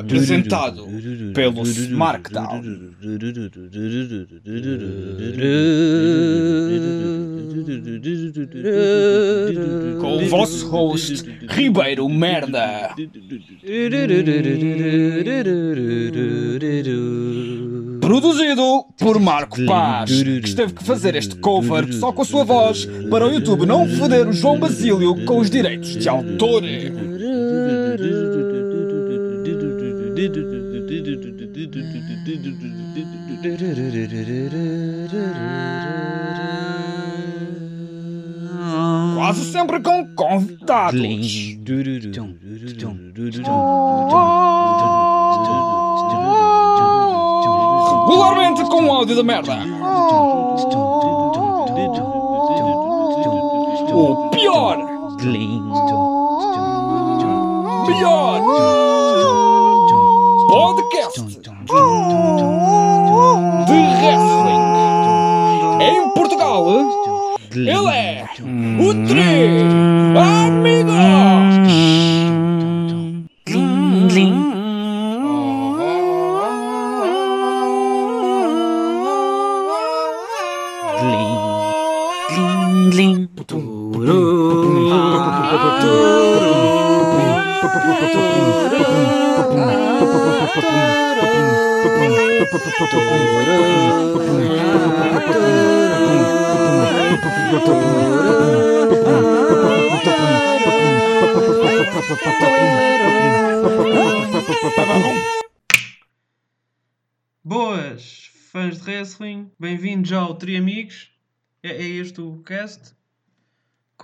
[0.00, 0.88] Apresentado
[1.32, 2.62] pelo Smarkdown.
[10.00, 12.94] Com o vosso host, Ribeiro Merda.
[18.00, 22.86] Produzido por Marco Paz, que esteve que fazer este cover só com a sua voz
[23.08, 26.62] para o YouTube não foder o João Basílio com os direitos de autor.
[39.16, 41.00] Quase sempre com convidados.
[48.06, 49.58] Regularmente com áudio da merda.
[53.92, 54.78] O pior.
[57.86, 58.83] Melhor
[60.84, 61.50] podcast de
[63.72, 64.64] wrestling
[65.80, 66.66] em Portugal.
[67.52, 68.24] Ele é
[68.80, 70.33] o 3.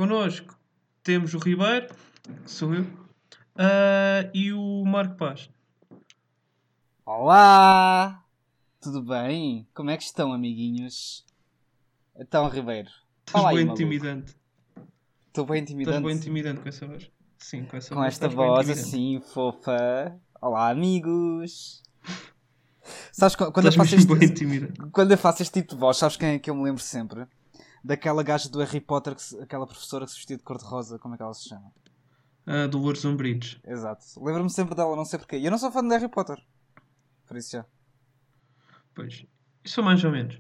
[0.01, 0.59] Connosco
[1.03, 1.95] temos o Ribeiro,
[2.43, 2.87] que sou eu,
[3.56, 5.51] ah, e o Marco Paz.
[7.05, 8.25] Olá!
[8.81, 9.69] Tudo bem?
[9.75, 11.23] Como é que estão, amiguinhos?
[12.17, 12.89] Então, Ribeiro.
[13.27, 13.72] Estás bem maluco.
[13.75, 14.34] intimidante.
[15.28, 16.03] Estou bem Estás intimidante.
[16.06, 17.10] bem intimidante com essa voz.
[17.37, 18.06] Sim, com essa Com voz.
[18.09, 20.19] esta estás bem voz assim, fofa.
[20.41, 21.83] Olá, amigos!
[23.12, 26.16] Sabes qu- quando eu, Estás faço este, quando eu faço este tipo de voz, sabes
[26.16, 27.27] quem é que eu me lembro sempre?
[27.82, 31.14] Daquela gaja do Harry Potter, que se- aquela professora que se vestia de cor-de-rosa, como
[31.14, 31.72] é que ela se chama?
[32.46, 33.60] Ah, Dolores Umbridge.
[33.64, 34.04] Exato.
[34.22, 35.38] Lembro-me sempre dela, não sei porquê.
[35.38, 36.36] E eu não sou fã de Harry Potter.
[37.26, 37.64] Por isso já.
[38.94, 39.24] Pois,
[39.64, 40.38] isso mais ou menos.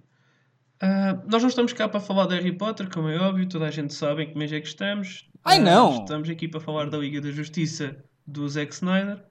[0.82, 3.70] Ah, nós não estamos cá para falar de Harry Potter, como é óbvio, toda a
[3.70, 5.30] gente sabe em que mês é que estamos.
[5.44, 6.00] Ai, Ah, não!
[6.02, 9.24] Estamos aqui para falar da Liga da Justiça do Zack Snyder,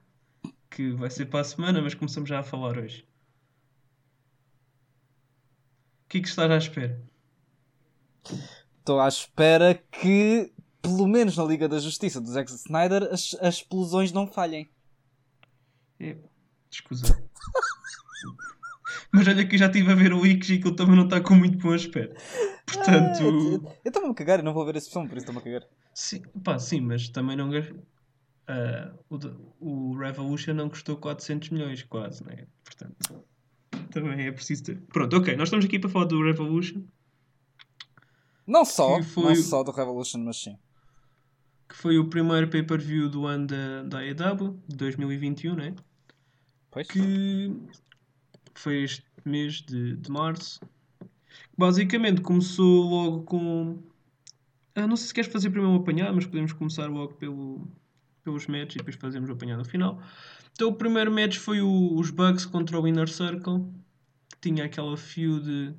[0.70, 3.06] que vai ser para a semana, mas começamos já a falar hoje.
[6.04, 7.00] O que é que estás à espera?
[8.78, 13.56] Estou à espera que, pelo menos na Liga da Justiça do Zack Snyder, as, as
[13.56, 14.68] explosões não falhem.
[15.98, 16.16] É,
[16.70, 17.22] escusa.
[19.12, 21.20] mas olha que eu já estive a ver o Wix e aquilo também não está
[21.20, 22.14] com muito bom aspecto.
[22.66, 25.40] Portanto, Ah, eu- estou-me a cagar, eu não vou ver esse filme, por isso estou-me
[25.40, 25.68] a cagar.
[25.94, 27.50] sim, pá, sim, mas também não.
[28.48, 29.18] ah, o,
[29.60, 32.46] o Revolution não custou 400 milhões, quase, né?
[32.64, 33.24] Portanto,
[33.90, 34.80] também é preciso ter.
[34.92, 36.82] Pronto, ok, nós estamos aqui para falar do Revolution.
[38.50, 40.56] Não só, foi não o- só do Revolution, mas sim.
[41.68, 45.74] que foi o primeiro pay-per-view do ano da, da AEW, de 2021, né?
[46.70, 46.86] Pois.
[46.88, 47.52] Que
[48.54, 50.60] foi este mês de, de março.
[51.56, 53.78] Basicamente começou logo com.
[54.74, 57.66] Ah, não sei se queres fazer primeiro um apanhado, mas podemos começar logo pelo,
[58.24, 60.00] pelos matches e depois fazemos o apanhado final.
[60.52, 63.64] Então o primeiro match foi o- os Bucks contra o Inner Circle,
[64.30, 65.74] que tinha aquela feud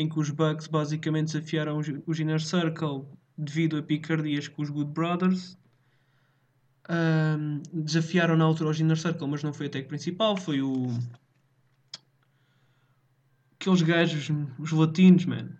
[0.00, 3.04] em que os Bucks basicamente desafiaram os, Inner Circle
[3.36, 5.58] devido a picardias com os Good Brothers.
[6.88, 10.86] Ahm, desafiaram na altura os Inner Circle, mas não foi a tag principal, foi o.
[13.60, 15.50] Aqueles gajos, os latinos, man.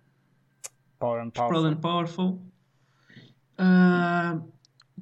[0.97, 2.41] Power and Proud and Powerful.
[3.59, 4.41] Ah,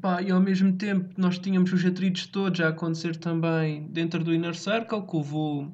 [0.02, 4.34] pá, e ao mesmo tempo nós tínhamos os atritos todos a acontecer também dentro do
[4.34, 5.74] Inner Circle, que levou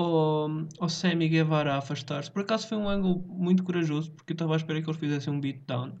[0.00, 2.30] ao, ao Sammy Guevara a afastar-se.
[2.30, 5.32] Por acaso foi um ângulo muito corajoso, porque eu estava à espera que eles fizessem
[5.32, 5.92] um beatdown.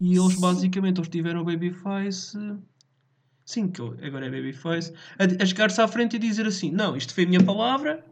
[0.00, 2.38] E eles basicamente eles tiveram o Babyface.
[3.44, 4.92] Sim, que agora é Babyface.
[5.18, 8.04] A, a chegar-se à frente e dizer assim: Não, isto foi a minha palavra.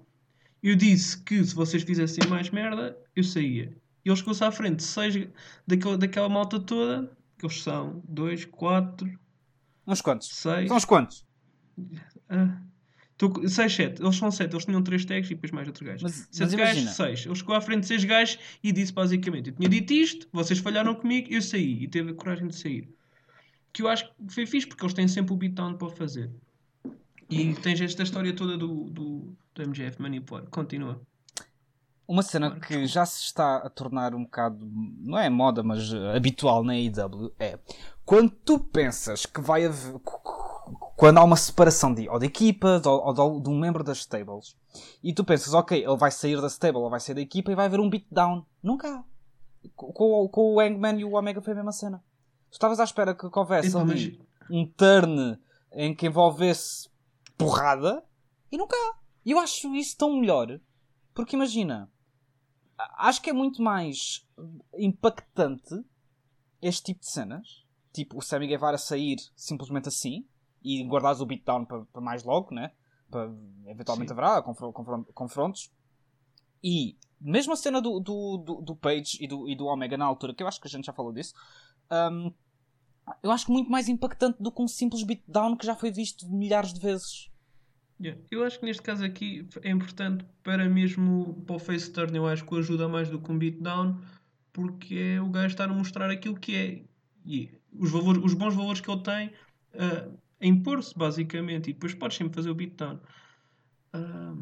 [0.62, 3.76] Eu disse que se vocês fizessem mais merda, eu saía.
[4.04, 5.28] E ele chegou-se à frente, seis
[5.66, 9.08] daquela, daquela malta toda, que eles são dois, quatro,
[9.86, 10.28] Uns quantos?
[10.28, 10.66] seis.
[10.66, 11.24] São uns quantos?
[12.28, 12.60] Ah,
[13.18, 14.02] com- seis, sete.
[14.02, 14.52] Eles são sete.
[14.54, 16.02] Eles tinham três tags e depois mais outro gajo.
[16.02, 16.90] Mas- sete mas gajos, imagina.
[16.92, 17.26] seis.
[17.26, 20.58] Ele chegou à frente de seis gajos e disse basicamente: Eu tinha dito isto, vocês
[20.58, 21.82] falharam comigo, eu saí.
[21.82, 22.88] E teve a coragem de sair.
[23.72, 26.30] Que eu acho que foi fixe, porque eles têm sempre o beatdown para fazer.
[27.28, 30.44] E tens esta história toda do, do, do MJF manipular.
[30.50, 31.00] Continua.
[32.08, 34.64] Uma cena Claro, que já se está a tornar um bocado,
[35.00, 37.58] não é moda, mas eh, habitual na AEW é
[38.04, 39.94] quando tu pensas que vai haver.
[40.96, 44.56] Quando há uma separação de, ou de equipas ou, ou de, um membro das stables
[45.02, 47.54] e tu pensas, ok, ele vai sair da stable ou vai sair da equipa e
[47.54, 48.44] vai haver um beatdown.
[48.62, 49.04] Nunca há.
[49.74, 52.02] Com, com, com o Hangman e o Omega foi a mesma cena.
[52.50, 55.38] Tu estavas à espera que, que houvesse Epá, ali um turn
[55.72, 56.88] em que envolvesse
[57.36, 58.02] porrada
[58.50, 58.94] e nunca há.
[59.24, 60.60] E eu acho isso tão melhor
[61.16, 61.90] porque imagina,
[62.98, 64.28] acho que é muito mais
[64.76, 65.82] impactante
[66.60, 67.64] este tipo de cenas.
[67.90, 70.26] Tipo, o Sammy Guevara sair simplesmente assim
[70.66, 72.72] e guardares o beatdown para, para mais logo, né?
[73.08, 73.30] Para,
[73.66, 74.14] eventualmente Sim.
[74.14, 75.70] haverá confro- confron- confrontos.
[76.62, 80.04] E mesmo a cena do, do, do, do Page e do, e do Omega na
[80.04, 81.32] altura, que eu acho que a gente já falou disso,
[82.12, 82.32] hum,
[83.22, 86.74] eu acho muito mais impactante do que um simples beatdown que já foi visto milhares
[86.74, 87.30] de vezes.
[88.00, 88.20] Yeah.
[88.28, 92.26] Eu acho que neste caso aqui é importante para mesmo para o face turn, eu
[92.26, 94.00] acho que o ajuda mais do que um beatdown,
[94.52, 96.84] porque é o gajo estar a mostrar aquilo que é
[97.24, 99.32] e os, valores, os bons valores que ele tem
[99.78, 100.08] ah,
[100.40, 103.00] a impor-se basicamente, e depois podes sempre fazer o beatdown.
[103.92, 104.34] Ah,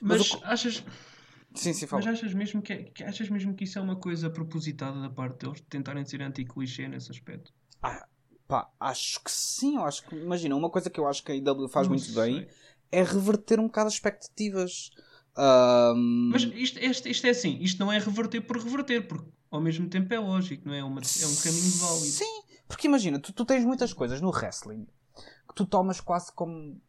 [0.00, 0.84] Mas mas o achas,
[1.54, 4.28] Sim, sim, mas achas mesmo que, é- que achas mesmo que isso é uma coisa
[4.28, 7.52] propositada da parte deles, de tentarem ser anti-clichê nesse aspecto?
[8.46, 9.76] Pá, acho que sim.
[9.76, 12.12] Eu acho que, imagina, uma coisa que eu acho que a IW faz Não muito
[12.12, 12.40] sei.
[12.40, 12.48] bem
[12.92, 14.90] é reverter um bocado as expectativas.
[15.36, 19.60] Ahm, Mas isto, isto, isto é assim, isto não é reverter por reverter, porque ao
[19.60, 20.84] mesmo tempo é lógico, não é?
[20.84, 22.06] Uma, é um caminho válido.
[22.06, 22.42] Sim,
[22.74, 24.84] porque imagina, tu, tu tens muitas coisas no wrestling
[25.48, 26.80] que tu tomas quase como.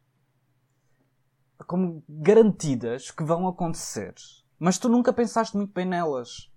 [1.67, 4.15] como garantidas que vão acontecer,
[4.57, 6.51] mas tu nunca pensaste muito bem nelas.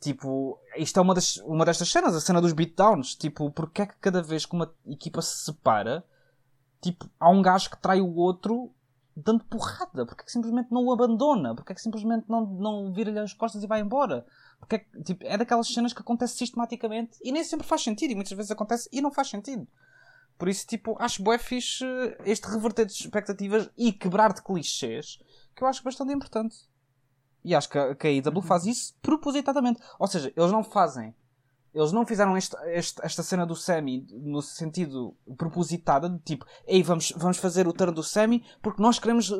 [0.00, 3.14] Tipo, isto é uma, das, uma destas cenas, a cena dos beatdowns.
[3.14, 6.04] Tipo, porque é que cada vez que uma equipa se separa,
[6.80, 8.74] tipo, há um gajo que trai o outro
[9.16, 10.04] dando porrada?
[10.04, 11.54] Porque é que simplesmente não o abandona?
[11.54, 14.26] Porque é que simplesmente não, não vira-lhe as costas e vai embora?
[14.62, 18.14] Porque é, tipo, é daquelas cenas que acontece sistematicamente e nem sempre faz sentido e
[18.14, 19.66] muitas vezes acontece e não faz sentido.
[20.38, 21.84] Por isso, tipo, acho bué fixe
[22.24, 25.18] este reverter de expectativas e quebrar de clichês
[25.54, 26.56] que eu acho bastante importante.
[27.44, 29.80] E acho que a, que a AEW faz isso propositadamente.
[29.98, 31.12] Ou seja, eles não fazem.
[31.74, 36.82] Eles não fizeram este, este- esta cena do Sammy no sentido propositada de tipo, ei,
[36.84, 39.34] vamos, vamos fazer o turno do Sammy porque nós queremos eh,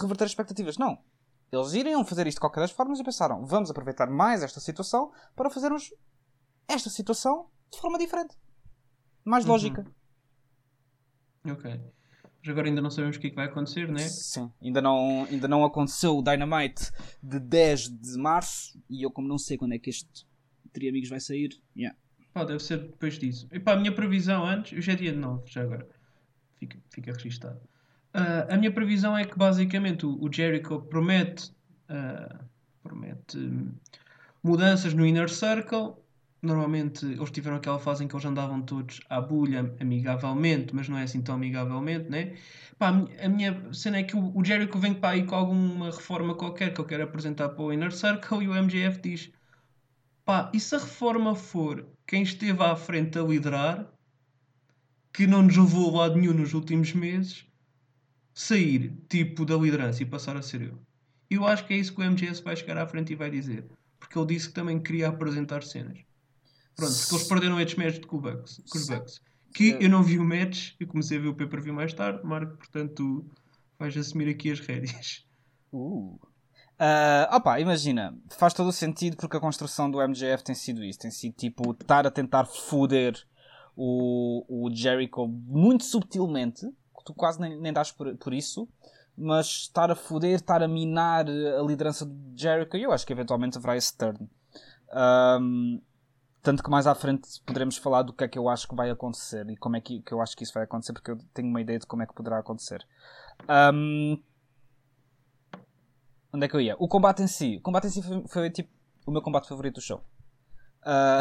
[0.00, 0.78] reverter as expectativas.
[0.78, 0.98] Não.
[1.50, 5.10] Eles iriam fazer isto de qualquer das formas e pensaram, vamos aproveitar mais esta situação
[5.34, 5.92] para fazermos
[6.66, 8.36] esta situação de forma diferente.
[9.24, 9.52] Mais Uhum.
[9.52, 9.86] lógica.
[11.50, 11.80] Ok.
[12.40, 14.00] Mas agora ainda não sabemos o que é que vai acontecer, né?
[14.08, 16.90] Sim, ainda não, ainda não aconteceu o Dynamite
[17.22, 20.26] de 10 de março e eu, como não sei quando é que este
[20.72, 21.98] Tri Amigos vai sair, yeah.
[22.32, 23.48] Pá, deve ser depois disso.
[23.50, 25.88] E pá, a minha previsão antes, hoje é dia 9, já agora.
[26.56, 27.60] Fica, fica registado.
[28.18, 31.52] Ah, a minha previsão é que basicamente o, o Jericho promete,
[31.88, 32.44] ah,
[32.82, 33.38] promete
[34.42, 35.96] mudanças no Inner Circle.
[36.42, 40.96] Normalmente eles tiveram aquela fase em que eles andavam todos à bulha amigavelmente, mas não
[40.96, 42.36] é assim tão amigavelmente, né?
[42.78, 45.34] Pá, a mi- a minha cena é que o, o Jericho vem para aí com
[45.34, 49.32] alguma reforma qualquer que eu quero apresentar para o Inner Circle e o MJF diz:
[50.24, 53.92] pá, e se a reforma for quem esteve à frente a liderar,
[55.12, 57.46] que não nos levou a lado nenhum nos últimos meses,
[58.38, 60.78] sair tipo da liderança e passar a ser eu?
[61.28, 63.66] Eu acho que é isso que o MJF vai chegar à frente e vai dizer.
[63.98, 65.98] Porque ele disse que também queria apresentar cenas.
[66.76, 69.20] Pronto, porque eles perderam estes matches com, o Bucks, com os Bucks.
[69.52, 72.56] Que eu não vi o match, eu comecei a ver o pay-per-view mais tarde, Marco,
[72.56, 73.26] portanto
[73.76, 75.26] vais assumir aqui as rédeas.
[75.72, 76.18] Uh.
[76.78, 81.00] Ah, opa, imagina, faz todo o sentido porque a construção do MJF tem sido isso,
[81.00, 83.20] tem sido tipo estar a tentar foder
[83.76, 86.66] o, o Jericho muito subtilmente,
[87.08, 88.68] tu quase nem, nem por, por isso,
[89.16, 93.58] mas estar a foder, estar a minar a liderança do Jericho, eu acho que eventualmente
[93.58, 94.28] haverá esse turn.
[94.92, 95.80] Ahm,
[96.42, 98.90] tanto que mais à frente poderemos falar do que é que eu acho que vai
[98.90, 101.48] acontecer e como é que, que eu acho que isso vai acontecer, porque eu tenho
[101.48, 102.86] uma ideia de como é que poderá acontecer.
[103.48, 104.18] Ahm,
[106.32, 106.76] Onde é que eu ia?
[106.78, 107.56] O combate em si.
[107.56, 108.70] O combate em si foi, foi, tipo
[109.06, 110.04] o meu combate favorito do show.
[110.84, 111.20] Ah,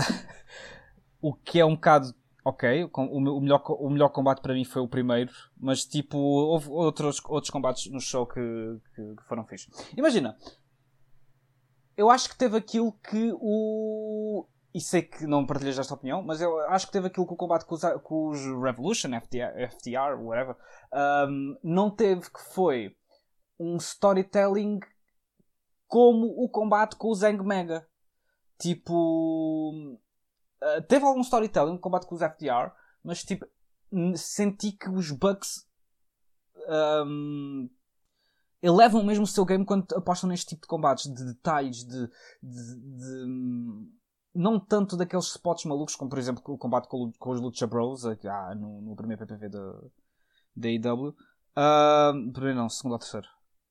[1.22, 2.14] o que é um bocado.
[2.50, 7.22] Ok, o, melhor, o melhor combate para mim foi o primeiro, mas tipo, houve outros,
[7.26, 8.40] outros combates no show que,
[8.96, 9.70] que, que foram fixos.
[9.98, 10.38] Imagina,
[11.98, 14.48] eu acho que teve aquilo que o.
[14.74, 17.36] E sei que não partilhas esta opinião, mas eu acho que teve aquilo que o
[17.38, 20.56] combate com os, com os Revolution, FTR, FTR whatever,
[20.94, 22.96] ahm, não teve, que foi
[23.60, 24.80] um storytelling
[25.86, 27.86] como o combate com o Zang Mega.
[28.58, 30.00] Tipo.
[30.62, 32.72] Uh, teve algum storytelling no combate com os FTR,
[33.04, 33.46] mas tipo.
[34.16, 35.66] senti que os Bucks
[36.68, 37.70] ahm,
[38.62, 42.08] elevam mesmo o seu game quando apostam neste tipo de combates, de detalhes, de,
[42.42, 43.92] de- de, hum,
[44.34, 48.06] não tanto daqueles spots malucos, como por exemplo o combate com, com os Lucha Bros,
[48.06, 49.60] ah, no, no primeiro PPV da,
[50.56, 51.14] da.
[51.56, 53.28] Ah, primeiro não, segundo ou terceiro.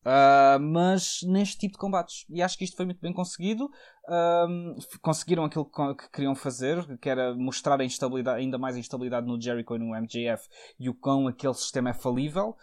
[0.09, 2.25] Ah, mas neste tipo de combates.
[2.31, 3.69] E acho que isto foi muito bem conseguido.
[5.03, 9.41] Conseguiram aquilo que, queriam fazer, que era mostrar a instabilidade, ainda mais a instabilidade no
[9.41, 10.49] Jericho e no MJF
[10.79, 12.57] e o quão aquele sistema é falível.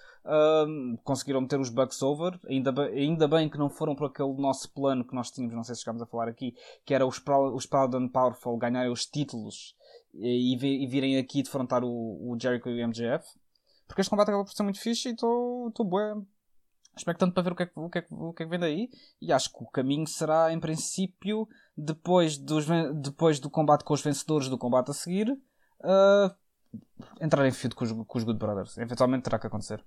[1.03, 2.39] Conseguiram meter os Bucks over.
[2.47, 5.65] Ainda, be- ainda bem que não foram por aquele nosso plano que nós tínhamos, não
[5.65, 7.21] sei se chegámos a falar aqui, que era os,
[7.53, 9.75] os Proud and Powerful ganharem os títulos
[10.13, 11.89] e, e vi- virem aqui defrontar o,
[12.31, 13.25] o Jericho e o MJF.
[13.85, 16.15] Porque este combate acaba por ser muito fixe e estou bué
[16.95, 18.50] expectante para ver o que, é que, o, que é que, o que é que
[18.50, 18.89] vem daí.
[19.21, 22.65] E acho que o caminho será, em princípio, depois, dos,
[23.01, 25.35] depois do combate com os vencedores do combate a seguir,
[25.83, 26.35] ah,
[27.19, 28.77] entrar em feud com os, com os Good Brothers.
[28.77, 29.83] Eventualmente terá que acontecer.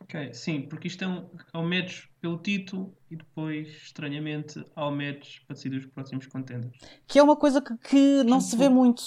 [0.00, 4.88] Ok, sim, porque isto é um, é um match pelo título e depois, estranhamente, há
[4.88, 6.78] um match para decidir os próximos contenders.
[7.06, 9.02] Que é uma coisa que, que não se vê muito.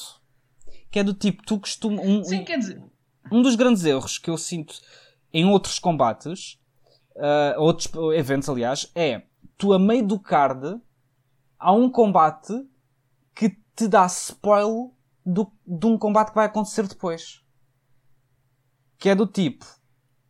[0.91, 2.05] Que é do tipo, tu costumas.
[2.05, 2.83] Um, Sim, quer dizer,
[3.31, 4.75] um dos grandes erros que eu sinto
[5.33, 6.59] em outros combates,
[7.17, 9.23] ah, outros eventos, aliás, é
[9.57, 10.79] tu a meio do card
[11.59, 12.53] há um combate
[13.35, 14.93] que te dá spoil
[15.25, 17.43] do, de um combate que vai acontecer depois.
[18.97, 19.65] Que é do tipo,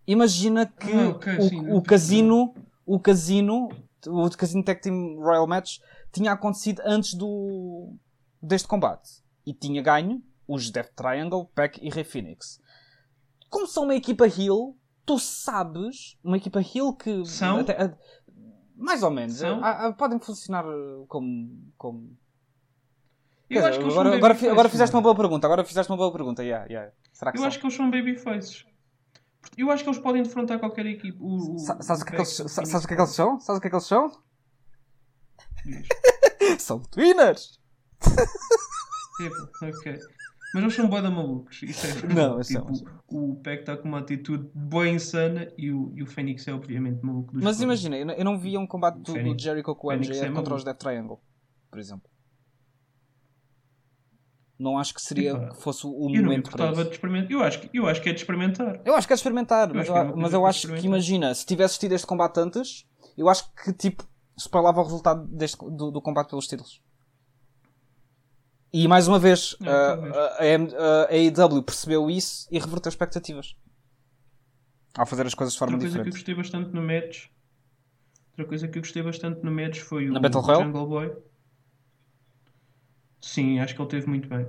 [0.08, 2.54] imagina que Ah, ok, o, sim, o casino,
[2.86, 3.70] o casino,
[4.08, 5.80] o casino Tag Team Royal Match
[6.12, 7.94] tinha acontecido antes do
[8.42, 12.60] deste combate e tinha ganho os Death Triangle, Pack e Rey Phoenix
[13.52, 17.26] como são uma equipa heel, tu sabes, uma equipa heel que.
[17.26, 17.60] São?
[17.60, 17.98] até- a-
[18.76, 19.36] mais ou menos.
[19.36, 19.64] São?
[19.64, 21.72] Ah, ah, podem funcionar uh, como.
[21.78, 22.18] como...
[23.50, 25.14] eu Quer acho dizer, que agora, agora, agora fizeste uma mano.
[25.14, 25.48] boa pergunta.
[25.48, 26.44] Agora fizeste uma boa pergunta.
[26.44, 26.92] Yeah, yeah.
[27.14, 27.48] Será que Eu são?
[27.48, 28.66] acho que eles são babyfaces.
[29.58, 31.18] Eu acho que eles podem defrontar qualquer equipe.
[31.20, 33.14] O, o, Sa- Sabes o que é que eles, sabes o que é que eles
[33.16, 33.40] são?
[33.40, 34.12] Sabes o que é que eles são?
[36.60, 37.60] São twinners!
[39.20, 40.00] Epa, ok.
[40.54, 41.62] Mas eles são bué da malucos.
[41.64, 42.94] Isso é Não, tipo, são.
[43.08, 47.02] O Peck está com uma atitude boa insana e o, e o Fênix é obviamente
[47.04, 49.92] maluco Mas imagina, eu não- eu não via um combate do, do Jericho com o
[49.94, 50.56] MJF é contra maluco.
[50.56, 51.20] os Death Triangle,
[51.70, 52.10] por exemplo.
[54.60, 56.84] Não acho que seria que fosse o Eu momento para isso.
[56.84, 57.32] de experimentar.
[57.32, 58.82] Eu acho, que- eu acho que é de experimentar.
[58.86, 60.86] Eu acho que é de experimentar, Eu mas, eu, é mas eu para acho que
[60.86, 62.86] imagina, se tivesse tido este combate antes,
[63.18, 66.80] eu acho que tipo spoilava o resultado deste, do, do combate pelos títulos.
[68.74, 73.56] E mais uma vez, Não, a- AEW percebeu isso e reverteu expectativas.
[74.98, 76.36] Ao fazer as coisas de forma Outra coisa que eu diferente.
[76.36, 77.28] gostei bastante no match.
[78.32, 80.66] Outra coisa que eu gostei bastante no match foi o Na Battle Royale?
[80.66, 81.12] Jungle Boy.
[83.22, 84.48] Sim, acho que ele teve muito bem.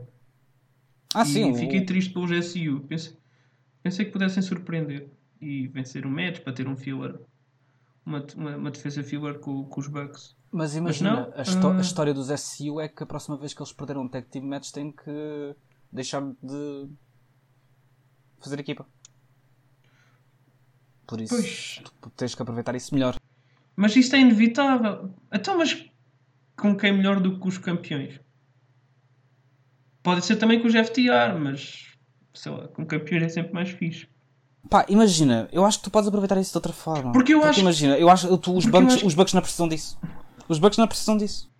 [1.14, 1.50] Ah, e sim.
[1.50, 2.80] o- fiquei triste pelos SU.
[2.88, 3.16] Pensei,
[3.82, 5.08] pensei que pudessem surpreender
[5.40, 7.18] e vencer o match para ter um filler.
[8.06, 10.34] Uma, uma, uma defesa filler com, com os Bucks.
[10.52, 11.80] Mas Mas imagina, não, a, a ah.
[11.80, 14.70] história dos SCU é que a próxima vez que eles perderam um tag team match
[14.70, 15.56] têm que
[15.90, 16.88] deixar de
[18.38, 18.86] fazer equipa.
[21.06, 21.80] Por isso, Pois.
[22.00, 23.16] tu tens que aproveitar isso melhor.
[23.74, 25.14] Mas isto é inevitável.
[25.32, 25.86] Então, mas
[26.56, 28.20] com quem melhor do que os campeões?
[30.02, 31.86] Pode ser também com os FTR, mas
[32.34, 34.06] sei lá, com campeões é sempre mais fixe.
[34.68, 37.12] Pá, imagina, eu acho que tu podes aproveitar isso de outra forma.
[37.12, 39.40] Porque eu acho- imagina, eu acho tu, os, Porque eu bugs, acho- os bugs não
[39.42, 39.98] precisam disso.
[40.48, 41.50] Os bugs não precisam disso.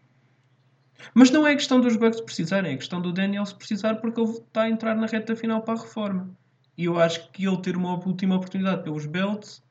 [1.15, 4.63] Mas não é questão dos Bucks precisarem, é questão do Daniels precisar porque ele está
[4.63, 6.31] a entrar na reta final para a reforma.
[6.79, 9.63] E eu acho que ele ter uma última oportunidade pelos belts,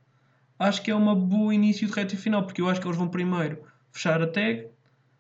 [0.60, 3.08] acho que é um bom início de reta final, porque eu acho que eles vão
[3.08, 3.60] primeiro
[3.92, 4.68] fechar a tag,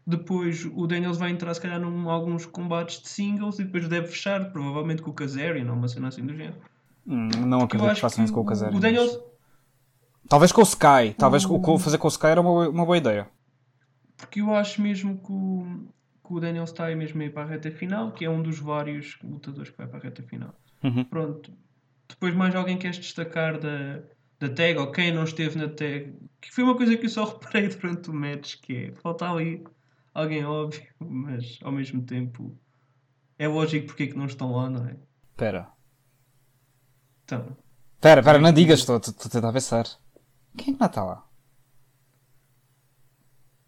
[0.05, 4.07] depois o Daniels vai entrar se calhar em alguns combates de singles e depois deve
[4.07, 6.57] fechar, provavelmente com o Kazarian ou uma cena assim do género.
[7.07, 8.77] Hum, não acredito que façam isso com o Kazarian.
[8.77, 9.17] o Daniels,
[10.29, 11.13] Talvez com o Sky.
[11.17, 13.27] Talvez O- fazer com o Sky era uma, boa- uma boa ideia.
[14.21, 15.87] Porque eu acho mesmo que o,
[16.25, 18.59] que o Daniels está aí mesmo aí para a reta final, que é um dos
[18.59, 20.55] vários lutadores que vai para a reta final.
[20.83, 21.03] Uhum.
[21.03, 21.51] Pronto.
[22.07, 24.01] Depois mais alguém queres destacar da,
[24.39, 26.15] da tag ou quem não esteve na tag?
[26.39, 29.63] Que foi uma coisa que eu só reparei durante o match, que é falta ali
[30.13, 32.57] alguém óbvio, mas ao mesmo tempo
[33.39, 34.95] é lógico porque é que não estão lá, não é?
[35.35, 35.69] Pera.
[37.23, 37.57] Então,
[38.01, 39.85] Pera, pera, não digas, estou estou a tentar pensar.
[40.57, 41.23] Quem é que não está lá?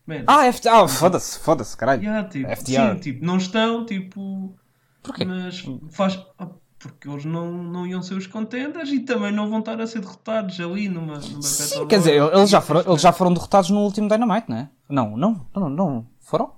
[0.06, 0.68] Man, Ah, FT...
[0.70, 2.02] ah foda-se, foda-se, caralho.
[2.04, 2.94] yeah, tipo, FTR.
[2.94, 4.56] sim, tipo, não estão, tipo,
[5.02, 5.26] Porquê?
[5.26, 6.48] mas faz ah,
[6.80, 10.02] porque eles não, não iam ser os contenders e também não vão estar a ser
[10.02, 13.80] derrotados ali numa, numa Sim, quer dizer, eles já, foram, eles já foram derrotados no
[13.80, 14.70] último Dynamite, não é?
[14.90, 16.08] Não, não, não, não.
[16.20, 16.52] Foram?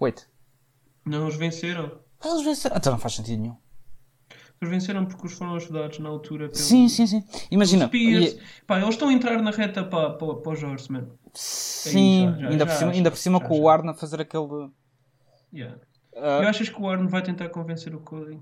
[0.00, 0.22] Wait.
[1.06, 1.92] Não os venceram.
[2.24, 2.76] Eles venceram.
[2.76, 3.56] Então não faz sentido nenhum.
[4.60, 6.58] Eles venceram porque os foram ajudados na altura pelo...
[6.58, 7.24] Sim, sim, sim.
[7.50, 7.86] Imagina.
[7.86, 8.34] Spears.
[8.34, 11.08] e- Pá, eles estão a entrar na reta para, para, para os Horsemen.
[11.32, 14.20] Sim, já, já, ainda, por já, cima, já, ainda por cima com o Arna fazer
[14.20, 14.70] aquele.
[15.50, 15.80] Yeah.
[16.14, 18.38] ah, Eu achas que o Arno vai tentar convencer o Cody?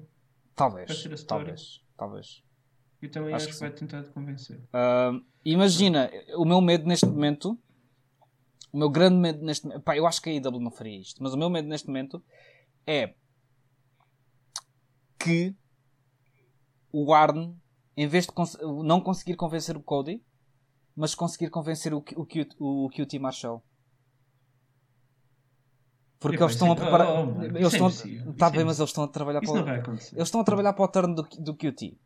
[0.56, 0.90] talvez.
[0.90, 1.26] a.
[1.26, 1.80] Talvez.
[1.96, 2.42] Talvez.
[3.00, 4.60] Eu também Acho acho, que que vai tentar te convencer.
[4.72, 5.12] Ah,
[5.44, 7.56] imagina, o meu medo neste momento.
[8.72, 9.84] O meu grande medo neste momento.
[9.84, 11.22] Pá, eu acho que a IW não faria isto.
[11.22, 12.20] Mas o meu medo neste momento
[12.84, 13.14] é
[15.16, 15.54] que
[16.92, 17.54] o Arn,
[17.96, 20.22] em vez de cons- não conseguir convencer o Cody,
[20.96, 23.62] mas conseguir convencer o, o, Q- o QT Marshall.
[26.20, 27.06] Porque eles estão a preparar.
[27.08, 29.92] oh, oh, mano, eles estão Tá bem, mas eles estão a trabalhar Isso para o...
[29.94, 31.96] Eles estão a trabalhar para o turno do, do QT.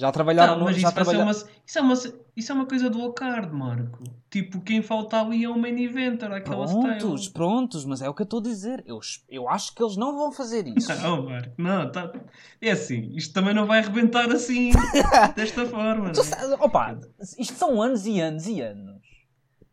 [0.00, 0.64] Já trabalharam Não, no.
[0.66, 1.22] mas Já isso, trabalha...
[1.24, 1.94] uma, isso, é uma,
[2.36, 4.04] isso é uma coisa do card, Marco.
[4.30, 7.32] Tipo, quem falta ali é o main eventer, aquela Prontos, style.
[7.32, 8.84] prontos, mas é o que eu estou a dizer.
[8.86, 10.94] Eu, eu acho que eles não vão fazer isso.
[11.02, 12.12] Não, Marco, não, tá...
[12.60, 14.70] é assim, isto também não vai arrebentar assim,
[15.34, 16.12] desta forma.
[16.12, 16.22] Tu é?
[16.22, 16.96] sa- opa,
[17.36, 18.98] isto são anos e anos e anos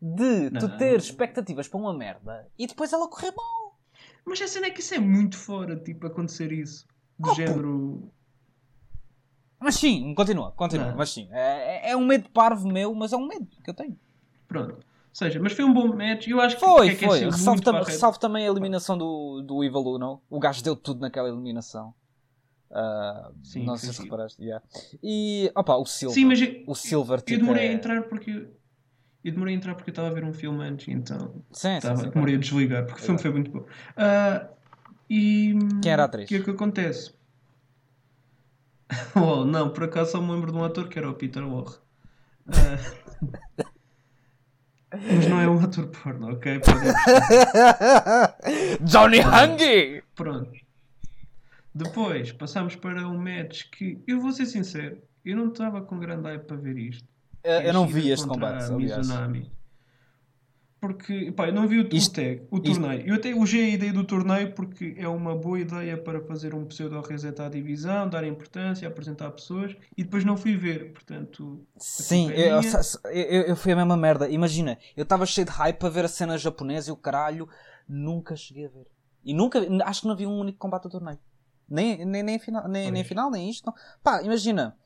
[0.02, 0.76] de tu Não.
[0.76, 3.78] ter expectativas para uma merda e depois ela correr mal.
[4.24, 6.84] Mas a cena é que isso é muito fora, tipo, acontecer isso.
[7.18, 8.12] Do Oh, género.
[9.60, 10.90] Mas sim, continua, continua.
[10.90, 10.96] Não.
[10.96, 13.98] Mas sim, é, é um medo parvo meu, mas é um medo que eu tenho.
[14.46, 14.74] Pronto.
[14.74, 16.28] Ou seja, mas foi um bom match.
[16.28, 17.44] Eu acho que Foi, que aqueceu foi.
[17.54, 20.20] muito Ressalvo, tam a também a eliminação do, do Evil Uno.
[20.28, 21.94] O gajo deu tudo naquela eliminação.
[22.70, 24.42] Ah, Sim, não sei se reparaste.
[24.42, 24.64] yeah.
[25.02, 26.14] E opa, o Silver.
[26.14, 27.40] Sim, mas eu, O Silver eu tipo.
[27.40, 28.48] demorei a é- entrar porque.
[29.24, 31.88] Eu demorei a entrar porque eu estava a ver um filme antes, então Sim, sim,
[31.88, 32.10] Tava, sim.
[32.10, 33.64] demorei a desligar, porque o filme foi muito bom.
[33.96, 34.48] Ah,
[35.08, 35.54] e.
[35.82, 36.26] Quem era a atriz?
[36.26, 37.14] O que é que acontece?
[39.16, 41.76] oh, não, por acaso só me lembro de um ator que era o Peter Lorre.
[42.48, 42.78] Ah,
[44.92, 46.60] mas não é um ator porno, ok?
[46.60, 46.94] Perceber.
[48.82, 50.02] Johnny Hungry!
[50.14, 50.52] Pronto.
[51.74, 56.28] Depois passamos para um match que, eu vou ser sincero, eu não estava com grande
[56.28, 57.06] hype para ver isto.
[57.42, 58.98] Eu, eu não vi este combate, aliás.
[58.98, 59.50] Mizunami.
[60.78, 63.08] Porque, pá, eu não vi o, Isto- o tag, o isto- torneio.
[63.08, 66.66] Eu até elogiei a ideia do torneio porque é uma boa ideia para fazer um
[66.66, 71.66] pseudo reset à divisão, dar importância, apresentar pessoas e depois não fui ver, portanto.
[71.78, 72.60] Sim, é eu,
[73.10, 74.28] eu, eu, fui a mesma merda.
[74.28, 77.48] Imagina, eu estava cheio de hype para ver a cena japonesa e o caralho,
[77.88, 78.86] nunca cheguei a ver.
[79.24, 81.18] E nunca, acho que não vi um único combate do torneio.
[81.68, 83.64] Nem, nem, nem, final, nem, nem final, nem isto.
[83.66, 83.74] Não.
[84.02, 84.76] Pá, imagina.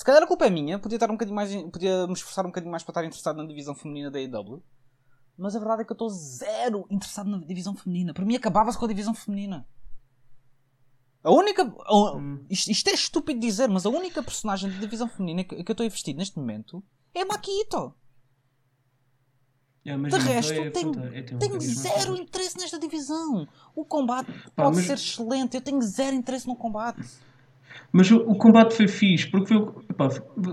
[0.00, 2.48] Se calhar a culpa é minha, podia, estar um bocadinho mais, podia me esforçar um
[2.48, 4.62] bocadinho mais para estar interessado na divisão feminina da AEW.
[5.36, 8.14] Mas a verdade é que eu estou zero interessado na divisão feminina.
[8.14, 9.68] Para mim acabava-se com a divisão feminina.
[11.22, 11.64] A única.
[11.84, 12.46] a- Hum.
[12.48, 15.74] isto, isto é estúpido dizer, mas a única personagem de divisão feminina que, que eu
[15.74, 16.82] estou investido neste momento
[17.14, 17.94] é a.
[19.84, 23.46] Yeah, mas De resto, é tenho, é, tenho zero interesse nesta divisão.
[23.74, 27.06] O combate Pá, pode mas- ser excelente, eu tenho zero interesse no combate.
[27.92, 30.08] Mas o, o combate foi fixe, porque foi, epá,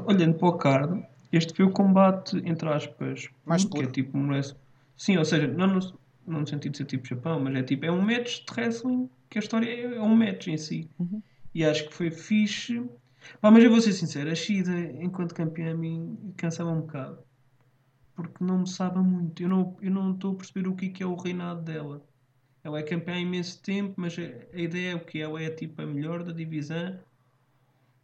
[0.06, 3.92] olhando para o card, este foi o combate, entre aspas, Mais puro, que é puro.
[3.92, 4.60] tipo um wrestling.
[4.96, 5.80] Sim, ou seja, não no,
[6.26, 9.10] não no sentido de ser tipo Japão, mas é tipo, é um match de wrestling,
[9.30, 10.90] que a história é, é um match em si.
[11.00, 11.22] Uhum.
[11.54, 12.84] E acho que foi fixe.
[13.42, 14.72] Pá, mas eu vou ser sincero, a Shida,
[15.02, 17.20] enquanto campeã, me cansava um bocado.
[18.16, 19.42] Porque não me sabe muito.
[19.44, 22.04] Eu não eu não estou a perceber o que é que é o reinado dela.
[22.64, 25.50] Ela é campeã há imenso tempo, mas a, a ideia é o que ela é
[25.50, 27.00] tipo a melhor da divisão,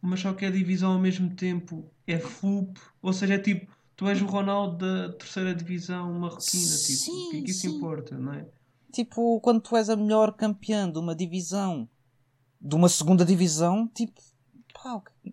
[0.06, 4.06] mas só que a divisão ao mesmo tempo é FUP, ou seja, é tipo, tu
[4.08, 7.76] és o Ronaldo da terceira divisão marroquina, tipo, Sim, o que é que isso sim.
[7.76, 8.46] importa, não é?
[8.92, 11.88] Tipo, quando tu és a melhor campeã de uma divisão,
[12.60, 14.20] de uma segunda divisão, tipo,
[14.72, 15.32] pá, o que-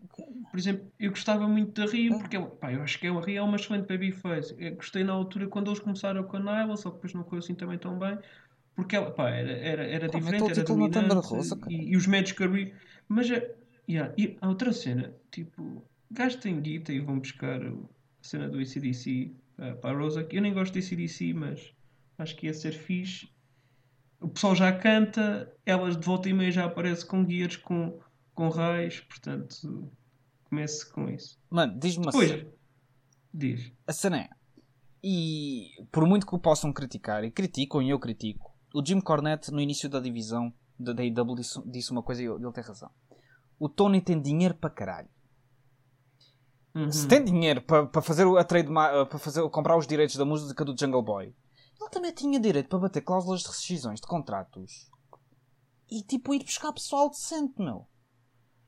[0.52, 2.20] Por exemplo, eu gostava muito da Rio, Ah.
[2.20, 4.54] porque ela- pá, eu acho que a Rio é uma excelente babyface.
[4.58, 7.40] Eu gostei na altura quando eles começaram com a Nyla, só que depois não correu
[7.40, 8.18] assim também tão bem.
[8.76, 12.32] Porque ela, pá, era, era, era Pá, diferente, era dominante Rosa, e, e os matches
[12.34, 12.74] que a Rio...
[13.08, 13.56] Mas, é-
[13.92, 17.74] yeah, e a outra cena, tipo, gastem guita e vão buscar a
[18.22, 21.74] cena do ACDC uh, para a Rosa, que eu nem gosto de ACDC, mas
[22.18, 23.30] acho que ia ser fixe.
[24.20, 28.00] O pessoal já canta, elas de volta e meia já aparecem com guias, com,
[28.36, 29.92] com raios, portanto,
[30.44, 31.40] comece com isso.
[31.50, 32.48] Mano, diz-me uma Pois, cena.
[33.34, 33.72] diz.
[33.88, 34.30] A cena é.
[35.04, 39.52] E por muito que o possam criticar, e criticam e eu critico, o Jim Cornette
[39.52, 42.92] no início da divisão da da AEW disse, disse uma coisa e ele tem razão.
[43.62, 45.08] O Tony tem dinheiro para caralho.
[46.74, 46.92] Uhum.
[46.92, 50.66] Se tem dinheiro para, para fazer a trade para fazer, comprar os direitos da música
[50.66, 51.26] do Jungle Boy,
[51.80, 54.90] ele também tinha direito para bater cláusulas de rescisões de contratos
[55.92, 57.86] e tipo ir buscar pessoal decente, meu.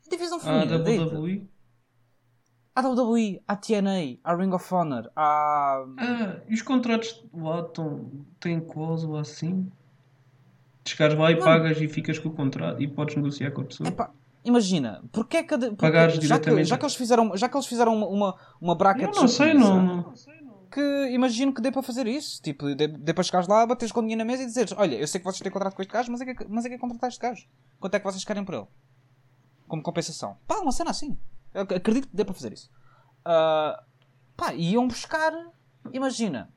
[0.06, 0.76] A divisão A feminina.
[0.76, 1.08] AEW.
[1.08, 1.50] WWE.
[2.76, 5.86] A WWE, a TNA, a Ring of Honor, a.
[5.98, 9.72] Ah, e os contratos lá estão, têm cláusula assim?
[10.88, 11.44] Chegares lá e Não.
[11.44, 13.90] pagas e ficas com o contrato e podes negociar com a pessoa.
[13.90, 15.58] Epá, imagina, porque é que.
[15.58, 18.76] porque- Pagares já, que, já que eles fizeram, já que eles fizeram uma, uma, uma
[18.76, 19.82] bracket eu não sei, não.
[19.86, 20.14] não.
[20.72, 22.42] que imagino que dê para fazer isso.
[22.42, 25.08] Tipo, dê, dê para chegares lá, bateres com dinheiro na mesa e dizeres: Olha, eu
[25.08, 26.78] sei que vocês têm contrato com este gajo, mas é que, mas é que é
[26.80, 27.46] contratar este gajo.
[27.80, 28.68] Quanto é que vocês querem por ele?
[29.68, 30.36] Como compensação.
[30.48, 31.18] Pá, uma cena assim.
[31.54, 32.70] Eu ac- acredito que dê para fazer isso.
[33.24, 33.84] Ah,
[34.36, 35.32] pá, iam buscar.
[35.92, 36.50] Imagina.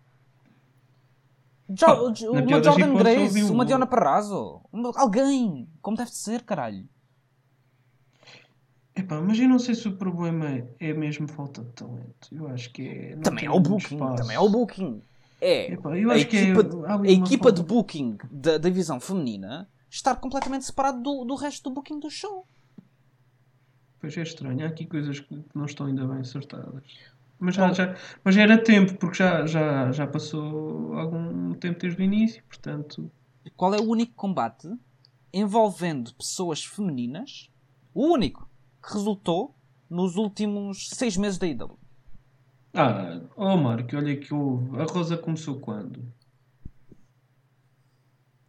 [1.69, 1.87] Jo-
[2.33, 4.61] na uma Jordan Grace, um- uma Diona Parrazo,
[4.97, 6.89] alguém, como deve de ser, caralho.
[8.97, 12.29] Epá, mas eu não sei se o problema é mesmo falta de talento.
[12.33, 13.17] Eu acho que é.
[13.17, 14.17] Também é o booking, espaço.
[14.23, 15.03] também é o booking.
[15.39, 18.53] É Epá, eu a acho que é- equipa, há ali a equipa de booking da,
[18.57, 22.47] da divisão feminina estar completamente separado do, do resto do booking do show.
[24.01, 26.83] Pois é estranho, há aqui coisas que não estão ainda bem acertadas.
[27.39, 32.01] Mas já, já, mas já era tempo, porque já, já, já passou algum tempo desde
[32.01, 33.11] o início, portanto.
[33.55, 34.69] Qual é o único combate
[35.33, 37.51] envolvendo pessoas femininas,
[37.93, 38.56] o único, que
[38.93, 39.55] resultou
[39.89, 41.79] nos últimos seis meses da IW?
[42.75, 44.79] Ah, oh Marco, olha que houve.
[44.81, 46.13] A Rosa começou quando?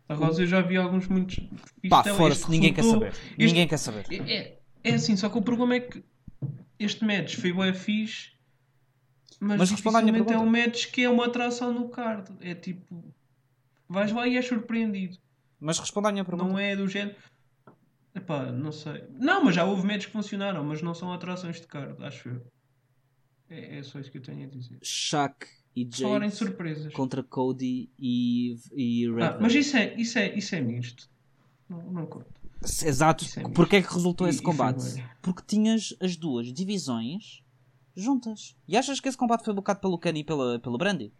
[0.09, 1.37] A Rosa eu já vi alguns muitos.
[1.37, 3.09] Isto Pá, é- fora-se, ninguém quer saber.
[3.09, 4.05] este- Ninguém quer saber.
[4.11, 6.03] É, é, assim, só que o problema é que
[6.79, 8.31] este match foi bué fixe,
[9.39, 12.31] mas, Mas dificilmente é um match que é uma atração no card.
[12.41, 13.13] É tipo,
[13.87, 15.17] vais lá e és surpreendido.
[15.59, 16.49] Mas responda à minha pergunta.
[16.49, 17.17] Não é do género.
[18.17, 19.03] Epá, não sei.
[19.19, 22.41] Não, mas já houve matches que funcionaram, mas não são atrações de card, acho eu.
[23.49, 24.79] É, é só isso que eu tenho a dizer.
[24.81, 26.91] Shaq e Jade surpresas.
[26.93, 31.07] contra Cody e, e Red Ah, mas isso é, isso é, isso é misto.
[31.69, 32.25] Não, não conta.
[32.83, 33.23] Exato.
[33.37, 33.43] É.
[33.49, 34.83] Porquê é que resultou E- esse combate?
[35.21, 37.43] Porque tinhas as duas divisões
[37.95, 38.55] juntas.
[38.67, 41.13] E achas que esse combate foi bocado pelo Kenny e pela, pelo Brandy?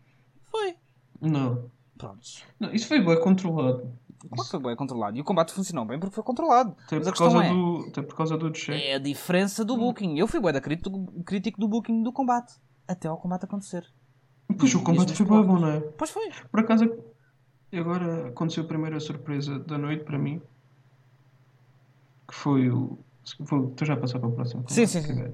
[0.46, 0.76] Foi.
[1.22, 1.70] Não.
[1.98, 2.44] Prontos.
[2.60, 3.92] não isso foi bem controlado.
[4.20, 5.16] Claro que foi bem controlado.
[5.18, 6.76] E o combate funcionou bem porque foi controlado.
[6.86, 8.76] Até por, causa é, do, até por causa do check.
[8.82, 10.18] é a diferença do booking.
[10.18, 12.54] Eu fui bué da crítico, do booking do combate.
[12.88, 13.86] Até ao combate acontecer.
[14.58, 15.80] Pois o E combate foi combate- bem bom, não é?
[15.82, 16.32] Pois foi.
[16.50, 16.92] Por acaso,
[17.72, 20.42] agora aconteceu a primeira surpresa da noite para mim.
[22.28, 22.98] Que foi o.
[23.40, 24.64] Vou, estou já a passar para o próximo.
[24.70, 25.34] Sim, combate, sim, sim.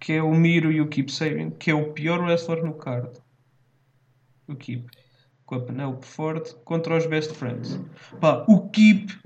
[0.00, 3.10] Que é o Miro e o Keep Sabin, que é o pior wrestler no card.
[4.46, 4.88] O Keep.
[5.48, 7.80] Com a Penelope Ford contra os Best Friends.
[8.20, 9.18] Pá, o Keep.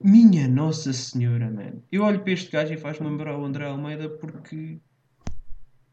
[0.00, 1.72] Minha Nossa Senhora, man.
[1.90, 4.78] Eu olho para este gajo e faz-me lembrar o André Almeida porque.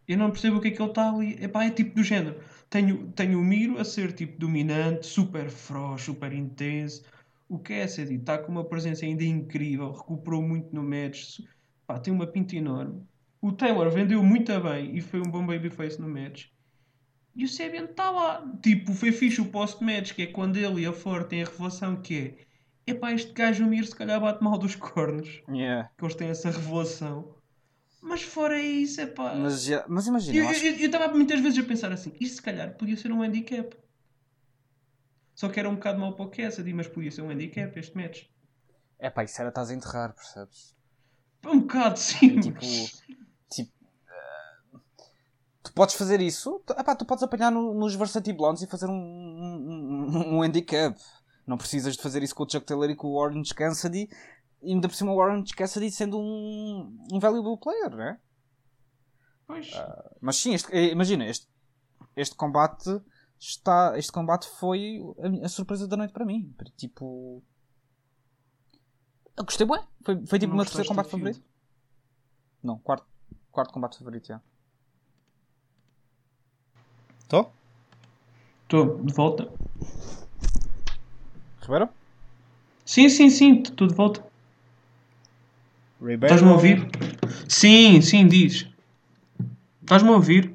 [0.08, 1.44] Eu não percebo o que é que ele está ali.
[1.44, 2.40] Epá, é tipo do género.
[2.70, 7.04] Tenho, tenho o Miro a ser tipo dominante, super frouxo, super intenso.
[7.50, 11.40] O Cassidy está com uma presença ainda incrível, recuperou muito no match.
[11.88, 13.02] Pá, tem uma pinta enorme.
[13.42, 16.46] O Taylor vendeu muito bem e foi um bom babyface no match.
[17.36, 18.46] E o Sabian está lá.
[18.62, 22.02] Tipo, foi fixe o post-match, que é quando ele e a Ford têm a revelação
[22.02, 22.36] que
[22.86, 25.42] é epá, este gajo o Miro se calhar bate mal dos cornos.
[25.48, 25.90] Yeah.
[25.98, 27.36] Que eles têm essa revelação.
[28.02, 29.36] Mas fora isso, epá...
[29.36, 32.76] Mas, já- mas imagina, Eu acho estava muitas vezes a pensar assim, isto se calhar
[32.76, 33.78] podia ser um handicap.
[35.36, 37.96] Só que era um bocado mau para o Cassidy, mas podia ser um handicap este
[37.96, 38.24] match.
[39.00, 40.76] É pá, isso era estás a enterrar, percebes?
[41.46, 42.40] Um bocado, sim.
[42.40, 43.01] Tipo, mas- tipo eh,
[45.72, 48.88] tu podes fazer isso, tu, epá, tu podes apanhar no- nos Varsity Blondes e fazer
[48.88, 51.00] um, um, um- handicap.
[51.48, 54.08] Não precisas de fazer isso com o Chuck Taylor e com o Orange Cassidy,
[54.62, 58.20] e ainda por cima o Orange Cassidy sendo um, um valuable player, né?
[59.48, 59.72] Pois,
[60.22, 61.48] Mas sim, este- eh, imagina, este,
[62.16, 63.02] este combate
[63.40, 63.98] está.
[63.98, 65.00] Este combate foi
[65.42, 66.54] a, a surpresa da noite para mim.
[66.78, 67.44] Tipo.
[69.38, 69.82] Eu gostei bem.
[70.06, 71.42] Foi, foi tipo o meu terceiro combate favorito.
[72.64, 73.06] Não, quarto,
[73.52, 74.42] quarto combate favorito já.
[77.32, 77.50] Tô?
[78.64, 79.50] estou de volta.
[81.62, 81.88] Ribeiro?
[82.86, 84.22] Sim, sim, sim, estou de volta.
[86.02, 86.26] Ribeiro.
[86.26, 86.90] Estás-me a ouvir?
[87.48, 88.68] Sim, sim, diz.
[89.82, 90.54] Estás-me a ouvir?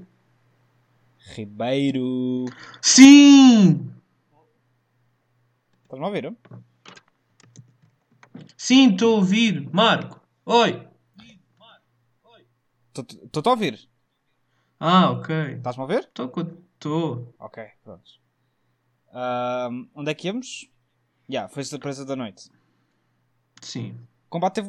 [1.35, 2.45] Ribeiro.
[2.83, 3.91] Sim!
[5.83, 6.37] Estás-me a ouvir?
[8.55, 9.67] Sim, estou a ouvir.
[9.73, 10.87] Marco, oi.
[12.95, 13.89] Estou-te a ouvir.
[14.79, 15.31] Ah, ok.
[15.57, 16.01] Estás-me a ouvir?
[16.01, 16.29] Estou,
[16.77, 17.35] estou.
[17.39, 18.11] Ok, pronto.
[19.95, 20.71] Onde é que íamos?
[21.29, 22.49] Já, foi a surpresa da noite.
[23.61, 23.99] Sim.
[24.27, 24.69] O combate teve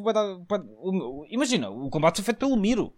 [1.30, 2.94] Imagina, o combate foi feito pelo Miro.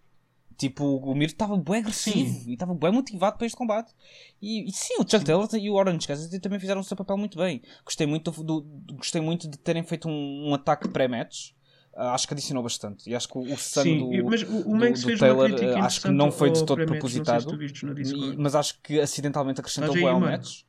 [0.57, 3.95] Tipo, o Miro estava bem agressivo e estava bem motivado para este combate.
[4.43, 7.17] E, e sim, o Chuck Taylor e o Orange Cassidy também fizeram o seu papel
[7.17, 7.63] muito bem.
[7.83, 11.53] Gostei muito, do, do- gostei muito de terem feito um, um ataque pré-match.
[12.03, 13.11] Ah, acho que adicionou bastante.
[13.11, 15.75] E acho que o, o Sun Sim, do, mas o, o do- do Taylor, eh,
[15.81, 17.63] acho que não foi de todo propositado.
[17.63, 20.63] E- mas acho que acidentalmente acrescentou aí, ao match.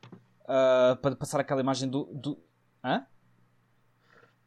[0.45, 2.03] ah, para passar aquela imagem do.
[2.13, 2.37] do...
[2.83, 3.05] Hã?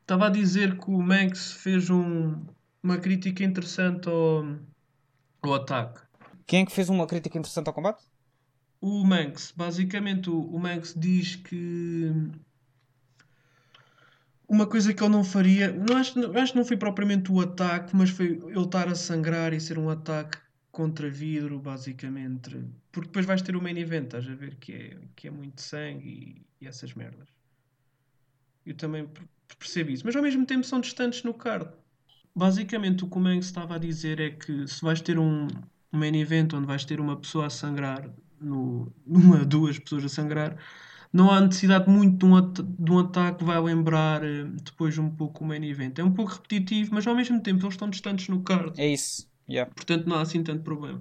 [0.03, 2.45] Estava a dizer que o Max fez um-
[2.83, 4.45] uma crítica interessante ao,
[5.41, 6.03] ao ataque.
[6.47, 8.03] Quem é que fez uma crítica interessante ao combate?
[8.79, 12.13] O Manx, basicamente, o, o Manx diz que
[14.49, 17.41] uma coisa que ele não faria, não acho, não- acho que não foi propriamente o
[17.41, 20.39] ataque, mas foi ele estar a sangrar e ser um ataque
[20.71, 22.51] contra vidro, basicamente.
[22.93, 25.61] Porque depois vais ter o main event, estás a ver, que é, que é muito
[25.63, 27.29] sangue e, e essas merdas.
[28.65, 29.29] Eu também per-
[29.59, 31.71] percebo isso, mas ao mesmo tempo são distantes no card.
[32.35, 35.47] Basicamente, o que o Manx estava a dizer é que se vais ter um,
[35.93, 40.09] um main event onde vais ter uma pessoa a sangrar, no, uma, duas pessoas a
[40.09, 40.59] sangrar,
[41.15, 44.99] não há necessidade muito de um, at- de um ataque que vai lembrar eh, depois
[44.99, 45.99] um pouco o main event.
[45.99, 49.27] É um pouco repetitivo, mas ao mesmo tempo eles estão distantes no card, É isso.
[49.49, 49.73] Yeah.
[49.75, 51.01] portanto não há assim tanto problema.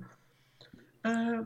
[1.03, 1.45] Ah,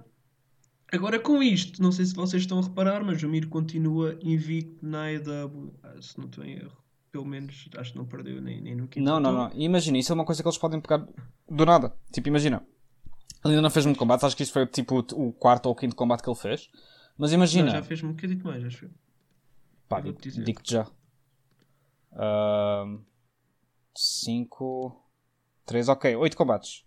[0.92, 4.86] agora com isto, não sei se vocês estão a reparar, mas o Mir continua invicto
[4.86, 6.78] na AEW, ah, se não estou em erro.
[7.12, 9.52] Pelo menos acho que não perdeu nem, nem no quinto Não, não, não.
[9.56, 11.08] Imagina, isso é uma coisa que eles podem pegar
[11.50, 11.94] do nada.
[12.12, 12.62] Tipo, imagina.
[13.46, 15.76] Ele ainda não fez muito combate, acho que isto foi tipo o quarto ou o
[15.76, 16.68] quinto combate que ele fez.
[17.18, 17.66] Mas imagina.
[17.66, 18.92] Não, já fez um bocadinho mais, acho eu.
[19.90, 20.88] Pá, vou-te digo- digo-te já.
[23.96, 25.02] 5,
[25.66, 26.84] 3, ok, 8 combates.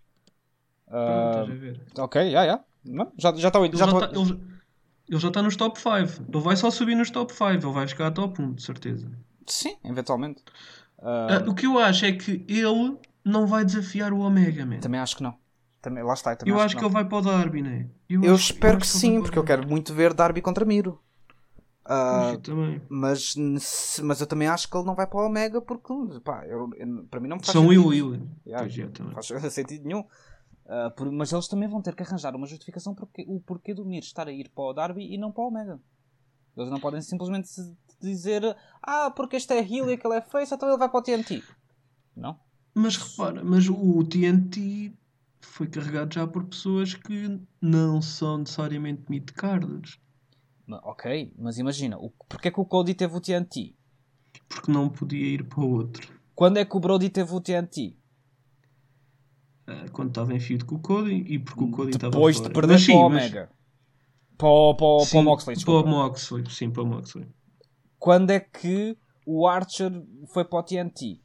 [1.59, 1.81] Ver.
[1.99, 2.65] ok, já, já.
[2.85, 4.41] Não, Já já está Ele já já, está- tá, ele,
[5.09, 6.25] ele já está nos top 5.
[6.33, 7.45] Ele vai só subir nos top 5.
[7.67, 9.11] Ele vai chegar a top 1, de certeza.
[9.47, 10.43] Sim, eventualmente.
[10.99, 14.81] Ah, o que eu acho é que ele não vai desafiar o Omega, man.
[14.81, 15.37] Também acho que não.
[15.83, 16.89] Também, lá está, também Eu acho que não.
[16.89, 17.89] ele vai para o Darby, né?
[18.09, 21.01] Eu acho- espero que acho ele sim, porque eu quero muito ver Darby contra Miro.
[22.33, 22.81] Eu também.
[22.89, 23.35] mas,
[24.03, 27.05] mas eu também acho que ele não vai para o Omega porque, pá, eu- eu-
[27.11, 27.87] para mim não faz São sentido.
[27.89, 28.29] Will Will.
[28.47, 30.05] Yeah, Pois é, não faz sentido nenhum.
[30.69, 33.85] Ah, por- mas eles também vão ter que arranjar uma justificação porque o porquê do
[33.85, 35.81] Mir estar a ir para o Darby e não para o Omega.
[36.57, 37.49] Eles não podem simplesmente
[38.01, 41.03] dizer ah, porque este é heel e aquele é face, então ele vai para o
[41.03, 41.43] TNT.
[42.17, 42.39] Não?
[42.73, 44.93] Mas repara, mas o TNT
[45.41, 49.99] foi carregado já por pessoas que não são necessariamente mid-carders.
[50.83, 53.75] Ok, mas imagina, o, porque é que o Cody teve o TNT?
[54.49, 56.13] Porque não podia ir para o outro.
[56.35, 57.97] Quando é que o Brody teve o TNT?
[59.67, 62.49] Ah, quando estava em feud com o Cody e porque o Cody estava Depois de
[62.51, 63.51] perder Mas sim, para o mas- Omega.
[64.39, 65.89] Para o, para o, para o Sim, Moxley, Para desculpa.
[65.89, 67.29] o Moxley, sim, para o Moxley.
[67.99, 69.93] Quando é que o Archer
[70.33, 71.21] foi para o TNT?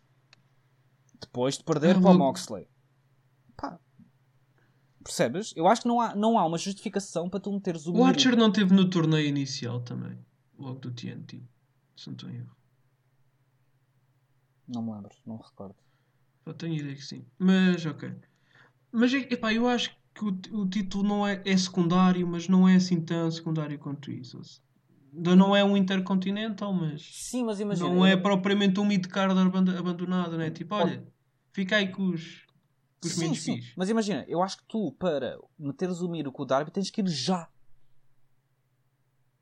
[1.22, 2.68] Depois de perder Ah, para o Moxley.
[3.56, 3.80] Pá.
[5.06, 5.54] Percebes?
[5.56, 8.04] Eu acho que não há, não há uma justificação para tu meteres o O.
[8.04, 10.18] Archer não teve no torneio inicial também,
[10.58, 11.44] logo do TNT,
[11.96, 12.56] se não estou em erro.
[14.68, 15.76] Não me lembro, não me recordo.
[16.44, 17.24] Eu tenho ideia que sim.
[17.38, 18.12] Mas, ok.
[18.92, 22.68] Mas, é- epá, eu acho que o, o título não é, é secundário, mas não
[22.68, 24.42] é assim tão secundário quanto isso.
[25.14, 27.90] Ainda Não é um Intercontinental, mas Sim, mas imagina.
[27.90, 30.50] não é propriamente um mid-card aband- abandonado, né?
[30.50, 31.06] Tipo, olha,
[31.54, 32.45] fica aí com os,
[33.06, 33.56] com os Sim, menos sim.
[33.58, 33.74] fixe.
[33.78, 37.02] Mas imagina, eu acho que tu, para meteres o Miro com o Darby, tens que
[37.02, 37.48] ir já.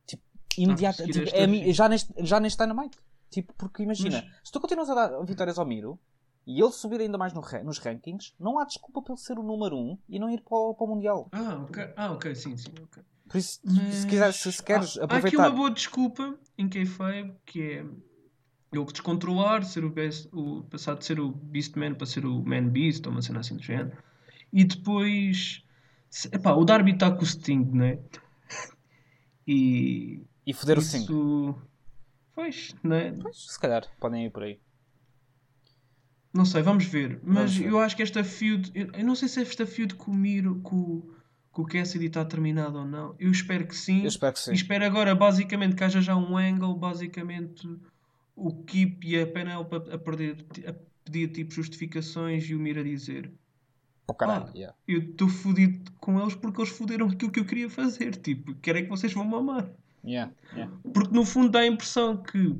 [0.06, 0.24] Tipo,
[0.58, 1.04] imediato.
[1.04, 2.98] tipo, é já, neste, já neste Dynamite.
[3.30, 6.00] Tipo, porque imagina, Mas- se tu continuas a dar vitórias ao Miro
[6.46, 9.44] e ele subir ainda mais no nos rankings, não há desculpa para ele ser o
[9.44, 11.30] número 1 um e não ir para o, para o Mundial.
[11.32, 11.94] Ah, ok.
[11.96, 12.74] Ah, ok, sim, sim.
[12.84, 13.02] ok.
[13.28, 15.48] Por isso, Mas se, quiseres, se, se queres há, há aqui aproveitar.
[15.48, 17.86] uma boa desculpa em kayfabe que é
[18.78, 22.68] ele descontrolar, ser o best, o, passar de ser o Beastman para ser o Man
[22.70, 23.98] Beast ou uma cena assim do género.
[24.52, 25.64] E depois,
[26.32, 28.00] epá, o Darby está com o Sting, né?
[29.48, 31.62] E E foder o isso, 5.
[32.34, 33.14] pois, né?
[33.32, 34.60] Se calhar, podem ir por aí.
[36.34, 37.20] Não sei, vamos ver.
[37.24, 37.68] Mas Vamos ver.
[37.70, 40.60] eu acho que esta feud, eu, eu não sei se esta feud com o Miro,
[40.62, 41.12] com,
[41.52, 43.16] com o Cassidy está terminada ou não.
[43.20, 44.02] Eu espero que sim.
[44.02, 44.52] Eu espero que sim.
[44.52, 47.68] E espero agora, basicamente, que haja já um angle, basicamente,
[48.36, 52.84] o Kip e a Penelope a, perder, a pedir tipo justificações e o Mira a
[52.84, 53.32] dizer
[54.08, 54.52] o caralho, Ah.
[54.56, 54.78] yeah.
[54.88, 58.16] eu estou fodido com eles porque eles foderam aquilo que eu queria fazer.
[58.18, 59.72] Tipo, quero é que vocês vão mamar.
[60.06, 60.74] Yeah, yeah.
[60.94, 62.56] Porque no fundo dá a impressão que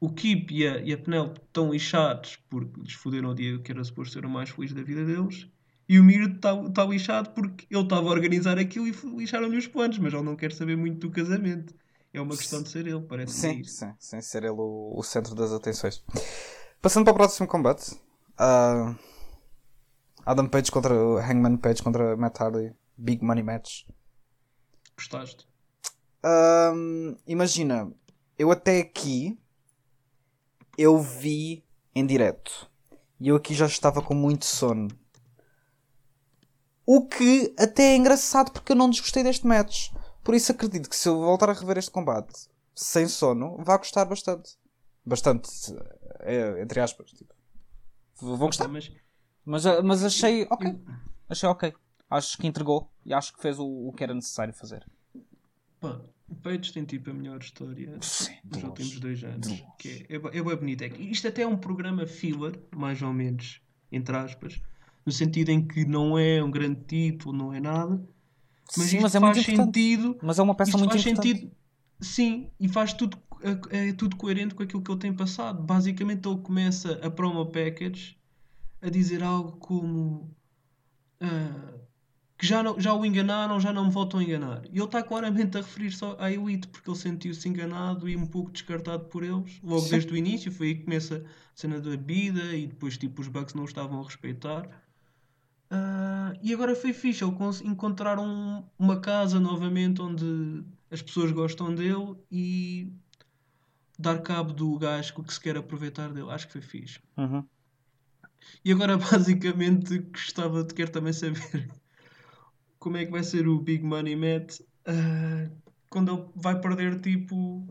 [0.00, 3.70] o Kip e a, e a Penelope estão lixados porque lhes foderam o dia que
[3.70, 5.48] era suposto ser o mais feliz da vida deles.
[5.88, 9.98] E o Miro está lixado porque ele estava a organizar aquilo e lixaram-lhe os planos,
[9.98, 11.74] mas ele não quer saber muito do casamento.
[12.14, 14.92] É uma questão de ser ele, parece que é Sim, sim, sem ser ele o,
[14.94, 16.04] o centro das atenções.
[16.80, 17.98] Passando para o próximo combate.
[18.38, 18.94] ah,
[20.24, 22.74] Adam Page contra Hangman Page contra Matt Hardy.
[22.96, 23.84] Big Money Match.
[24.96, 25.48] Gostaste?
[26.22, 27.90] Ahm, imagina,
[28.38, 29.40] eu até aqui
[30.76, 32.70] eu vi em direto.
[33.18, 34.88] E eu aqui já estava com muito sono.
[36.84, 39.90] O que até é engraçado porque eu não desgostei deste match.
[40.22, 44.04] Por isso acredito que se eu voltar a rever este combate sem sono, vai gostar
[44.04, 44.56] bastante.
[45.04, 45.48] Bastante.
[46.20, 47.10] é, entre aspas.
[47.10, 47.34] Tipo.
[48.20, 48.68] Vão gostar.
[48.68, 48.90] mas
[49.44, 50.80] Mas, ah, mas achei ok.
[51.28, 51.74] Achei ok.
[52.08, 54.86] Acho que entregou e acho que fez o, o que era necessário fazer.
[55.80, 59.62] pá, o Page tem tipo a melhor história Sim, dos últimos dois anos.
[59.78, 60.82] Que é, é, é bué bonito.
[60.82, 64.60] É que isto até é um programa filler, mais ou menos, entre aspas,
[65.04, 68.02] no sentido em que não é um grande título, não é nada.
[68.76, 69.78] Mas Sim, mas é faz muito importante.
[69.80, 70.18] sentido.
[70.22, 71.28] Mas é uma peça muito faz importante.
[71.28, 71.52] sentido.
[72.00, 73.16] Sim, e faz tudo,
[73.70, 75.62] é, tudo coerente com aquilo que ele tem passado.
[75.62, 78.16] Basicamente, ele começa a promo package
[78.80, 80.34] a dizer algo como
[81.20, 81.74] ah,
[82.36, 84.62] que já, não, já o enganaram, já não me voltam a enganar.
[84.64, 88.50] E ele está claramente a referir-se à Elite porque ele sentiu-se enganado e um pouco
[88.50, 89.60] descartado por eles.
[89.62, 89.90] Logo Sim.
[89.90, 93.28] desde o início, foi aí que começa a cena da bebida e depois tipo, os
[93.28, 94.68] bugs não o estavam a respeitar.
[95.74, 97.32] Ah, e agora foi fixe, ele
[97.64, 102.92] encontraram um- uma casa novamente onde as pessoas gostam dele e
[103.98, 106.30] dar cabo do gajo que se quer aproveitar dele.
[106.30, 107.00] Acho que foi fixe.
[107.16, 107.42] Uhum.
[108.62, 111.40] E agora basicamente gostava de quero também saber
[112.78, 115.48] como é que vai ser o Big Money Matt ah,
[115.88, 117.66] quando ele vai perder tipo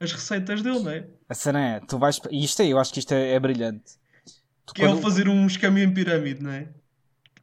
[0.00, 1.08] as receitas dele, não é?
[1.28, 2.20] A cena é, tu vais.
[2.32, 3.96] E isto aí, eu acho que isto é, é brilhante.
[4.66, 6.68] Tu Que é ele quando- fazer um escaminho em pirâmide, não é?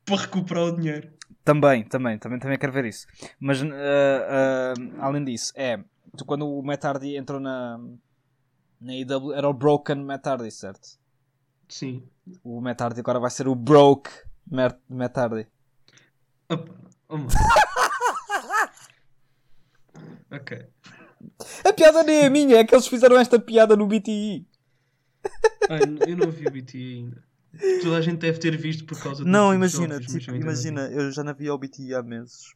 [0.05, 1.11] Para recuperar o dinheiro.
[1.43, 3.05] Também, também, também, também quero ver isso.
[3.39, 3.67] Mas ah,
[4.29, 5.83] ah, além disso, é.
[6.17, 7.79] Tu quando o Matt Hardy entrou na.
[8.79, 10.99] Na IW era o Broken Matt Hardy, certo?
[11.67, 12.07] Sim.
[12.43, 14.11] O Matt Hardy agora vai ser o Broke
[14.47, 15.47] Matt Hardy.
[16.49, 16.75] Opa,
[17.09, 17.17] oh,
[20.35, 20.67] ok.
[21.63, 24.47] A piada nem é minha, é que eles fizeram esta piada no BTI.
[25.69, 27.24] Ai, eu não vi o BT ainda.
[27.81, 30.39] Toda a gente deve ter visto por causa Não, imagina, jogos, tipo, vi.
[30.39, 32.53] imagina, eu já não via o BTI há meses.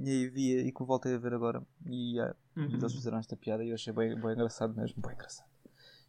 [0.00, 1.62] E aí via e que voltei a ver agora.
[1.86, 2.64] E yeah, Uhum.
[2.74, 5.46] eles fizeram esta piada e eu achei bem, bem engraçado mesmo, bem engraçado.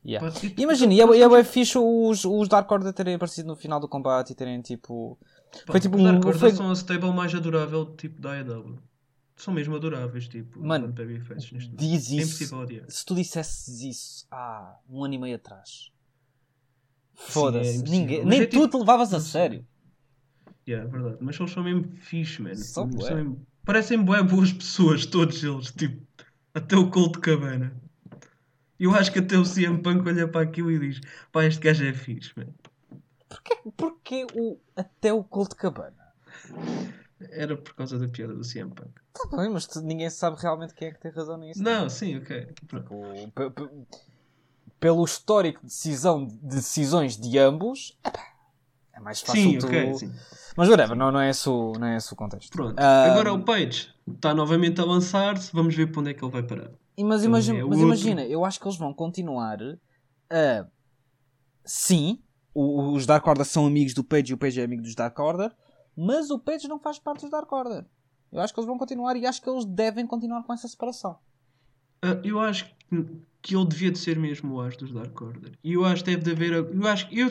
[0.04, 0.32] Yeah.
[0.58, 3.88] Imagina, e é, é bem fixe os, os Dark Order terem aparecido no final do
[3.88, 5.17] combate e terem tipo.
[5.65, 8.78] Pá, Foi tipo os Dark Order foi- são a stable mais adorável tipo da AEW.
[9.38, 10.88] São mesmo adoráveis, tipo, Mano,
[11.36, 11.76] neste momento.
[11.76, 12.56] Diz É isso.
[12.56, 12.86] odiar.
[12.88, 15.91] Se tu dissesses isso há um ano e meio atrás,
[17.15, 19.65] foda-se, é ninguém, nem é tu tipo- te levavas a sério.
[20.67, 21.17] Yeah, é verdade.
[21.21, 22.56] Mas eles são mesmo fixe, mano.
[22.56, 23.13] São Tipo, bué.
[23.15, 25.71] mesmo- Parecem bué boas pessoas, todos eles.
[25.71, 26.06] Tipo,
[26.54, 27.73] até o Colt Cabana.
[28.80, 31.01] Eu acho que até o CM Punk olha para aquilo e diz:
[31.32, 32.54] pá, este gajo é fixe, mano.
[33.30, 35.95] Porquê, porquê o, até o Colt Cabana?
[37.32, 38.89] Era por causa da piada do CM Punk.
[39.13, 41.62] Tá bem, mas tu- ninguém sabe realmente quem é que tem razão nisso.
[41.63, 42.47] Não, sim, ok.
[42.67, 42.89] Pronto.
[43.15, 43.69] Tipo, pe-
[44.80, 47.98] pelo histórico de, decisão, de decisões de ambos,
[48.94, 49.68] é mais fácil Sim, tu...
[49.68, 50.12] ok, sim.
[50.56, 52.50] Mas whatever, não, não, é esse o, não é esse o contexto.
[52.52, 52.76] Pronto.
[52.80, 55.52] Ah, Agora o Page está novamente a lançar-se.
[55.52, 56.72] Vamos ver para onde é que ele vai parar.
[56.98, 57.86] E Mas, imagina, é mas outro.
[57.88, 59.58] imagina, eu acho que eles vão continuar
[60.30, 60.66] a.
[61.66, 65.18] Sim, os Dark Order são amigos do Page e o Page é amigo dos Dark
[65.20, 65.54] Order,
[65.96, 67.86] mas o Page não faz parte dos Dark Order.
[68.32, 71.18] Eu acho que eles vão continuar e acho que eles devem continuar com essa separação.
[72.02, 73.06] Ah, eu acho que,
[73.42, 75.52] que ele devia de ser mesmo o as dos Dark Order.
[75.64, 76.54] E eu acho que deve de haver.
[76.54, 77.20] Eu acho que.
[77.20, 77.30] Eu,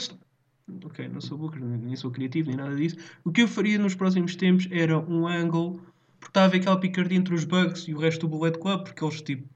[0.84, 2.96] ok, não sou booker, nem sou criativo, nem nada disso.
[3.24, 5.80] O que eu faria nos próximos tempos era um angle.
[6.18, 8.84] Porque está a haver aquela picardia entre os Bugs e o resto do Bullet Club,
[8.84, 9.46] porque eles tipo.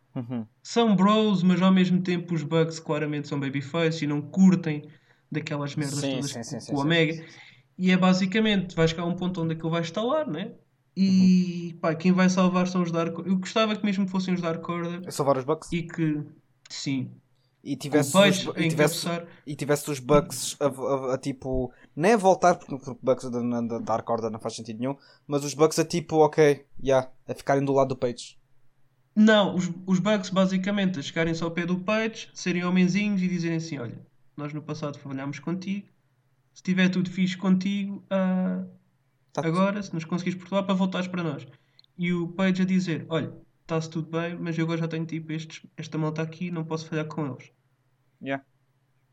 [0.63, 4.83] São bros, mas ao mesmo tempo os Bugs claramente são babyface e não curtem
[5.31, 7.25] daquelas merdas Sim, todas sim, sim, com o Omega.
[7.79, 10.53] E é basicamente, vai chegar a um ponto onde aquilo vai estalar, né?
[11.01, 11.79] E Uhum.
[11.81, 15.03] pá, quem vai salvar são os Dark Eu gostava que mesmo fossem os Dark Order
[15.07, 16.23] É salvar os Bucks e que,
[16.69, 17.11] sim,
[17.63, 19.07] e tivesse, o os, e, tivesse,
[19.47, 21.73] e tivesse os Bucks a, a- a, tipo.
[21.95, 25.45] Nem a voltar, porque porque Bucks da, da Dark Order não faz sentido nenhum, mas
[25.45, 28.39] os Bucks a tipo, ok, yeah, a ficarem do lado do Page.
[29.15, 33.57] Não, os, os Bugs basicamente a chegarem-se ao pé do Page, serem homenzinhos e dizerem
[33.57, 33.99] assim: olha,
[34.37, 35.89] nós no passado trabalhámos contigo,
[36.55, 38.65] se tiver tudo fixe contigo, ah,
[39.43, 41.47] Tá agora, se nos conseguires portuar, para voltares para nós.
[41.97, 45.33] E o Page a dizer: olha, está-se tudo bem, mas eu agora já tenho tipo
[45.33, 47.51] estes, esta malta aqui, não posso falhar com eles.
[48.23, 48.45] Yeah.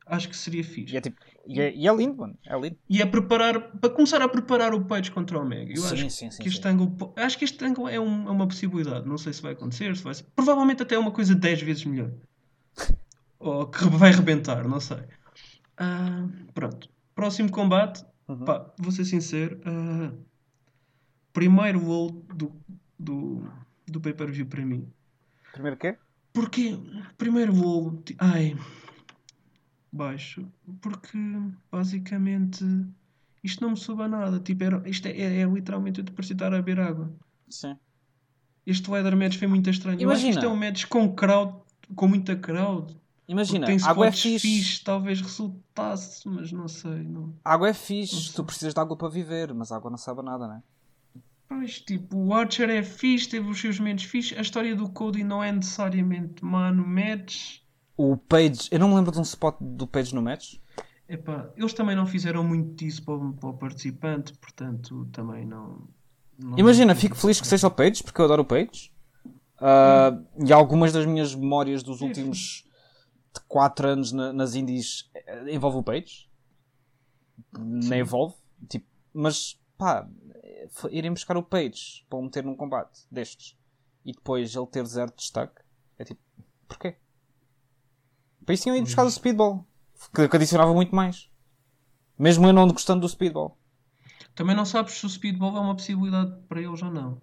[0.07, 0.93] Acho que seria fixe.
[0.93, 2.37] E é, tipo, e, é, e é lindo, mano.
[2.45, 2.77] É lindo.
[2.87, 5.71] E a preparar, para começar a preparar o Page contra o Omega.
[5.73, 6.61] Eu Sim, acho sim, sim, que este
[6.95, 9.07] po- acho que este ângulo é, um- é uma possibilidade.
[9.07, 10.25] Não sei se vai acontecer, se vai ser.
[10.35, 12.11] Provavelmente até é uma coisa 10 vezes melhor.
[13.39, 15.03] Ou que vai rebentar, não sei.
[15.77, 16.87] Ah, pronto.
[17.15, 18.05] Próximo combate.
[18.27, 18.45] Uhum.
[18.45, 19.59] Pá, vou ser sincero.
[19.65, 20.11] ah,
[21.31, 22.51] primeiro voo do,
[22.97, 23.43] do,
[23.85, 24.91] do pay-per-view para mim.
[25.51, 25.97] Primeiro quê?
[26.33, 26.77] Porque,
[27.17, 28.57] primeiro voo, ai,
[29.91, 30.45] baixo,
[30.81, 31.17] porque
[31.71, 32.65] basicamente
[33.43, 34.39] isto não me soube a nada.
[34.39, 37.13] Tipo, era, isto é, é, é literalmente eu te parecia estar a beber água.
[37.49, 37.77] Sim.
[38.65, 40.01] Este ladder match foi muito estranho.
[40.01, 40.65] Eu acho que isto é Imagina.
[40.65, 41.61] um match com crowd,
[41.95, 42.95] com muita crowd.
[43.27, 44.39] Imagina, água é fixe.
[44.39, 47.03] fixe, talvez resultasse, mas não sei.
[47.03, 47.33] Não.
[47.43, 50.21] Água é Não fixe, tu precisas de água para viver, mas a água não sabe
[50.21, 50.61] nada, né?
[51.47, 54.35] Pois, tipo, o Archer é fixe, teve os seus momentos fixe.
[54.37, 57.59] A história do Cody não é necessariamente má no match.
[57.97, 60.55] O Page, eu não me lembro de um spot do Page no match.
[61.07, 65.87] Epá, eles também não fizeram muito disso para, o- para o participante, portanto, também não.
[66.37, 68.91] não- Imagina, fico feliz que seja o Page, porque eu adoro o Page.
[69.59, 72.07] Ah, e algumas das minhas memórias dos Sim,
[73.39, 76.29] últimos 4 anos na- nas indies eh, envolve o Page.
[77.57, 78.35] Nem envolve.
[78.69, 80.07] Tipo, mas pá,
[80.89, 83.57] irem buscar o Page para o meter num combate destes
[84.03, 85.61] e depois ele ter zero de destaque.
[85.97, 86.21] É tipo,
[86.67, 86.97] porquê?
[88.45, 89.65] Para isso tinham ido buscar o Speedball,
[90.13, 91.29] que, que adicionava muito mais.
[92.17, 93.57] Mesmo eu não gostando do Speedball.
[94.35, 97.21] Também não sabes se o speedball é uma possibilidade para eles ou não.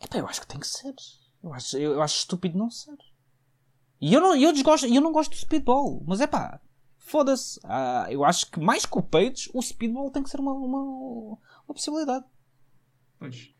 [0.00, 0.94] Epá, eu acho que tem que ser.
[1.42, 2.96] Eu acho, eu, eu acho estúpido não ser.
[4.00, 6.02] E eu não, eu desgosto, eu não gosto do speedball.
[6.06, 6.60] Mas é pá,
[6.98, 7.58] foda-se.
[7.64, 10.82] Ah, eu acho que mais que o Page, o speedball tem que ser uma, uma,
[10.82, 12.24] uma possibilidade.
[13.18, 13.54] Pois.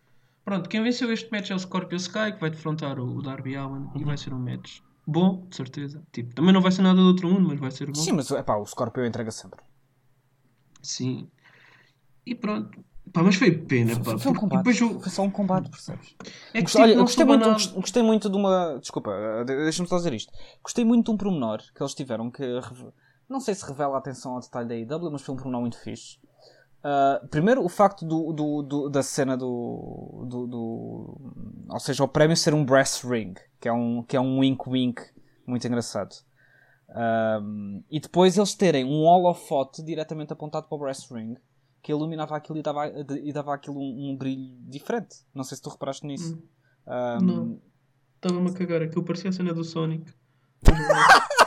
[0.44, 3.56] Pronto, quem venceu este match é o Scorpio Sky, que vai defrontar o o Darby
[3.56, 6.04] Allin e vai ser um match bom, de certeza.
[6.12, 7.94] Tipo, também não vai ser nada do outro mundo, mas vai ser bom.
[7.94, 9.60] Sim, mas é pá, o Scorpio entrega sempre.
[10.82, 11.28] Sim.
[12.24, 12.84] E pronto.
[13.12, 14.18] Pá, mas foi pena, pá.
[14.18, 14.82] Foi, um combate.
[14.84, 16.14] o- Foi só um combate, percebes?
[16.52, 18.78] É que, Gostei- tipo, olha, eu gostei soube muito, nada- gostei muito de uma.
[18.80, 19.10] Desculpa,
[19.46, 20.32] de- deixa-me só dizer isto.
[20.62, 22.42] Gostei muito de um pormenor que eles tiveram que.
[23.28, 25.78] Não sei se revela a atenção ao detalhe da AEW, mas foi um pormenor muito
[25.80, 26.18] fixe.
[26.84, 31.32] Ah, primeiro, o facto do, do- do- da cena do, do, do-
[31.70, 35.00] Ou seja, o prémio ser um brass ring, que é um, que é um wink-wink
[35.46, 36.14] muito engraçado.
[36.90, 41.34] Ahm, e depois eles terem um holofote diretamente apontado para o brass ring
[41.86, 45.18] que iluminava aquilo e dava, e dava aquilo um, um brilho diferente.
[45.32, 46.36] Não sei se tu reparaste nisso.
[46.84, 47.60] Ahm, Não.
[48.16, 48.82] Estava-me a cagar.
[48.82, 50.12] Aquilo parecia a cena do Sonic.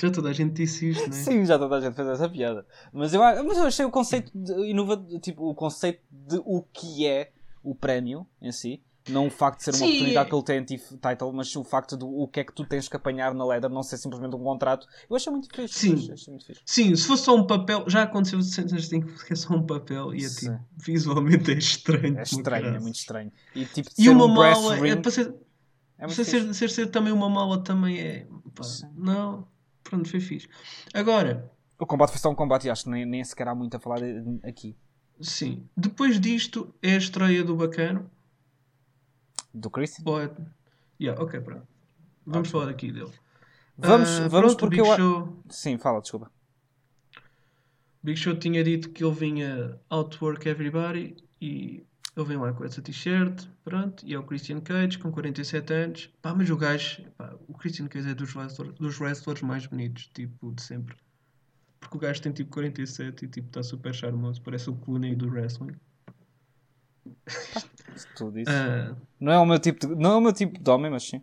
[0.00, 1.20] Já toda a gente disse isto, não é?
[1.20, 2.66] Sim, já toda a gente fez essa piada.
[2.90, 4.32] Mas eu, mas eu achei o conceito
[4.64, 8.82] inovador, tipo, o conceito de o que é o prémio em si.
[9.08, 11.96] Não o facto de ser uma Sim, oportunidade é- pelo TNT title, mas o facto
[11.96, 14.42] de o que é que tu tens que apanhar na ladder, não ser simplesmente um
[14.42, 14.86] contrato.
[15.08, 15.78] Eu achei muito fixe.
[15.78, 16.12] Sim.
[16.12, 16.60] Achei muito fixe.
[16.66, 20.14] Sim, se fosse só um papel, já aconteceu cenas em que é só um papel
[20.14, 22.18] e é tipo, visualmente é estranho.
[22.18, 23.32] É estranho, é muito estranho.
[23.54, 25.32] E tipo, E ser uma um mala, é, ring para ser, é
[25.98, 28.26] para muito ser, ser, ser também uma mala também é.
[28.54, 29.48] pá, não,
[29.82, 30.46] pronto, foi fixe.
[30.92, 33.74] Agora, O combate foi só um combate e acho que nem, nem sequer há muito
[33.74, 34.76] a falar de- aqui.
[35.20, 38.10] sim, depois disto é a estreia do Bacano.
[39.54, 40.04] Do Christian.
[40.04, 40.34] Pode.
[41.00, 41.66] Yeah, ok, pronto.
[42.26, 43.10] Vamos falar aqui dele.
[43.76, 44.96] Vamos, Ah, vamos pronto, o porque Big eu.
[44.96, 46.30] Show, Sim, fala, desculpa.
[48.02, 51.84] Big Show tinha dito que ele vinha outwork everybody e
[52.16, 56.10] ele vem lá com essa t-shirt, pronto, e é o Christian Cage com 47 anos.
[56.20, 60.10] Pá, mas o gajo, pá, o Christian Cage é dos wrestlers, dos wrestlers mais bonitos,
[60.12, 60.96] tipo, de sempre.
[61.78, 65.28] Porque o gajo tem tipo 47 e tipo está super charmoso, parece o Clooney do
[65.30, 65.74] wrestling.
[67.96, 68.50] Se tu disse.
[68.50, 71.04] Ah, Não é o meu tipo de, não é o meu tipo de homem, mas
[71.04, 71.22] sim.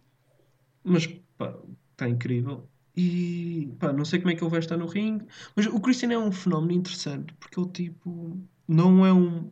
[0.84, 1.08] mas
[1.38, 1.54] pá,
[1.92, 2.70] está incrível.
[2.96, 5.26] E pá, não sei como é que ele vai estar no ringue,
[5.56, 9.52] mas o Christian é um fenómeno interessante porque ele tipo não é um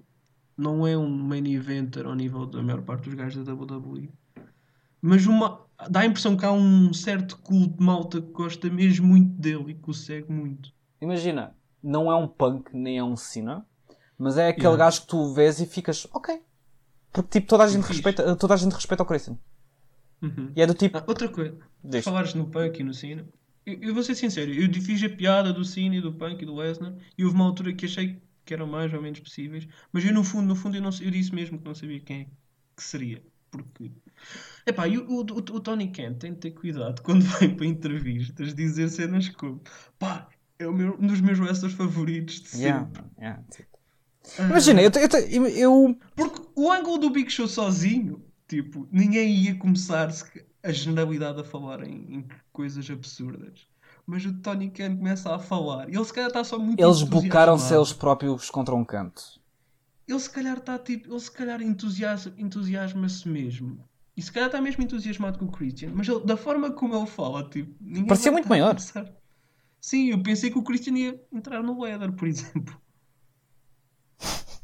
[0.57, 4.09] não é um main eventer ao nível da maior parte dos gajos da WWE,
[5.01, 9.07] mas uma dá a impressão que há um certo culto de malta que gosta mesmo
[9.07, 10.73] muito dele e que o segue muito.
[11.01, 13.65] Imagina, não é um punk nem é um Cena,
[14.18, 14.86] mas é aquele Yeah.
[14.86, 16.41] gajo que tu vês e ficas, ok.
[17.11, 17.93] Porque tipo, toda a gente, Fixe.
[17.93, 19.38] respeita, toda a gente respeita o Christian.
[20.22, 20.51] Uhum.
[20.55, 22.09] E é do tipo, Ah, outra coisa, Deixa.
[22.09, 23.28] falares no Punk e no Cena,
[23.66, 26.45] eu, eu vou ser sincero, eu fiz a piada do Cena e do Punk e
[26.45, 30.05] do Lesnar e houve uma altura que achei que eram mais ou menos possíveis, mas
[30.05, 32.28] eu no fundo, no fundo eu, não, eu disse mesmo que não sabia quem é
[32.76, 33.91] que seria, porque
[34.68, 38.53] epá, e o, o, o, Tony Khan tem de ter cuidado quando vem para entrevistas
[38.53, 39.61] dizer cenas como
[39.97, 40.28] pá,
[40.59, 42.63] é o meu- um dos meus wrestlers favoritos de sempre.
[42.68, 42.89] yeah,
[43.20, 43.43] yeah,
[44.39, 44.91] Ah, Imagina, eu,
[45.30, 50.09] eu, eu, porque o ângulo do Big Show sozinho, tipo, ninguém ia começar
[50.63, 53.67] a generalidade a falar em, em coisas absurdas.
[54.07, 55.89] Mas o Tony Khan começa a falar.
[55.89, 59.23] e Ele se calhar está só muito eles bocaram-se eles próprios contra um canto.
[60.07, 61.09] Ele se calhar está tipo.
[61.11, 63.80] Ele se calhar entusiasma- entusiasma-se mesmo.
[64.15, 65.91] E se calhar está mesmo entusiasmado com o Christian.
[65.93, 67.73] Mas ele- da forma como ele fala, tipo.
[68.05, 68.76] Parecia muito maior.
[69.82, 72.80] Sim, eu pensei que o Christian ia entrar no Leather, por exemplo.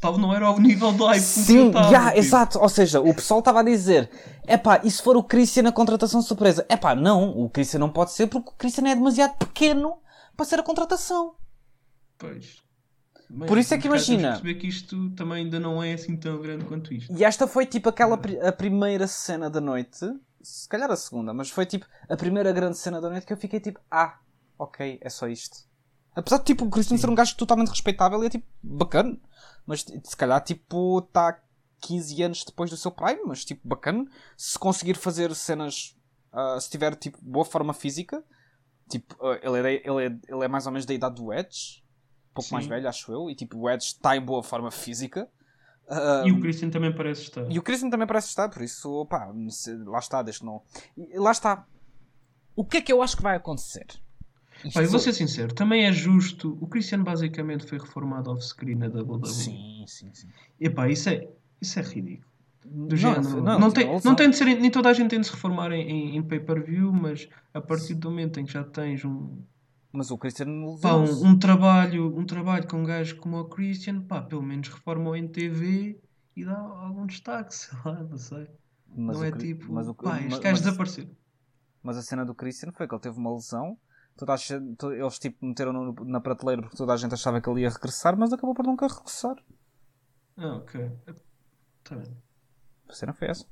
[0.02, 2.20] Tal não era ao nível do hype Sim, estava, yeah, tipo.
[2.20, 2.60] exato.
[2.60, 4.10] Ou seja, o pessoal estava a dizer:
[4.48, 6.66] epá, e se for o Christian na contratação surpresa?
[6.68, 10.00] Epá, não, o Christian não pode ser porque o Christian é demasiado pequeno
[10.36, 11.36] para ser a contratação.
[12.18, 12.58] Pois.
[13.48, 14.32] Por isso é que mas, imagina.
[14.32, 17.14] perceber que isto também ainda não é assim tão grande quanto isto.
[17.16, 20.06] E esta foi tipo aquela pri- a primeira cena da noite
[20.44, 23.38] se calhar a segunda, mas foi tipo a primeira grande cena da noite que eu
[23.38, 24.18] fiquei tipo, ah,
[24.58, 25.60] ok, é só isto.
[26.16, 29.18] Apesar de tipo o Christian ser um gajo totalmente respeitável e é tipo bacana,
[29.66, 31.40] mas se calhar tipo está
[31.82, 34.06] 15 anos depois do seu prime, mas tipo bacana.
[34.36, 35.96] Se conseguir fazer cenas,
[36.34, 38.24] uh, se tiver tipo boa forma física,
[38.90, 41.82] tipo uh, ele, é, ele, é, ele é mais ou menos da idade do Edge,
[42.32, 42.56] um pouco Sim.
[42.56, 45.30] mais velho, acho eu, e tipo o Edge está em boa forma física.
[46.26, 47.52] E Um, o Christian também parece estar.
[47.52, 50.62] e o Christian também parece estar, por isso, pá, se- lá está, desde não.
[50.96, 51.66] E Lá está.
[52.56, 53.88] O que é que eu acho que vai acontecer?
[54.76, 56.58] Eu vou ser sincero, também é justo.
[56.62, 59.28] O Christian basicamente foi reformado off-screen na WWE.
[59.28, 60.28] Sim, sim, sim.
[60.60, 61.28] Epá, isso é,
[61.62, 62.30] isso é ridículo.
[62.64, 63.24] Do Não, género.
[63.24, 65.34] não, Não, não, tem, não tem de ser, nem toda a gente tem de se
[65.34, 69.40] reformar em, em- em pay-per-view, mas a partir do momento em que já tens um,
[69.92, 70.46] Mas o Christian
[70.80, 74.70] pá, um, um trabalho, um trabalho com um gajo como o Christian, pá, pelo menos
[74.70, 76.00] reforma em TV
[76.36, 78.48] e dá algum destaque, sei lá, não sei.
[78.96, 81.08] Mas não é Cri- tipo, mas o- pá, este mas- gajo mas- desapareceu.
[81.84, 83.76] Mas a cena do Christian foi que ele teve uma lesão.
[84.18, 87.42] Toda a gente- to- eles tipo meteram no- na prateleira porque toda a gente achava
[87.42, 89.36] que ele ia regressar, mas acabou por nunca regressar.
[90.38, 90.92] Ah, ok.
[91.84, 92.18] Tá bem.
[92.88, 93.46] A cena foi essa.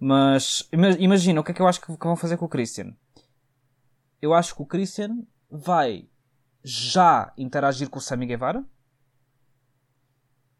[0.00, 2.48] Mas ima- imagina o que é que eu acho que que vão fazer com o
[2.48, 2.94] Christian.
[4.20, 6.08] Eu acho que o Christian vai
[6.62, 8.64] já interagir com o Sammy Guevara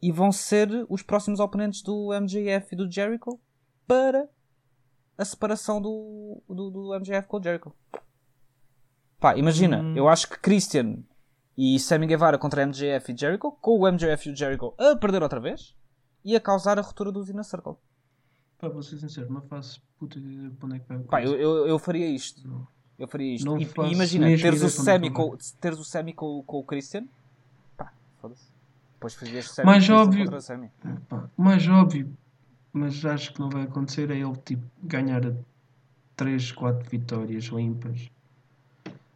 [0.01, 3.41] e vão ser os próximos oponentes do MJF e do Jericho
[3.87, 4.29] para
[5.17, 7.75] a separação do, do, do MJF com o Jericho.
[9.21, 9.97] Pá, imagina, Hum.
[9.97, 10.99] eu acho que Christian
[11.57, 15.23] e Sammy Guevara contra MJF e Jericho, com o MJF e o Jericho a perder
[15.23, 15.75] outra vez,
[16.25, 17.75] ia causar a ruptura do Inner Circle.
[18.59, 20.97] Pá, vou ser sincero, não faço puta ideia de para onde é que vai.
[20.99, 22.67] a Pá, eu, eu, eu faria isto.
[22.99, 23.45] Eu faria isto.
[23.47, 26.65] Não E, e imagina, teres o, é Sammy com, teres o Sammy com, com o
[26.65, 27.07] Christian.
[27.77, 28.49] Pá, foda-se.
[28.95, 30.25] Depois fazias Sammy Mais óbvio.
[30.25, 30.71] contra o Sammy.
[31.09, 32.13] Pá, o mais óbvio,
[32.73, 35.23] mas acho que não vai acontecer, é ele tipo, ganhar
[36.17, 38.11] 3, 4 vitórias limpas.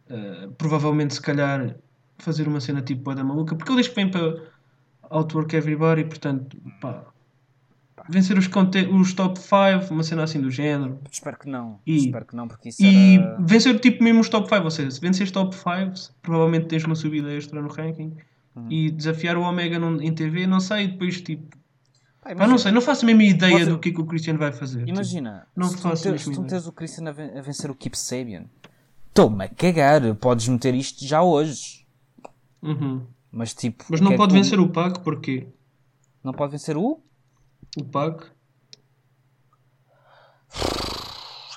[0.09, 1.75] Uh, provavelmente, se calhar,
[2.17, 4.41] fazer uma cena tipo a da maluca, porque diz que vem para
[5.09, 7.05] Outwork Everybody, portanto, pá,
[8.09, 10.99] vencer os, os top 5, uma cena assim do género.
[11.09, 11.79] Espero que não.
[11.85, 13.37] E- Espero que não, porque isso E era...
[13.39, 16.95] vencer tipo mesmo os top 5, ou seja, se venceres top 5, provavelmente tens uma
[16.95, 18.15] subida extra no ranking.
[18.55, 18.67] Uhum.
[18.69, 21.57] E desafiar o Omega num- em TV, não sei, depois tipo.
[22.21, 24.05] Pá, Pá, imagina, não sei, não faço a mesma ideia do que, é que o
[24.05, 24.79] Christian vai fazer.
[24.79, 24.91] tipo.
[24.91, 27.75] Imagina, não se, tu faço ter- mesmo se tu meteres o Christian a vencer o
[27.75, 28.45] Keep Sabian,
[29.13, 30.15] estou-me a cagar.
[30.15, 31.85] Podes meter isto já hoje.
[32.61, 33.05] Uhum.
[33.31, 33.85] Mas tipo.
[33.89, 35.47] Mas não pode que vencer o Pac, porque
[36.23, 37.01] Não pode vencer o?
[37.77, 38.31] o Pac,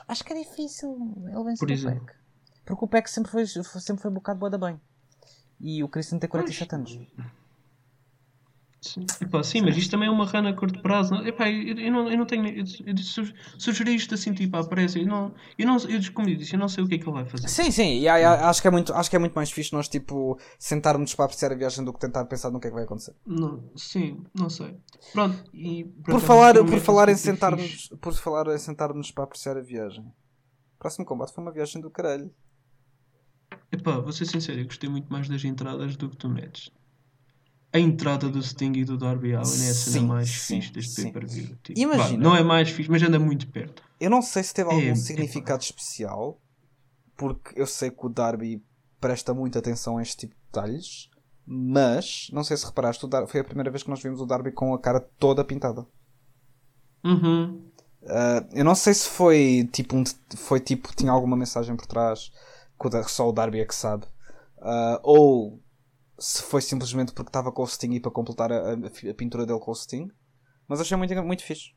[0.09, 2.01] Acho que é difícil ele vencer Por o.
[2.01, 2.17] Peck.
[2.65, 4.81] Porque o Peck sempre foi, sempre foi um bocado boa da bem.
[5.61, 6.99] E o Christian tem 47 anos.
[9.21, 11.15] Epá, sim, mas isto também é uma rana a curto prazo.
[11.15, 12.47] Não, epá, eu, eu não, eu não tenho.
[12.47, 15.01] Eu, eu su- sugeri isto assim, tipo, aparece.
[15.01, 17.05] Eu não, eu não, eu, como eu disse, eu não sei o que é que
[17.05, 17.49] ele vai fazer.
[17.49, 20.39] Sim, sim, e, acho, que é muito, acho que é muito mais fixe nós, tipo,
[20.59, 23.15] sentarmos para apreciar a viagem do que tentar pensar no que é que vai acontecer.
[23.27, 24.77] Não, sim, não sei.
[25.13, 27.33] Pronto, e Por acaso, falar, é por falar em super fixe.
[27.33, 30.05] sentar-nos por falar em sentar-nos para apreciar a viagem.
[30.05, 32.31] O próximo combate foi uma viagem do caralho.
[33.71, 36.71] Epá, vou ser sincero, eu gostei muito mais das entradas do que tu metes.
[37.77, 40.73] A entrada do Sting e do Darby Allin é a cena Sim, mais sim, fixe
[40.73, 41.57] deste pay-per-view.
[41.63, 42.23] Tipo, Imagina.
[42.23, 43.83] não é mais fixe, mas anda muito perto.
[44.01, 44.97] Eu não sei se teve É, algum epá.
[44.97, 46.41] significado especial,
[47.17, 48.63] porque eu sei que o Darby
[49.01, 51.11] presta muita atenção a este tipo de detalhes,
[51.47, 54.27] mas não sei se reparaste, o Dar- foi a primeira vez que nós vimos o
[54.27, 55.87] Darby com a cara toda pintada.
[57.05, 57.63] Uhum.
[58.03, 60.05] Uh, eu não sei se foi tipo um,
[60.37, 62.31] foi tipo tinha alguma mensagem por trás
[62.81, 64.07] que só o Darby é que sabe
[64.59, 65.63] Uh, ou
[66.19, 69.61] se foi simplesmente porque estava com o Sting e para completar a, a- pintura dele
[69.61, 70.09] com o Sting
[70.69, 71.73] mas achei muito, muito fixe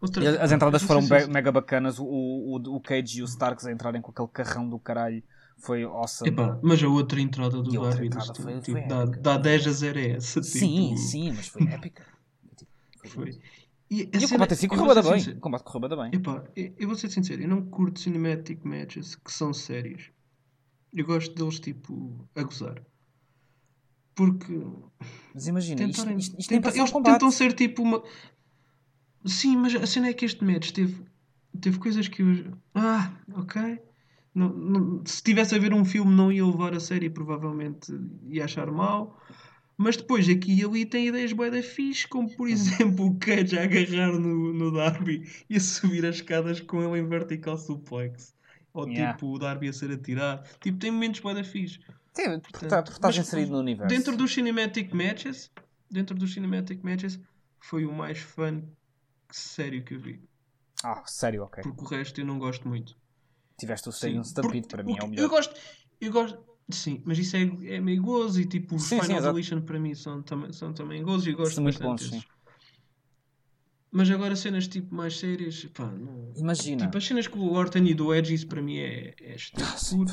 [0.00, 1.98] Outra- as entradas foram be- mega bacanas.
[1.98, 5.22] O, o, o Cage e o Starks a entrarem com aquele carrão do caralho
[5.58, 6.30] foi awesome.
[6.30, 9.36] Epá, mas a outra entrada do E Darby entrada Sting, foi- tipo, foi dá, dá
[9.36, 10.42] 10 a 0 a essa.
[10.42, 12.06] sim, tipo, sim, mas foi épica.
[13.08, 13.38] Foi.
[13.90, 15.02] E, E o combate assim eu correu bem.
[15.02, 15.18] ser bem.
[15.18, 16.10] sincero, O combate correu bem.
[16.14, 20.10] Epá, eu, eu vou ser sincero, eu não curto cinematic matches que são sérios.
[20.92, 22.82] Eu gosto deles tipo a gozar.
[24.14, 24.52] Porque
[25.34, 27.12] Mas imagina, tentarem- isto, isto tenta- eles combate.
[27.14, 28.02] tentam ser tipo uma.
[29.24, 31.04] Sim, mas a cena é que este match teve,
[31.60, 32.52] teve coisas que eu.
[32.74, 33.78] Ah, ok.
[34.34, 37.92] Não, não- se tivesse a ver um filme, não ia levar a sério e provavelmente
[38.28, 39.18] ia achar mal.
[39.76, 42.46] Mas depois aqui e ali tem ideias bué da fixe, como por
[42.94, 47.00] exemplo o Cage a agarrar no, no Darby e a subir as escadas com ele
[47.00, 48.34] em vertical suplex.
[48.72, 49.12] Ou Yeah.
[49.14, 50.48] tipo o Darby a ser atirado.
[50.60, 51.80] Tipo, tem momentos bué da fixe.
[52.14, 53.94] Sim, porque tá- estás Mas inserido no universo.
[53.94, 55.50] Dentro dos cinematic matches,
[55.90, 57.18] dentro dos cinematic matches,
[57.60, 58.62] foi o mais fun
[59.30, 60.20] sério que eu vi.
[60.82, 61.62] Ah, sério, ok.
[61.62, 62.96] porque o resto eu não gosto muito.
[63.58, 65.24] Tiveste o Sim, Stadium Stampede, para mim é o melhor.
[65.24, 65.54] Eu gosto,
[66.00, 66.38] eu gosto,
[66.70, 69.28] sim, mas isso é, é meio gozo e tipo, os Sim, sim, Final exato.
[69.38, 72.28] Evolution para mim são, também são também gozo e gosto São muito bastante bons, sim.
[73.92, 76.32] Mas agora cenas tipo mais sérias, pá, não.
[76.36, 76.84] Imagina.
[76.84, 79.36] Tipo, as cenas com o Orton e do Edge, isso para mim é, é.
[79.60, 80.04] Ah, sim,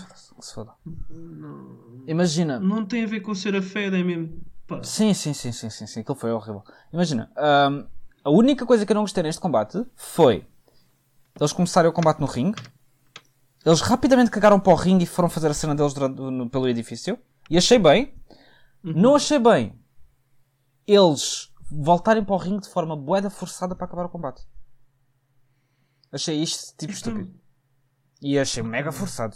[0.42, 0.74] se foda.
[1.10, 2.60] Não, Imagina.
[2.60, 4.42] não tem a ver com ser a fé, é mesmo.
[4.66, 6.00] Pá, Sim, sim, sim, sim, sim, sim.
[6.00, 6.64] Aquilo foi horrível.
[6.92, 7.32] Imagina.
[7.38, 7.86] ahm,
[8.24, 10.44] a única coisa que eu não gostei neste combate foi
[11.40, 12.60] eles começarem o combate no ringue.
[13.64, 16.68] Eles rapidamente cagaram para o ringue e foram fazer a cena deles durante- no- pelo
[16.68, 17.18] edifício.
[17.50, 18.14] E achei bem.
[18.84, 19.74] Não achei bem
[20.88, 24.42] eles voltarem para o ringue de forma boeda forçada para acabar o combate.
[26.12, 27.40] Achei isto tipo Isto- estúpido.
[28.22, 29.36] E achei mega forçado.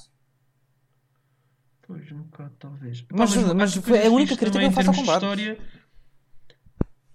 [1.83, 3.05] Pois, um bocado, talvez.
[3.11, 5.15] Mas- Pá, mas foi a única crítica também que eu faço ao combate.
[5.23, 5.59] História,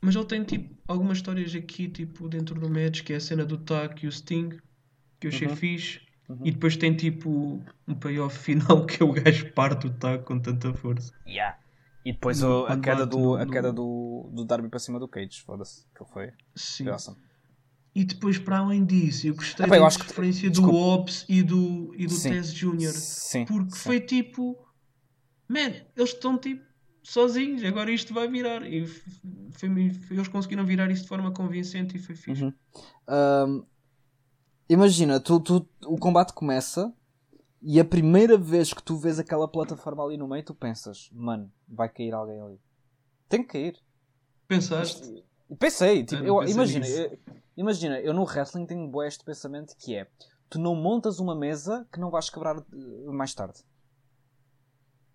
[0.02, 3.44] mas ele tem tipo algumas histórias aqui, tipo, dentro do match, que é a cena
[3.44, 4.50] do Tac e o Sting,
[5.18, 5.56] que eu achei Uhum.
[5.56, 6.00] fixe.
[6.44, 10.38] E depois tem tipo um payoff final que é o gajo parte o Tac com
[10.38, 11.12] tanta força.
[11.26, 11.58] Yeah.
[12.08, 14.78] E depois No- o- a queda, bate do, no- a queda do, do Darby para
[14.78, 15.42] cima do Cage.
[15.44, 15.84] Foda-se.
[15.96, 16.30] Que foi.
[16.54, 16.84] Sim.
[16.84, 17.16] Foi awesome.
[17.94, 20.72] E depois, para além disso, eu gostei Epá, eu da diferença do.
[20.72, 22.30] Ops e do, e do Sim.
[22.30, 22.92] Tess Jr.
[22.92, 23.44] Sim.
[23.46, 23.78] Porque sim.
[23.82, 24.56] foi tipo,
[25.48, 26.62] man, eles estão tipo
[27.02, 28.62] sozinhos, agora isto vai virar.
[28.70, 32.44] E foi, foi- eles conseguiram virar isso de forma convincente e foi fixe.
[32.44, 32.52] Uhum.
[33.08, 33.62] Ahm,
[34.68, 36.92] imagina, tu, tu- o combate começa
[37.68, 41.52] e a primeira vez que tu vês aquela plataforma ali no meio, tu pensas, mano,
[41.66, 42.60] vai cair alguém ali.
[43.28, 43.76] Tem que cair.
[44.46, 45.24] Pensaste?
[45.58, 47.18] Pensei, tipo, Eu imagina, eu-
[47.56, 50.06] imagina, eu no wrestling tenho este pensamento que é
[50.48, 53.58] tu não montas uma mesa que não vais quebrar eh, mais tarde.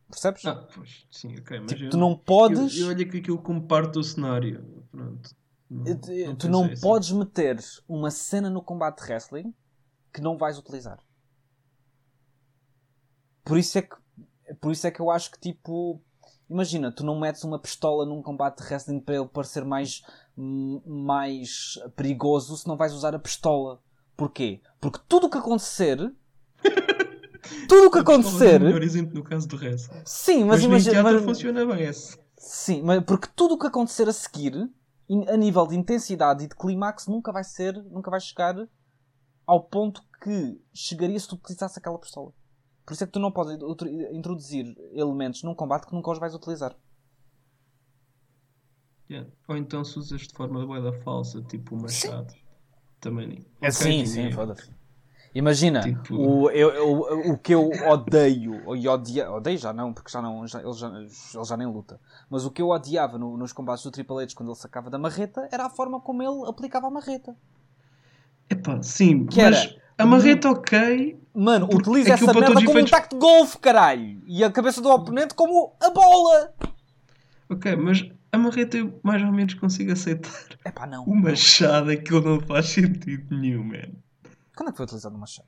[0.10, 0.46] Percebes?
[0.46, 1.60] Ah, pois, sim, ok.
[1.62, 2.78] Mas Tipo, eu, tu não podes.
[2.78, 4.86] Eu, eu olho que aquilo como parte do cenário.
[4.92, 5.34] Pronto.
[5.70, 6.82] Não- tu- não tu não assim.
[6.82, 9.54] podes meter uma cena no combate de wrestling
[10.14, 11.00] que não vais utilizar.
[13.44, 13.96] Por isso é que
[14.60, 16.02] por isso é que eu acho que tipo
[16.50, 20.02] imagina, tu não metes uma pistola num combate de wrestling para ele parecer mais
[20.38, 23.82] hum, mais perigoso se não vais usar a pistola.
[24.18, 24.62] Porquê?
[24.80, 25.98] Porque tudo o que acontecer
[27.68, 29.94] tudo o que A pistola é acontecer o melhor exemplo no caso do resto.
[30.06, 32.18] sim, Mas, mas, imagina mas- funciona bem esse.
[32.38, 34.54] Sim, mas porque tudo o que acontecer a seguir,
[35.28, 38.56] a nível de intensidade e de clímax, nunca vai ser, nunca vai chegar
[39.46, 42.34] ao ponto que chegaria se tu utilizasse aquela pistola.
[42.86, 43.58] Por isso é que tu não podes
[44.12, 46.76] introduzir elementos num combate que nunca os vais utilizar.
[49.10, 49.30] Yeah.
[49.48, 52.34] Ou então se usas de forma boeda falsa, tipo o machado.
[53.00, 53.38] Também nem.
[53.62, 54.32] É Ok, sim, sim, é.
[54.32, 54.72] foda-se.
[55.34, 60.12] Imagina, Tipo- o, eu, eu- o que eu odeio, e odia, odeio já não, porque
[60.12, 61.10] já não, já, ele, já, ele
[61.46, 64.50] já nem luta, mas o que eu odiava no- nos combates do Triple H quando
[64.50, 67.34] ele sacava da marreta era a forma como ele aplicava a marreta.
[68.50, 71.20] Epá, sim, Que mas era- a marreta ok.
[71.34, 74.22] Mano, utiliza aquilo essa merda como um efeitos- taco de golfe, caralho!
[74.26, 76.54] E a cabeça do oponente como a bola!
[77.50, 80.32] Ok, mas a marreta eu mais ou menos consigo aceitar.
[80.66, 81.06] Epá, não.
[81.06, 83.92] O machado, aquilo não faz sentido nenhum, man.
[84.56, 85.48] Quando é que foi utilizado o machado?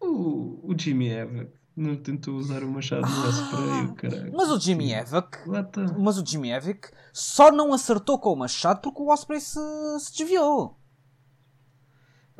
[0.00, 4.32] O, o Jimmy Eva não tentou usar o machado no spray, o caralho.
[4.34, 5.86] Mas o Jimmy tá.
[5.98, 9.58] Mas o Jimmy Evac só não acertou com o machado porque o Osprey se,
[10.00, 10.78] se desviou.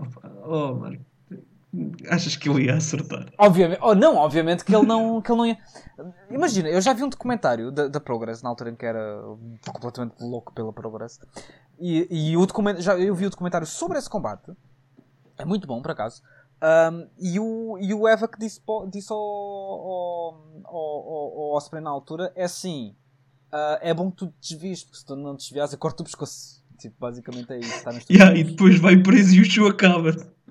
[0.02, 1.04] Opa, Oh, Marco.
[2.10, 3.32] Achas que ele ia acertar?
[3.38, 5.58] Obviamente, oh, não, obviamente que ele não, que ele não ia.
[6.30, 9.22] Imagina, eu já vi um documentário da, da Progress, na altura em que era
[9.66, 11.18] completamente louco pela Progress,
[11.80, 14.52] e, e o documento, já, eu vi o documentário sobre esse combate,
[15.38, 16.22] é muito bom por acaso,
[16.62, 21.90] Ahm, e o, e o Eva que disse, disse ao, ao, ao, ao, Osprey na
[21.90, 22.94] altura é assim:
[23.50, 26.04] ah, é bom que tu desvies, porque se tu não te desviares, eu corto o
[26.04, 26.61] pescoço.
[26.82, 27.82] Tipo, basicamente é isso.
[27.84, 30.10] Tuas Yeah, e depois vai preso e o show acaba.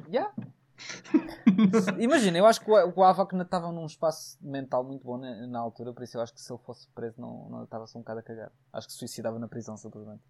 [0.09, 0.33] Yeah.
[1.99, 5.45] Imagina, eu acho que o, o Avak ainda estava num espaço mental muito bom na,
[5.47, 8.01] na altura, por isso eu acho que se ele fosse preso não, não estava-se um
[8.01, 8.51] bocado a cagar.
[8.73, 10.21] Acho que se suicidava na prisão, simplesmente.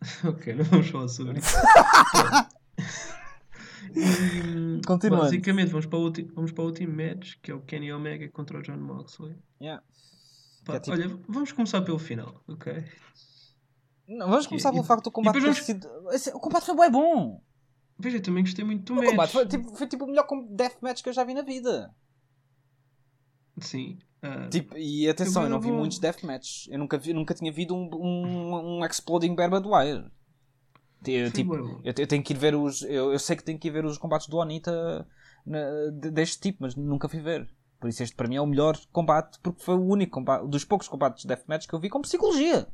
[0.24, 1.54] ok, não vamos falar sobre isso.
[3.94, 5.24] E, Continuando.
[5.24, 8.28] Basicamente, vamos para, o ulti- vamos para o último match, que é o Kenny Omega
[8.30, 9.36] contra o John Moxley.
[9.60, 9.82] Yeah.
[10.64, 12.84] Pá, é tipo- Olha, vamos começar pelo final, ok?
[14.16, 15.88] Não, vamos começar E- pelo facto do combate ter sido.
[16.10, 17.42] Esse- O combate foi bem bom!
[17.98, 19.10] Veja, eu também gostei muito do O match.
[19.10, 21.94] combate foi tipo, foi tipo o melhor deathmatch que eu já vi na vida.
[23.60, 23.98] Sim.
[24.22, 26.68] ah, Tipo, e atenção, Eu eu não vi vou- muitos deathmatches.
[26.70, 30.10] Eu nunca, vi, nunca tinha visto um, um, um Exploding Barbed Wire.
[31.06, 31.80] Eu, foi tipo, bué bom.
[31.84, 32.82] Eu, eu tenho que ir ver os.
[32.82, 35.06] Eu, eu sei que tenho que ir ver os combates do Onita
[35.44, 37.48] na- de- deste tipo, mas nunca fui ver.
[37.80, 40.64] Por isso este para mim é o melhor combate, porque foi o único combate, dos
[40.64, 42.68] poucos combates de deathmatch que eu vi com psicologia.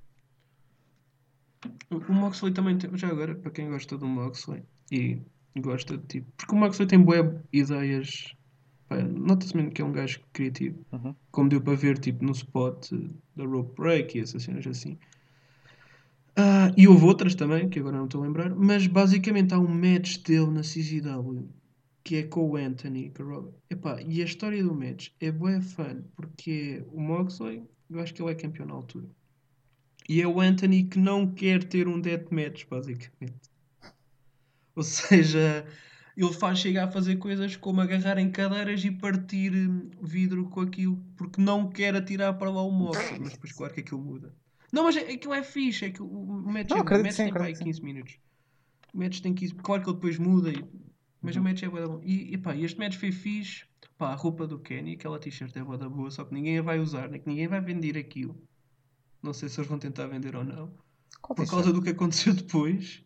[1.91, 2.97] O Moxley também tem.
[2.97, 5.21] Já agora, para quem gosta do Moxley, E
[5.57, 6.33] gosta de tipo.
[6.37, 8.35] Porque o Moxley tem boas ideias.
[8.91, 10.79] Nota-se mesmo que é um gajo criativo.
[10.93, 11.15] Uhum.
[11.31, 12.91] Como deu para ver tipo, no spot
[13.37, 14.97] da Rope Break e essas cenas assim.
[16.37, 18.55] Ah, e houve outras também, que agora não estou a lembrar.
[18.55, 21.49] Mas basicamente há um match dele na CZW
[22.09, 23.53] que é com o Anthony Garroba.
[23.69, 28.23] Epá, e a história do match é bué fun, porque o Moxley, eu acho que
[28.23, 29.07] ele é campeão na altura.
[30.09, 33.51] E é o Anthony que não quer ter um deathmatch, basicamente.
[34.75, 35.67] Ou seja,
[36.17, 40.61] ele faz chegar a fazer coisas como agarrar em cadeiras e partir hum, vidro com
[40.61, 43.21] aquilo, porque não quer atirar para lá o Moxley.
[43.21, 44.35] Mas depois, claro que aquilo muda.
[44.73, 46.09] Não, mas é- aquilo é fixe, é que o
[46.43, 47.65] match, Não, é- o match sim, tem para aí acredito sim.
[47.65, 48.19] 15 minutos.
[48.95, 50.65] O match tem 15 Claro que ele depois muda, e-
[51.21, 51.43] mas Uhum.
[51.43, 52.01] o match é bom.
[52.03, 53.65] E, e pá, este match foi fixe.
[53.97, 56.63] Pá, a roupa do Kenny, aquela t-shirt é bué da boa, só que ninguém a
[56.63, 57.19] vai usar, né?
[57.19, 58.41] que ninguém vai vender aquilo.
[59.23, 60.71] Não sei se eles vão tentar vender ou não.
[61.21, 63.05] Qual Por causa do que aconteceu depois.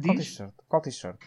[0.00, 0.26] Qual Diz?
[0.26, 0.54] t-shirt?
[0.68, 1.18] Qual t-shirt?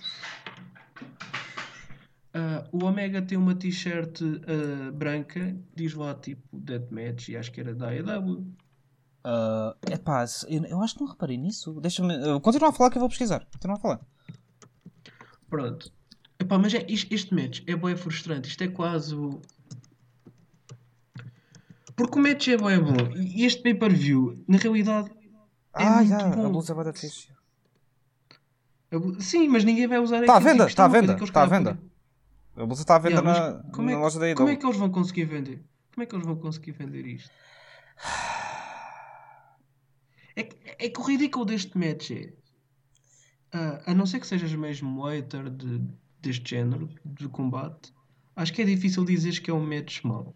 [2.33, 7.59] Ah, o Omega tem uma t-shirt ah, branca, diz lá tipo Deathmatch e acho que
[7.59, 8.45] era da AEW.
[9.23, 11.79] Ah, epá, eu, eu acho que não reparei nisso.
[11.81, 12.13] Deixa-me.
[12.13, 13.45] ah, continua a falar que eu vou pesquisar.
[13.51, 14.01] Continua a falar.
[15.49, 15.91] Pronto.
[16.39, 18.47] Epá, mas é, este match é bem frustrante.
[18.47, 19.41] Isto é quase o.
[21.99, 23.11] Porque o match é bem bom.
[23.17, 25.09] E este pay-per-view, na realidade.
[25.77, 26.45] É ah, muito já, bom.
[26.45, 27.27] a blusa é bué da fixe.
[28.91, 31.15] é bu- Sim, mas ninguém vai usar Tá à venda, é à uma coisa venda,
[31.15, 31.79] que eles tá à venda.
[32.55, 34.49] A blusa está à venda Yeah, mas na, como é na que- loja da Como
[34.49, 35.63] é que eles vão conseguir vender?
[35.93, 37.29] Como é que eles vão conseguir vender isto?
[40.35, 42.33] É que, é que o ridículo deste match é.
[43.53, 45.81] ah, a não ser que sejas mesmo hater de,
[46.21, 47.93] deste género de combate,
[48.35, 50.33] acho que é difícil dizeres que é um match mau.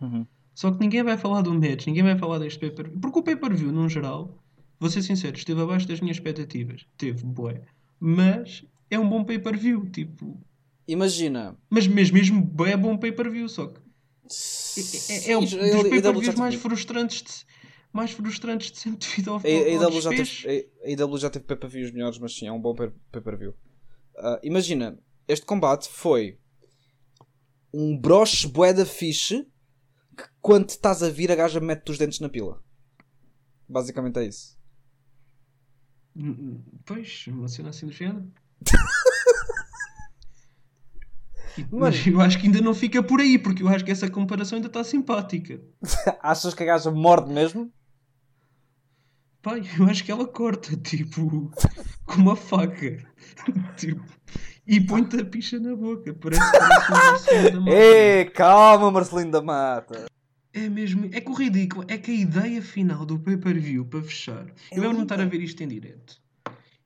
[0.00, 0.26] Uhum.
[0.60, 3.00] Só que ninguém vai falar do match, ninguém vai falar deste pay-per-view.
[3.00, 4.38] Porque o pay-per-view, num geral,
[4.78, 6.86] vou ser sincero, esteve abaixo das minhas expectativas.
[6.98, 7.62] Teve, bué.
[7.98, 10.38] Mas é um bom pay-per-view, tipo.
[10.86, 11.56] Imagina.
[11.70, 13.80] Mas mesmo, mesmo bué bom pay-per-view, só que
[15.08, 17.46] é, é, é um dos pay-per-views mais frustrantes de,
[17.90, 21.30] mais frustrantes de sempre devido ao, A, a, IW já teve, a, a IW já
[21.30, 23.54] teve pay-per-views melhores, mas sim, é um bom pay- pay-per-view.
[24.18, 26.36] Ah, imagina, este combate foi
[27.72, 29.46] um broche bué da fixe
[30.40, 32.62] quando estás a vir a gaja mete os dentes na pila.
[33.68, 34.58] Basicamente é isso.
[36.16, 38.30] Hum, Pois, uma cena assim do género.
[41.70, 44.56] Mas eu acho que ainda não fica por aí, porque eu acho que essa comparação
[44.56, 45.60] ainda está simpática.
[46.22, 47.72] Achas que a gaja morde mesmo?
[49.42, 51.50] Pai, eu acho que ela corta, tipo,
[52.06, 53.04] com uma faca.
[53.76, 54.04] tipo,
[54.70, 56.14] e põe-te a picha na boca.
[56.14, 57.76] Parece, parece versão da máquina.
[57.76, 60.06] Ei, calma, Marcelino da Mata.
[60.52, 61.10] É mesmo.
[61.12, 64.46] É que o ridículo é que a ideia final do pay-per-view para fechar.
[64.70, 66.22] É eu lembro-me estar a ver isto em direto.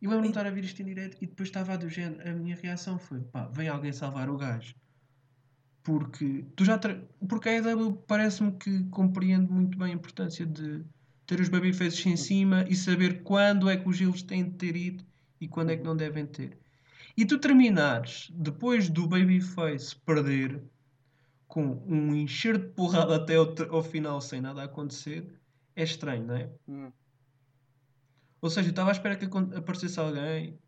[0.01, 2.27] Eu lembro-me de estar a ver isto em direto e depois estava a do género.
[2.27, 4.75] A minha reação foi: pá, vem alguém salvar o gajo.
[5.83, 6.99] Porque tu já tra...
[7.29, 10.83] Porque a EW parece-me que compreende muito bem a importância de
[11.27, 14.75] ter os babyfaces em cima e saber quando é que os heels têm de ter
[14.75, 15.05] ido
[15.39, 16.64] e quando é que não devem ter.
[17.17, 20.61] E tu terminares depois do babyface perder
[21.47, 25.25] com um encher de porrada até ao, ao final sem nada a acontecer,
[25.77, 26.51] é estranho, não é?
[26.69, 26.91] Hum.
[28.41, 29.25] Ou seja, eu estava à espera que
[29.57, 30.59] aparecesse alguém.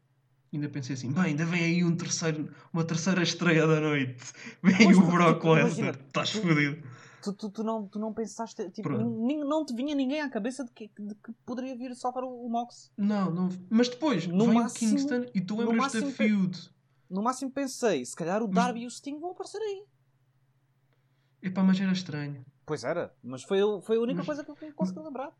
[0.52, 4.32] Ainda pensei assim, bem, ainda vem aí um terceiro, uma terceira estreia da noite.
[4.62, 5.98] Vem Pois, o Brock Lesnar.
[6.06, 6.82] Estás fodido.
[7.26, 10.70] Tu, tu, tu, não, tu não pensaste, tipo, não te vinha ninguém à cabeça de
[10.70, 12.92] que, de que poderia vir salvar o, o Mox.
[12.96, 13.48] Não, não.
[13.68, 16.70] Mas depois, No vem máximo- o Kingston e tu lembras da feud.
[17.10, 19.84] No máximo pensei, se calhar o Mas- Darby e o Sting vão aparecer aí.
[21.42, 22.44] Epá, mas era estranho.
[22.64, 25.32] Pois era, mas foi, foi a única Mas- coisa que eu consegui lembrar.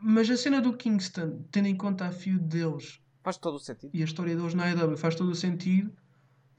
[0.00, 3.90] Mas a cena do Kingston, tendo em conta a feud deles Faz todo o sentido.
[3.94, 5.92] e a história deles na AEW, faz todo o sentido.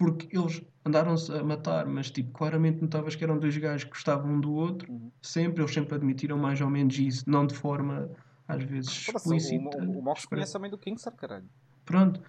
[0.03, 4.33] Porque eles andaram-se a matar, mas tipo, claramente notavas que eram dois gajos que gostavam
[4.33, 4.91] um do outro.
[4.91, 5.11] Uhum.
[5.21, 8.09] Sempre, eles sempre admitiram mais ou menos isso, não de forma
[8.47, 9.77] às vezes o, explícita.
[9.77, 10.27] o, o Mox expressa.
[10.27, 11.49] conhece a mãe do Kingston, caralho.
[11.85, 12.21] Pronto.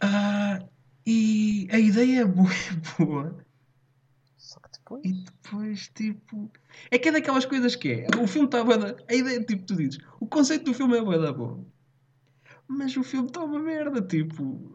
[0.00, 0.60] Ah,
[1.06, 3.44] e a ideia é boa, é boa.
[4.38, 5.04] Só que depois.
[5.04, 6.50] E depois, tipo.
[6.90, 8.06] É que é daquelas coisas que é.
[8.22, 8.96] O filme está bué da.
[9.08, 9.98] A ideia, tipo, tu dizes.
[10.20, 11.64] O conceito do filme é bué da bom.
[12.66, 14.73] Mas o filme está uma merda, tipo.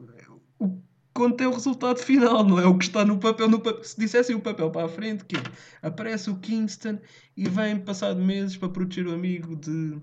[1.19, 3.49] O conto é o resultado final, não é o que está no papel.
[3.49, 3.83] No papel.
[3.83, 5.41] Se dissessem o papel para a frente, que é,
[5.81, 6.97] aparece o Kingston
[7.35, 9.97] e vem passado meses para proteger o amigo de,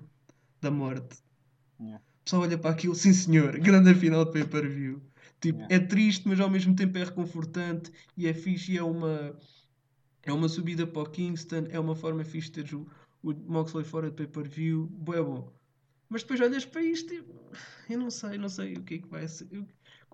[0.60, 1.16] da morte.
[1.80, 2.04] Yeah.
[2.20, 5.00] O pessoal olha para aquilo, sim senhor, grande final de pay-per-view.
[5.40, 5.74] Tipo, Yeah.
[5.74, 9.34] é triste, mas ao mesmo tempo é reconfortante e é fixe e é uma,
[10.22, 12.86] é uma subida para o Kingston, é uma forma fixe de ter o,
[13.22, 15.50] o Moxley fora de pay-per-view, bué bom.
[16.10, 17.24] Mas depois olhas para isto e
[17.88, 19.48] eu não sei, não sei o que é que vai ser.
[19.50, 19.66] Eu-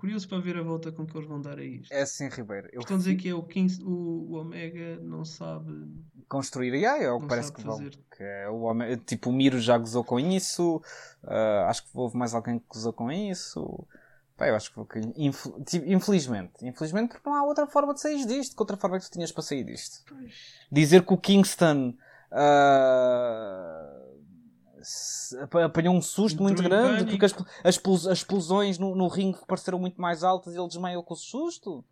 [0.03, 1.93] curioso para ver a volta com que eles vão dar a isto.
[1.93, 2.69] É assim, Ribeiro.
[2.73, 5.73] Eu Estão a dizer que é o, 15, o, o Omega não sabe.
[6.29, 7.79] construir AI é o que parece que vão.
[8.17, 10.83] Que é o homem, tipo, o Miro já gozou com isso.
[11.23, 13.87] ah, acho que houve mais alguém que gozou com isso.
[14.37, 18.27] Pá, eu acho que, infel- tipo, infelizmente, infelizmente porque não há outra forma de sair
[18.27, 18.57] disto.
[18.57, 20.03] Que outra forma é que tu tinhas para sair disto?
[20.09, 20.35] Pois.
[20.73, 21.95] Dizer que o Kingston
[22.33, 24.02] ap-
[25.65, 29.79] apanhou um susto muito em grande porque as, as, as explosões no, no ringue pareceram
[29.79, 31.85] muito mais altas e ele desmaiou com o susto.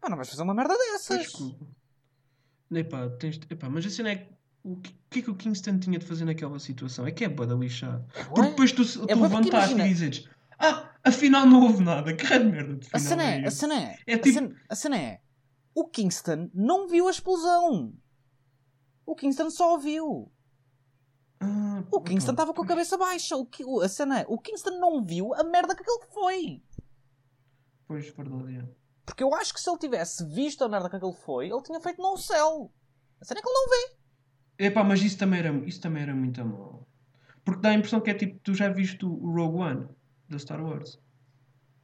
[0.00, 1.32] Pá, não vais fazer uma merda dessas.
[2.72, 4.28] Epá, tens, epá, mas a cena é
[4.62, 7.06] o que, o que é que o Kingston tinha de fazer naquela situação?
[7.06, 8.04] É que é bada lixado.
[8.28, 8.48] Porque Ué?
[8.50, 10.28] depois tu, tu É bué porque levantaste e dizes
[10.58, 12.12] Ah, afinal não houve nada.
[12.16, 14.56] Que merda de A final cena é, é a cena é, É a tipo- cena-
[14.68, 15.20] a cena é,
[15.74, 17.92] o Kingston não viu a explosão.
[19.06, 20.30] O Kingston só ouviu.
[21.40, 23.36] Ah, O Kingston pá, estava com a cabeça baixa.
[23.36, 26.62] O, o- a cena é, o Kingston não viu a merda que aquilo foi.
[27.86, 28.68] Pois, verdade, é.
[29.04, 31.80] Porque eu acho que se ele tivesse visto a merda que aquilo foi, ele tinha
[31.80, 32.70] feito no céu.
[33.20, 34.64] A cena é que ele não vê.
[34.66, 36.86] Epá, mas isso também era, isso também era muito mal.
[37.44, 39.88] Porque dá a impressão que é tipo, tu já viste o Rogue One
[40.28, 40.98] da Star Wars.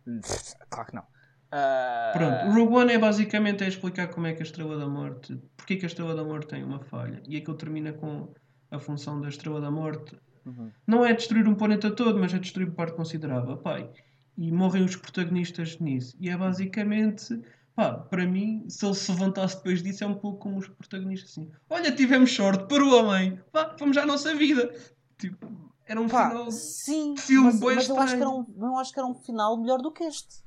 [0.70, 1.04] Claro que não.
[1.50, 4.86] Ah, Pronto, o Rogue One é basicamente é explicar como é que a Estrela da
[4.86, 7.22] Morte, porque é que a Estrela da Morte tem uma falha.
[7.26, 8.32] E aquilo termina com
[8.70, 10.16] a função da Estrela da Morte.
[10.44, 10.70] Uhum.
[10.86, 13.56] Não é destruir um planeta todo, mas é destruir parte considerável.
[13.56, 13.90] Pai,
[14.36, 16.16] e morrem os protagonistas nisso.
[16.20, 17.40] E é basicamente,
[17.74, 21.30] pá, para mim, se ele se levantasse depois disso, é um pouco como os protagonistas
[21.30, 21.50] assim.
[21.68, 24.72] Olha, tivemos sorte, para o homem, pá, vamos à nossa vida.
[25.18, 26.50] Tipo, era um Pá, final.
[26.50, 29.56] sim, filme mas, mas eu, acho que era um, eu acho que era um final
[29.56, 30.44] melhor do que este.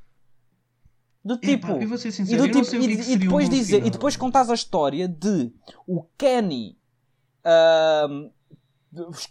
[1.24, 4.16] Do tipo, eu vou ser E, sincero, do tipo, é e, depois dizer, e depois
[4.16, 5.52] contas a história de
[5.86, 6.79] o Kenny
[7.44, 8.30] ahm,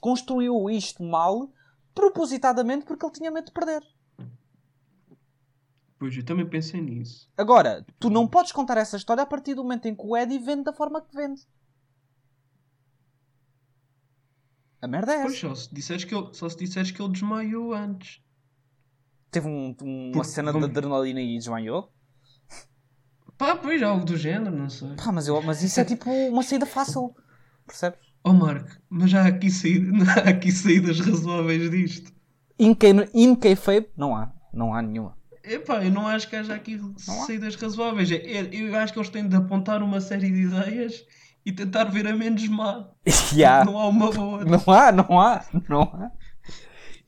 [0.01, 1.51] construiu isto mal
[1.95, 3.83] propositadamente porque ele tinha medo de perder.
[5.99, 7.29] Pois, eu também pensei nisso.
[7.37, 10.39] Agora, tu não podes contar essa história a partir do momento em que o Eddie
[10.39, 11.43] vende da forma que vende.
[14.81, 15.49] A merda é Pois, essa.
[15.49, 18.23] só se disseres que ele, só se disseres que ele desmaiou antes.
[19.31, 21.93] Teve um- um- uma cena de vamos- adrenalina e desmaiou.
[23.37, 24.95] Pá, pois, algo do género, não sei.
[24.97, 27.15] Pá, mas, eu, mas isso é tipo uma saída fácil.
[27.69, 28.01] Percebes?
[28.25, 32.13] Oh Marco, mas já há aqui, saída, há aqui saídas razoáveis disto.
[32.59, 32.77] In,
[33.15, 34.33] in kayfabe, não há.
[34.53, 35.17] Não há nenhuma.
[35.45, 37.01] Epá, eu não acho que haja aqui há?
[37.27, 38.11] saídas razoáveis.
[38.11, 41.05] É- é- Eu acho que eles têm de apontar uma série de ideias
[41.47, 42.89] e tentar ver a menos má.
[43.33, 43.65] Yeah.
[43.65, 44.45] Não há uma boa.
[44.45, 46.11] Não há, não há, não há.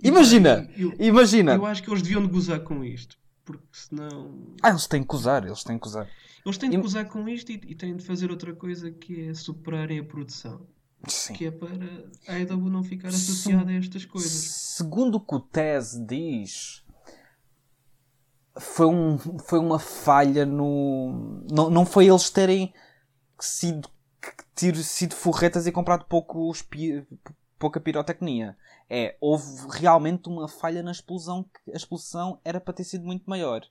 [0.02, 1.54] Imagina, Eu, imagina.
[1.54, 3.16] eu acho que eles deviam de gozar com isto.
[3.44, 4.54] Porque senão.
[4.62, 6.06] Ah, eles têm que usar, eles têm que usar.
[6.45, 9.28] Eles têm de Eu- gozar com isto e, e têm de fazer outra coisa que
[9.28, 10.66] é superarem a produção.
[11.09, 11.32] Sim.
[11.34, 11.70] Que é para
[12.28, 14.30] a EW não ficar associada a estas coisas.
[14.30, 16.84] Segundo o que o Tez diz,
[18.59, 21.43] foi, um, foi uma falha no.
[21.51, 22.72] Não, não foi eles terem
[23.38, 23.88] sido,
[24.55, 26.05] ter sido forretas e comprado
[26.68, 27.07] pi-
[27.59, 28.57] pouca pirotecnia.
[28.88, 33.24] É, houve realmente uma falha na explosão, que a explosão era para ter sido muito
[33.28, 33.62] maior,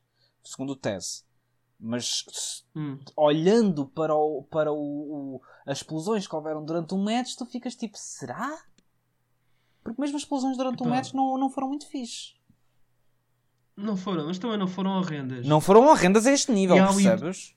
[0.44, 1.26] segundo o Tez.
[1.80, 3.00] Mas Hum.
[3.16, 4.78] olhando para, o, para o,
[5.38, 8.52] o- as explosões que houveram durante um match, tu ficas tipo, será?
[9.84, 10.96] Porque mesmo as explosões durante um Epá.
[10.98, 12.34] match não, não foram muito fixe.
[13.78, 15.46] Não foram, mas também não foram horrendas.
[15.48, 17.56] Não foram horrendas a este nível, E percebes?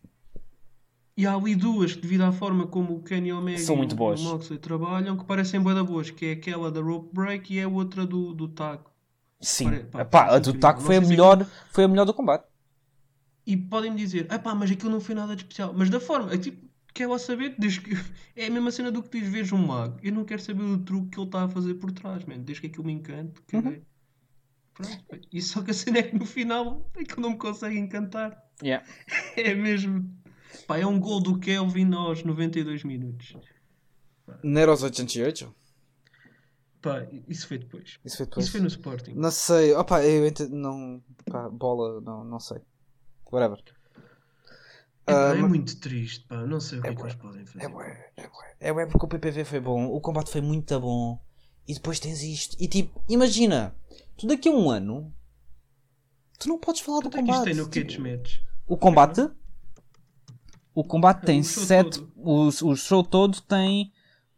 [1.17, 3.95] E há ali duas que, devido à forma como o Kenny Omega São e muito
[3.97, 4.21] boas.
[4.21, 7.59] o Moxley trabalham, que parecem bué da boas, que é aquela da rope break e
[7.59, 8.91] é a outra do, do taco.
[9.41, 9.65] Sim.
[9.65, 12.47] Pare- pá, parece a do taco foi a, melhor, foi a melhor do combate.
[13.47, 15.75] E podem-me dizer, ah pá, mas aquilo não foi nada de especial.
[15.77, 17.95] Mas da forma, é tipo, quer lá saber, desde que...
[18.37, 19.99] é a mesma cena do que diz, vejo um mago.
[20.03, 22.39] Eu não quero saber o truque que ele está a fazer por trás, man.
[22.39, 23.41] desde que aquilo me encante.
[23.53, 23.83] Uhum.
[24.75, 25.05] Pronto.
[25.33, 28.43] E só que a cena é que no final aquilo não me consegue encantar.
[28.63, 28.87] Yeah.
[29.37, 30.11] É mesmo.
[30.67, 33.35] Pá, é um gol do Kelvin aos 92 minutos.
[34.43, 35.55] Não era aos 88?
[36.81, 37.99] Pá, isso foi depois.
[38.05, 38.45] Isso foi depois.
[38.45, 39.15] Isso foi no Sporting.
[39.15, 39.73] Não sei.
[39.75, 40.41] Opa, eu ent...
[40.51, 41.03] não.
[41.31, 42.61] Pá, bola, não, não sei.
[43.33, 43.59] Whatever.
[45.07, 46.47] É, Ah, é mas- muito triste, pá.
[46.47, 47.65] Não sei o que é, que eles podem fazer.
[47.65, 48.57] É bué, é bué.
[48.61, 51.19] É bué porque o PPV foi bom, o combate foi muito bom.
[51.67, 52.57] E depois tens isto.
[52.61, 53.75] E tipo, imagina,
[54.17, 55.13] tu daqui a um ano.
[56.39, 57.45] Tu não podes falar do Quanto é que isto combate.
[57.45, 58.39] tem no tipo, Match?
[58.67, 59.31] O combate?
[60.75, 61.99] O combate tem o show 7.
[62.01, 62.13] todo.
[62.17, 63.93] O, o show todo tem.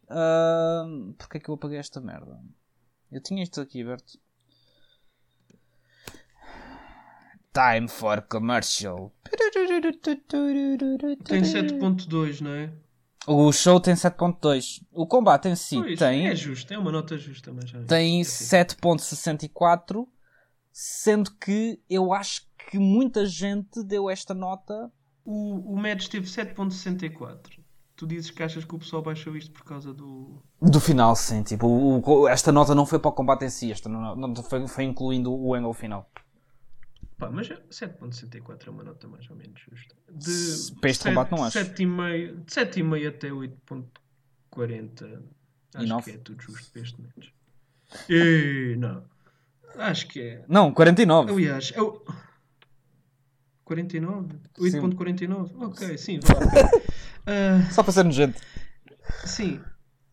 [0.08, 0.84] ah,
[1.18, 2.38] Porquê é que eu apaguei esta merda?
[3.10, 4.18] Eu tinha isto aqui aberto.
[7.54, 9.12] Time for commercial.
[11.24, 12.72] Tem 7.2, não é?
[13.26, 14.82] O show tem 7.2.
[14.92, 17.82] O combate em si Pois, tem, É justo, é uma nota justa, mas já.
[17.84, 18.44] tem é assim.
[18.44, 20.06] 7.64,
[20.72, 24.90] sendo que eu acho que muita gente deu esta nota.
[25.24, 27.62] O, o Mads teve 7.64.
[27.96, 30.42] Tu dizes que achas que o pessoal baixou isto por causa do.
[30.60, 31.42] Do final, sim.
[31.44, 34.84] Tipo, o- esta nota não foi para o combate em si, esta nota foi, foi
[34.84, 36.10] incluindo o angle final.
[37.24, 39.94] Pá, mas 7.64 é uma nota mais ou menos justa.
[40.10, 41.58] De para este combate não acho.
[41.58, 45.22] 7,5 de 7,5 até 8.40
[45.78, 46.96] E acho que é tudo justo para este.
[48.08, 49.04] E, não.
[49.76, 50.44] Acho que é.
[50.48, 51.32] Não, 49.
[51.32, 52.04] Aliás, o...
[53.64, 54.38] 49?
[54.58, 54.80] Sim.
[54.80, 55.62] 8.49?
[55.62, 56.20] Ok, sim.
[56.20, 56.84] vale.
[57.26, 58.38] Ah, Só para ser nojento.
[59.24, 59.58] sim.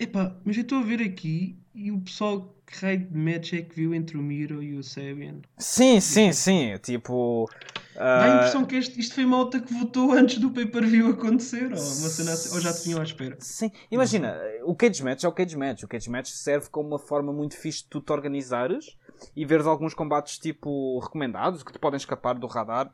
[0.02, 3.62] Epá, mas eu estou a ver aqui e o pessoal que raio de match é
[3.62, 5.42] que viu entre o Miro e o Sabian.
[5.60, 6.76] Sim, sim, sim.
[6.82, 7.48] Tipo.
[7.94, 11.66] Dá a ah, impressão que este- isto foi malta que votou antes do pay-per-view acontecer,
[11.66, 13.38] ou, uma cena assim- ou já te vinham à espera.
[13.40, 15.84] Sim, imagina, o cage match é o cage match.
[15.84, 18.98] O cage match serve como uma forma muito fixe de tu te organizares
[19.36, 22.92] e veres alguns combates tipo recomendados que te podem escapar do radar.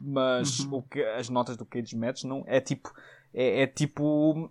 [0.00, 0.78] Mas Uhum.
[0.78, 2.92] o que, as notas do cage match não é tipo
[3.32, 4.50] é, é tipo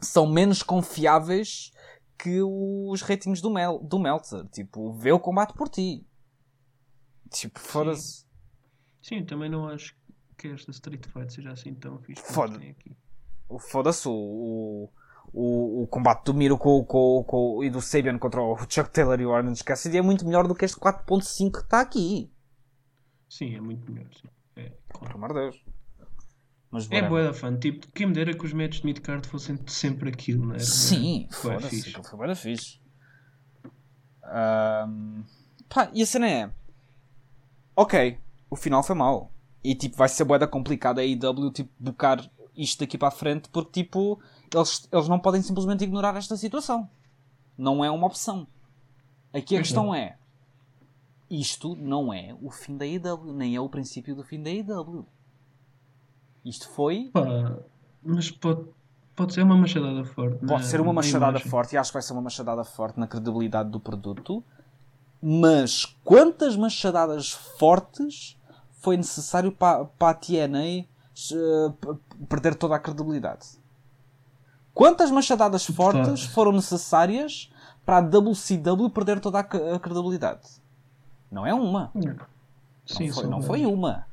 [0.00, 1.72] são menos confiáveis
[2.18, 4.44] que os ratings do, Mel, do Meltzer.
[4.48, 6.04] Tipo, vê o combate por ti.
[7.30, 8.26] Tipo, foda-se.
[9.02, 9.96] Sim, também não acho
[10.36, 12.22] que esta Street Fight seja assim tão fixe.
[12.22, 12.56] Foda.
[12.56, 12.96] aqui.
[13.58, 14.90] Foda-se, o,
[15.32, 19.18] o, o, combate do Miro com, com, com, e do Sabian contra o Chuck Taylor
[19.20, 22.30] e o Orange Cassidy é muito melhor do que este 4.5 que está aqui.
[23.28, 24.10] Sim, é muito melhor.
[24.14, 24.28] Sim.
[24.56, 25.16] É, Pelo claro.
[25.16, 25.64] amor de Deus.
[26.70, 27.56] Mas É boa da fã.
[27.56, 30.58] Tipo, quem me dera que os matches de midcard fossem sempre aquilo, não é?
[30.58, 31.92] Sim, Foi fixe.
[31.92, 32.80] foi bem fixe.
[34.24, 35.22] Ahm,
[35.68, 36.50] pá, e a cena é...
[37.74, 38.18] Ok,
[38.50, 39.32] o final foi mau.
[39.64, 42.18] E tipo, vai ser boeda complicada a IW tipo, bocar
[42.54, 44.20] isto daqui para a frente porque tipo,
[44.54, 46.88] eles, eles não podem simplesmente ignorar esta situação.
[47.56, 48.46] Não é uma opção.
[49.32, 49.94] Aqui a Pois questão não.
[49.94, 50.18] é...
[51.30, 55.06] Isto não é o fim da IW, nem é o princípio do fim da IW.
[56.48, 57.56] Isto foi Pá,
[58.02, 58.64] mas pode,
[59.14, 60.38] pode ser uma machadada forte.
[60.38, 61.48] Pode na- ser uma machadada imagem.
[61.50, 64.42] forte e acho que vai ser uma machadada forte na credibilidade do produto.
[65.20, 68.36] Mas quantas machadadas fortes
[68.80, 70.84] foi necessário para, para a TNA
[71.80, 73.46] p- perder toda a credibilidade?
[74.72, 77.50] Quantas machadadas fortes foram necessárias
[77.84, 80.48] para a WCW perder toda a, credibilidade?
[81.30, 81.90] Não é uma.
[82.86, 84.06] Sim, não, foi, não foi uma.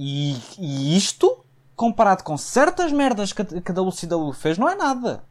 [0.00, 1.44] E, e isto,
[1.74, 5.24] comparado com certas merdas que a, que a WCW fez, não é nada.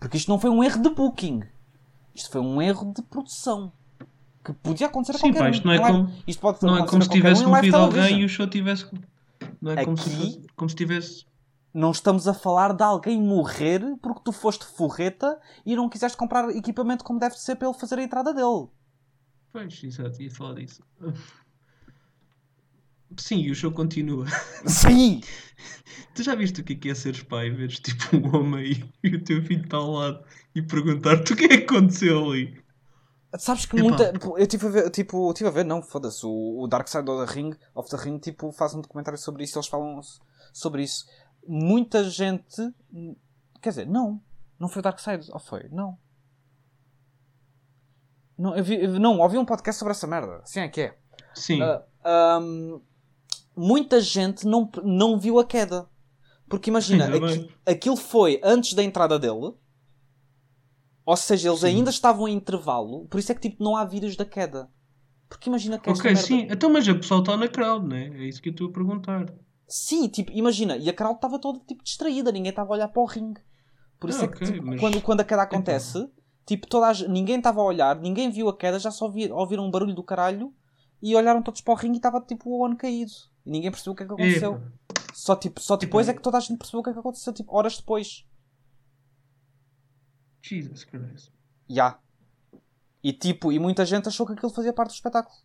[0.00, 1.44] Porque isto não foi um erro de booking.
[2.12, 3.72] Isto foi um erro de produção.
[4.44, 5.50] Que podia acontecer a Sim, qualquer pá, um.
[5.50, 8.24] isto não é como- isto pode Não é como se um tivesse morrido alguém e
[8.24, 8.86] o show tivesse.
[9.60, 11.24] Não é como se, Aqui- como se tivesse.
[11.72, 16.50] Não estamos a falar de alguém morrer porque tu foste forreta e não quiseste comprar
[16.50, 18.66] equipamento como deve ser para ele fazer a entrada dele.
[19.52, 20.82] Pois, exato, ia falar disso.
[23.16, 24.26] Sim, e o show continua.
[24.66, 25.20] Sim!
[26.14, 27.50] Tu já viste o que é, que é seres pai?
[27.50, 31.44] Veres tipo um homem e o teu filho está ao lado e perguntar-te o que
[31.44, 32.62] é que aconteceu ali.
[33.38, 33.88] Sabes que Epá.
[33.88, 34.12] muita.
[34.38, 36.24] Eu tive a ver, tipo, tive a ver, não, foda-se.
[36.26, 39.44] O, o Dark Side of the Ring, of the Ring, tipo, faz um documentário sobre
[39.44, 40.00] isso, eles falam
[40.52, 41.06] sobre isso.
[41.48, 42.56] Muita gente.
[43.62, 44.20] Quer dizer, não.
[44.60, 45.66] Não foi o Dark Side, ou foi?
[45.70, 45.96] Não.
[48.38, 50.40] Não, eu vi, eu- não, ouvi um podcast sobre essa merda.
[50.42, 50.98] Assim é que é.
[51.34, 52.80] Sim, Ah, ahm,
[53.56, 55.88] muita gente não, não viu a queda.
[56.48, 57.08] Porque imagina,
[57.64, 59.54] aquilo foi antes da entrada dele.
[61.04, 61.66] Ou seja, eles Sim.
[61.66, 63.06] ainda estavam em intervalo.
[63.08, 64.68] Por isso é que tipo, não há vídeos da queda.
[65.28, 66.20] Porque imagina que ok, merda...
[66.20, 66.46] sim.
[66.50, 68.08] Então, mas o pessoal está na crowd, né?
[68.14, 69.32] É isso que eu estou a perguntar.
[69.66, 70.76] Sim, tipo, imagina.
[70.76, 72.30] E a crowd estava toda tipo, distraída.
[72.30, 73.40] Ninguém estava a olhar para o ringue.
[73.98, 76.06] Por isso Ah, é que tipo, mas- quando, quando a queda acontece,
[76.46, 77.08] tipo, toda a...
[77.08, 77.96] ninguém estava a olhar.
[77.98, 78.78] Ninguém viu a queda.
[78.78, 80.52] Já só vi- ouviram um barulho do caralho.
[81.00, 83.10] E olharam todos para o ringue e estava tipo o ano caído.
[83.44, 84.54] E ninguém percebeu o que é que aconteceu.
[84.56, 84.72] Epa.
[85.14, 86.98] Só, tipo, só depois Tipo- é que toda a gente percebeu o que é que
[86.98, 88.26] aconteceu, tipo, horas depois.
[90.42, 91.30] Jesus Christ.
[91.68, 91.98] Já.
[93.02, 95.36] E tipo, e muita gente achou que aquilo fazia parte do espetáculo.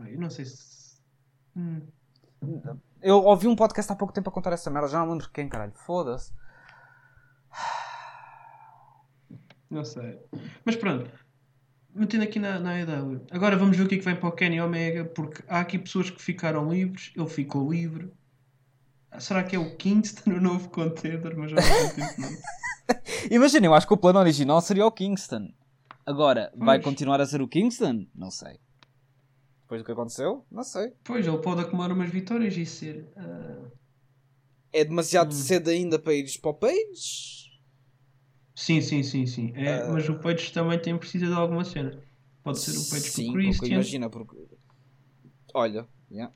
[0.00, 1.00] Eu não sei se.
[1.56, 1.86] Hum.
[3.02, 5.48] Eu ouvi um podcast há pouco tempo a contar essa merda, já não lembro quem,
[5.48, 5.72] caralho.
[5.74, 6.32] Foda-se.
[9.68, 10.18] Não sei.
[10.64, 11.10] Mas pronto.
[11.94, 13.22] Mantendo aqui na, na AEW.
[13.30, 15.78] Agora vamos ver o que é que vem para o Kenny Omega, porque há aqui
[15.78, 18.10] pessoas que ficaram livres, ele ficou livre.
[19.18, 21.34] Será que é o Kingston o novo contender?
[21.36, 22.28] Mas já não tempo não.
[23.30, 25.48] Imagina, eu acho que o plano original seria o Kingston.
[26.06, 26.84] Agora, vai Pois.
[26.84, 28.06] continuar a ser o Kingston?
[28.14, 28.58] Não sei.
[29.62, 30.92] Depois do que aconteceu, não sei.
[31.04, 33.06] Pois, ele pode acumular umas vitórias e ser.
[33.16, 33.68] ah,
[34.72, 35.32] É demasiado Hum.
[35.36, 37.37] cedo ainda para ires para o Page?
[38.58, 39.52] Sim, sim, sim, sim.
[39.54, 39.92] É, Ah.
[39.92, 41.96] Mas o Page também tem precisa de alguma cena.
[42.42, 43.74] Pode ser o Sim, com o Christian.
[43.74, 44.36] imagina, porque.
[45.54, 46.34] Olha, yeah.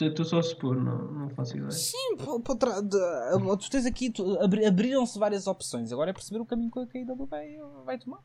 [0.00, 1.72] Estou só a supor, não, não faço ideia.
[1.72, 5.92] Sim, pô, tra- tu tens aqui, tu- abri- abriram-se várias opções.
[5.92, 8.20] Agora é perceber o caminho que a KW vai, vai tomar.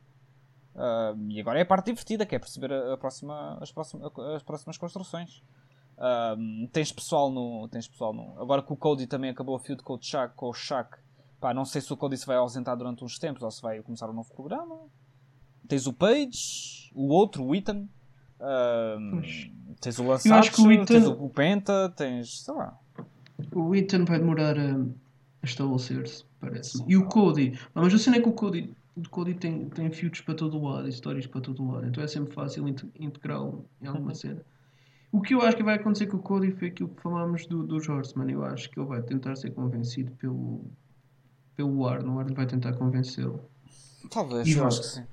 [0.76, 4.42] Ah, e agora é a parte divertida, que é perceber a, próxima, as, próximas, as
[4.44, 5.42] próximas construções.
[5.98, 6.36] Ah,
[6.72, 7.66] tens pessoal no.
[7.68, 8.40] Tens pessoal no.
[8.40, 10.96] Agora que o Cody também acabou a feud com o Shaq, com o Shaq.
[11.40, 13.80] Pá, não sei se o Cody se vai ausentar durante uns tempos ou se vai
[13.82, 14.76] começar um novo programa.
[15.68, 17.86] Tens o Page, o outro, o Ethan.
[19.10, 19.50] Pois.
[19.80, 20.32] tens o o Archer,
[20.86, 22.42] tens Ethan- o Penta, tens.
[22.44, 22.78] sei lá.
[23.54, 24.84] O Ethan vai demorar a,
[25.42, 26.84] estabelecer-se, parece-me.
[26.90, 27.58] E o Cody.
[27.74, 30.58] Ah, mas a cena é que o Cody, o Cody tem, tem feuds para todo
[30.58, 31.86] o lado, histórias para todo o lado.
[31.86, 34.42] Então é sempre fácil inte- integrá-lo em alguma cena.
[35.12, 37.62] O que eu acho que vai acontecer com o Cody foi aquilo que falámos do,
[37.64, 38.30] dos Horseman.
[38.30, 40.60] Eu acho que ele vai tentar ser convencido pelo,
[41.58, 42.08] pelo Arn.
[42.08, 43.40] O Arn vai tentar convencê-lo.
[44.08, 44.68] Talvez, E eu vai.
[44.68, 45.04] acho que sim.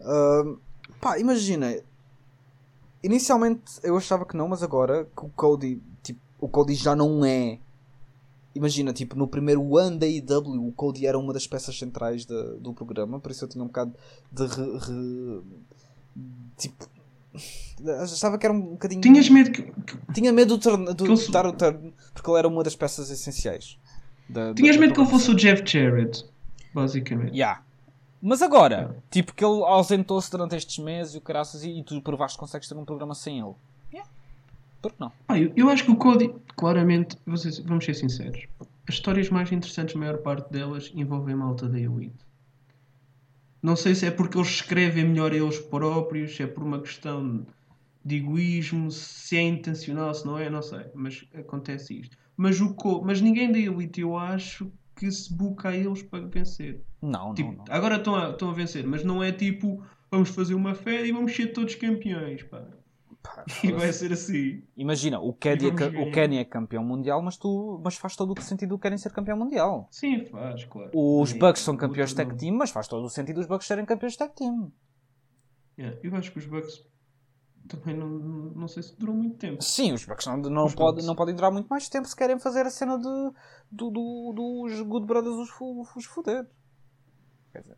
[0.00, 0.58] Ahm,
[1.00, 1.76] pá, imagina.
[3.02, 7.24] Inicialmente eu achava que não, mas agora que o Cody, tipo, o Cody já não
[7.24, 7.58] é.
[8.54, 12.54] Imagina, tipo, no primeiro ano da IW, o Cody era uma das peças centrais da-
[12.54, 13.92] do programa, por isso eu tinha um bocado
[14.32, 14.46] de.
[14.46, 15.42] Re, re-
[16.56, 16.88] tipo.
[18.02, 19.02] Achava que era um bocadinho.
[19.02, 19.62] Tinhas medo que.
[19.62, 22.48] que- Tinha medo do, turn, do Que ele- de dar o turn, porque ele era
[22.48, 23.78] uma das peças essenciais.
[24.28, 26.24] Da- da- tinhas da medo que ele fosse o Jeff Jarrett,
[26.74, 27.32] basicamente.
[27.32, 27.62] Yeah.
[28.22, 32.00] Mas agora, tipo que ele ausentou-se durante estes meses e o caraças e, e tu
[32.00, 33.54] provaste que consegues ter um programa sem ele.
[33.92, 34.10] Yeah.
[34.82, 35.12] Por que não?
[35.28, 38.46] Ah, eu, eu acho que o Cody, claramente, vocês, vamos ser sinceros,
[38.88, 42.14] as histórias mais interessantes, a maior parte delas, envolvem malta da Elite.
[43.62, 47.44] Não sei se é porque eles escrevem melhor eles próprios, se é por uma questão
[48.04, 50.86] de egoísmo, se é intencional, se não é, não sei.
[50.94, 52.16] Mas acontece isto.
[52.36, 56.26] Mas, o Co- mas ninguém da Elite, eu acho, que se buca a eles para
[56.26, 56.82] vencer.
[57.02, 57.64] Não, Tipo, não, não.
[57.68, 61.12] agora estão a, estão a vencer, mas não é tipo, vamos fazer uma fé e
[61.12, 62.66] vamos ser todos campeões, pá.
[63.22, 64.62] Pá, E vai ser assim.
[64.76, 68.40] Imagina, o Kenny, é, o Kenny é campeão mundial, mas, tu, mas faz todo o
[68.42, 69.88] sentido o Kenny ser campeão mundial.
[69.90, 70.90] Sim, faz, claro.
[70.94, 73.84] Os E- Bucks são campeões tag team, mas faz todo o sentido os Bucks serem
[73.84, 74.70] campeões de tag team.
[75.78, 76.84] Yeah, eu acho que os Bucks
[77.66, 79.62] também não, não, sei se duram muito tempo.
[79.62, 82.66] Sim, os Bucks não, Os pode, não podem durar muito mais tempo se querem fazer
[82.66, 83.04] a cena de,
[83.70, 85.50] do, do- dos Good Brothers os,
[85.96, 86.46] os foder.
[87.52, 87.74] Quer dizer,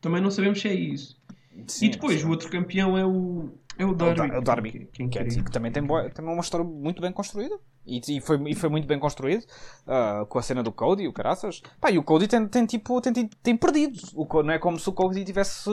[0.00, 1.20] Também não sabemos se é isso.
[1.66, 4.16] sim, e depois, o outro campeão é o, é o É Darby.
[4.16, 6.42] Dar- é o Darby, que, que é que, é, que também tem, boa, também uma
[6.42, 7.58] história muito bem construída.
[7.86, 9.44] E, e foi, e foi muito bem construído
[9.86, 11.62] ah, com a cena do Cody e o caraças.
[11.80, 13.98] Pá, e o Cody tem, tem, tipo, tem, tem, tem perdido.
[14.14, 15.70] O, não é como se o Cody tivesse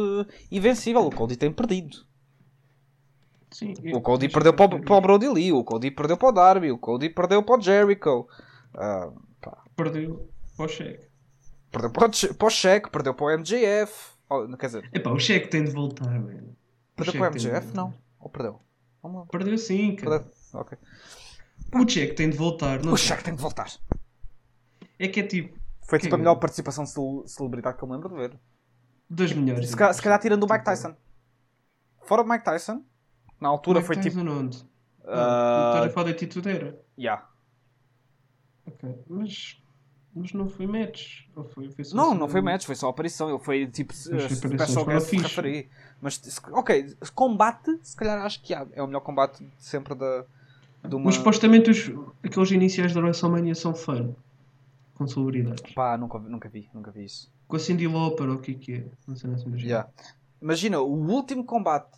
[0.49, 1.01] invencível.
[1.05, 2.07] O Cody tem perdido.
[3.51, 5.53] Sim, O Cody perdeu eu para, o- para o Brody Lee.
[5.53, 6.71] O Cody perdeu para o Darby.
[6.71, 8.27] O Cody perdeu para o Jericho.
[8.75, 9.11] ah,
[9.75, 10.27] Perdeu
[10.57, 11.07] para o cheque.
[11.71, 12.89] perdeu para o, para o Shaq.
[12.91, 13.93] Perdeu para o MJF.
[14.29, 16.55] Oh, quer dizer, Epá, o cheque tem de voltar, velho.
[16.95, 17.73] Perdeu para o MJF?
[17.75, 17.93] Não.
[18.19, 18.59] Ou perdeu?
[19.31, 20.19] Perdeu sim, cara.
[20.19, 20.31] Perdeu.
[20.53, 20.77] Ok.
[21.75, 22.83] O cheque tem de voltar.
[22.83, 22.97] Não O.
[22.97, 23.67] Shaq tem de voltar.
[24.99, 27.93] É que é tipo, Foi tipo a melhor participação de cel- celebridade que eu me
[27.93, 28.37] lembro de ver.
[29.09, 29.69] das melhores.
[29.69, 30.93] Se calhar, se calhar tirando o Mike Tyson.
[32.03, 32.83] Fora o Mike Tyson,
[33.39, 34.19] na altura Mike foi tipo.
[34.19, 34.63] Onde?
[35.05, 37.27] ah, Estás a falar da yeah.
[38.65, 39.61] Ok, mas,
[40.13, 41.21] mas não foi match?
[41.35, 43.29] Ou foi, foi Não, assim não foi match, foi só aparição.
[43.29, 43.93] Ele foi tipo.
[43.93, 45.69] Uh, special guest referee.
[46.01, 48.67] Mas, se- ok, combate, se calhar acho que há.
[48.73, 50.25] É o melhor combate sempre da.
[50.83, 51.05] Uma...
[51.05, 51.91] Mas supostamente os,
[52.23, 54.13] aqueles iniciais da WrestleMania são fã.
[54.95, 55.73] Com celebridades.
[55.73, 57.31] Pá, nunca, nunca vi, nunca vi isso.
[57.47, 58.85] Com a Cindy Lauper ou o que é que é.
[59.07, 59.59] Não sei do género.
[59.59, 59.89] Yeah.
[60.41, 61.97] Imagina, o último combate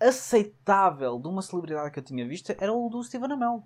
[0.00, 3.62] aceitável de uma celebridade que eu tinha visto era o do Steven Amell.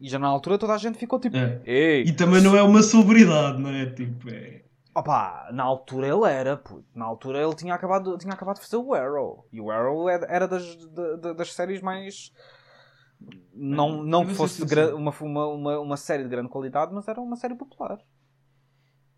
[0.00, 1.36] E já na altura toda a gente ficou tipo.
[1.36, 1.60] É.
[1.64, 3.86] Ei, E também não é uma celebridade, não é?
[3.86, 4.62] Tipo, é.
[4.94, 6.84] Opa, na altura ele era, puto.
[6.94, 9.46] Na altura ele tinha acabado, tinha acabado de fazer o Arrow.
[9.52, 12.32] E o Arrow era das, da- da- das séries mais.
[13.54, 14.62] Não, não que fosse
[14.94, 17.98] uma, uma, uma, uma série de grande qualidade, mas era uma série popular.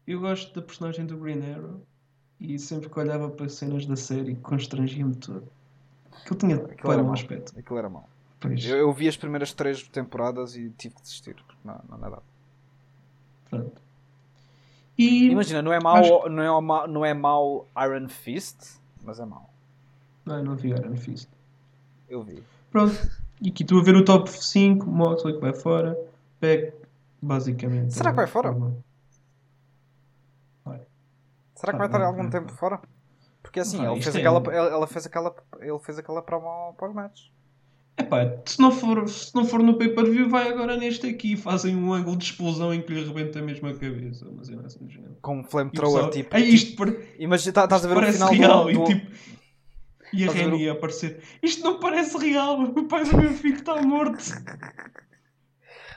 [0.06, 1.80] Eu gosto da personagem do Green Arrow.
[2.38, 5.50] E sempre que olhava para cenas da série, constrangia-me todo.
[6.22, 7.58] Aquilo tinha Aquilo era mau aspecto.
[7.58, 8.08] Aquilo era mau.
[8.44, 11.34] Eu, eu vi as primeiras três temporadas e tive que desistir.
[11.34, 12.22] porque Não, não
[13.48, 13.82] pronto.
[14.98, 15.30] E.
[15.30, 19.50] Imagina, não é mau, não é mau, não é mau Iron Fist, mas é mau.
[20.24, 21.28] Não, não vi Iron Fist.
[22.08, 22.42] Eu vi.
[22.70, 22.94] Pronto.
[23.40, 24.86] E aqui estou a ver o top 5.
[24.86, 25.98] Moxley que vai fora.
[26.40, 26.74] Peck,
[27.20, 27.94] basicamente.
[27.94, 28.52] Será que vai fora?
[30.64, 30.80] Vai.
[31.54, 32.80] Será que Ah, vai estar não, algum tempo fora?
[33.54, 34.42] Porque assim, Pá, ele, fez é- aquela,
[34.76, 37.30] ele fez aquela, ele fez aquela promo para os matches.
[37.96, 41.36] Epá, se não, for, se não for no pay-per-view, vai agora neste aqui.
[41.36, 44.26] Fazem um ângulo de explosão em que lhe arrebenta mesmo a cabeça.
[44.36, 44.88] Mas é assim.
[45.22, 46.36] Com um E o flamethrower tipo.
[46.36, 48.64] "Ei, isto pare- Imagina, tá- estás a ver o parece final real.
[48.64, 49.12] do, E, do- tipo,
[50.12, 51.22] e a ver Reni a aparecer.
[51.40, 52.58] Isto não parece real.
[52.76, 54.18] O pai do meu filho está morto.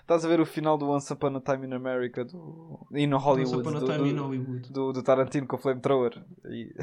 [0.07, 3.17] Estás a ver o final do Once Upon a Time in America do, e no
[3.17, 4.71] Hollywood Once Upon a do, Time in do, Hollywood.
[4.71, 6.23] do, do Tarantino com o flamethrower.
[6.45, 6.73] E-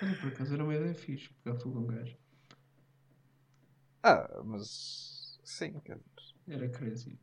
[0.00, 1.30] Olha, por acaso era uma ideia fixe.
[1.42, 2.16] Pegar fogo a um gajo.
[4.04, 7.18] Ah, mas sim, quer dizer, Era crazy.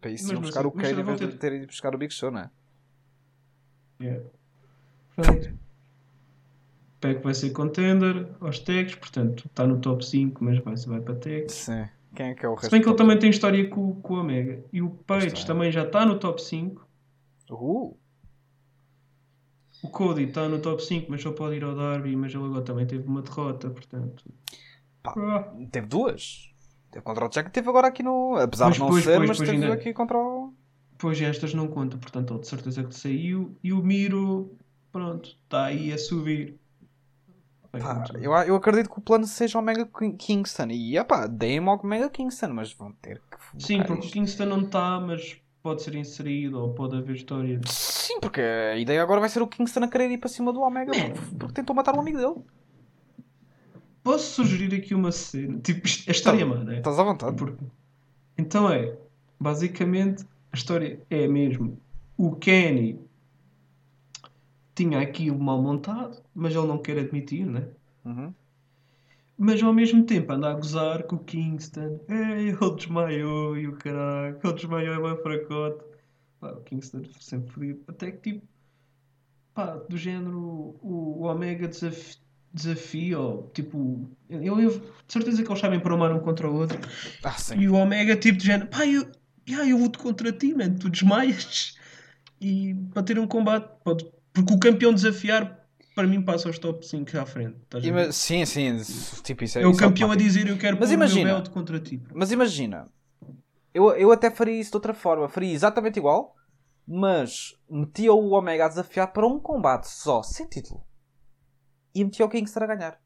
[0.00, 1.94] para isso Mas iam buscar o Kane em vez vão de ter- terem ido buscar
[1.94, 2.50] o Big Show, não é?
[4.00, 4.24] Yeah.
[5.14, 5.56] Pronto.
[7.00, 11.14] Peck vai ser contender aos tags, portanto está no top 5, mas vai, vai para
[11.14, 11.52] tags.
[11.52, 11.88] Sim.
[12.14, 12.66] Quem é que é o resto?
[12.66, 14.64] Se bem que ele também tem história com, com o Omega.
[14.72, 16.86] E o Page também já está no top 5.
[17.46, 17.62] top?
[17.64, 17.96] Uh,
[19.82, 22.62] O Cody está no top 5, mas só pode ir ao Darby, mas ele agora
[22.62, 24.24] também teve uma derrota, portanto.
[25.02, 25.14] Pá.
[25.16, 26.52] Ah, teve duas.
[26.90, 28.36] Teve contra o Jack teve agora aqui no.
[28.36, 30.54] Apesar Pois, de não pois, ser, pois, mas pois teve ainda- aqui contra o.
[30.98, 33.56] pois estas não contam, portanto ele de certeza que saiu.
[33.64, 34.54] E o Miro,
[34.92, 36.60] pronto, está aí a subir.
[37.72, 40.66] Pá, eu, eu acredito que o plano seja o Mega King- Kingston.
[40.70, 43.62] E opá, deem-me ao Mega Kingston, mas vão ter que.
[43.64, 44.12] Sim, porque o isto.
[44.12, 47.58] Kingston não está, mas pode ser inserido ou pode haver história.
[47.66, 50.60] Sim, porque a ideia agora vai ser o Kingston a querer ir para cima do
[50.60, 52.34] Omega porque- porque tentou matar um amigo dele.
[54.02, 55.58] Posso sugerir aqui uma cena?
[55.60, 56.78] Tipo, a história é má, não é?
[56.78, 57.36] Estás à vontade.
[57.36, 57.64] Porque-
[58.36, 58.96] Então é,
[59.38, 61.78] basicamente, a história é mesmo.
[62.18, 62.98] O Kenny
[64.74, 67.68] tinha aquilo mal montado, mas ele não quer admitir, né?
[68.04, 68.32] Uhum.
[69.38, 72.00] Mas ao mesmo tempo anda a gozar com o Kingston.
[72.08, 75.84] Ei, ele desmaiou e o caralho, ele desmaiou é bem fracote.
[76.40, 77.80] Pá, o Kingston sempre fodido.
[77.88, 78.46] Até que tipo,
[79.54, 80.38] pá, do género,
[80.80, 82.18] o, o Omega desaf-
[82.52, 86.78] desafia, ou tipo, eu, eu, de certeza que eles sabem paramar um contra o outro.
[87.24, 87.36] Ah.
[87.56, 89.10] E o Omega tipo de género, pá, eu,
[89.48, 91.76] yeah, eu luto contra ti, man, tu desmaias.
[92.40, 96.86] E para ter um combate, pode, porque o campeão desafiar, para mim passa aos top
[96.86, 97.56] 5 à frente.
[97.72, 98.76] a mas- sim, sim.
[99.22, 100.18] Tipo, isso é, é o é campeão a automático.
[100.38, 101.20] dizer eu quero Mas pôr imagina.
[101.22, 102.02] o meu belt contra ti.
[102.14, 102.88] Mas imagina,
[103.74, 105.28] eu, eu até faria isso de outra forma.
[105.28, 106.34] Faria exatamente igual,
[106.86, 110.84] mas metia o Omega a desafiar para um combate só, sem título.
[111.94, 113.00] E metia o Kingston a ganhar.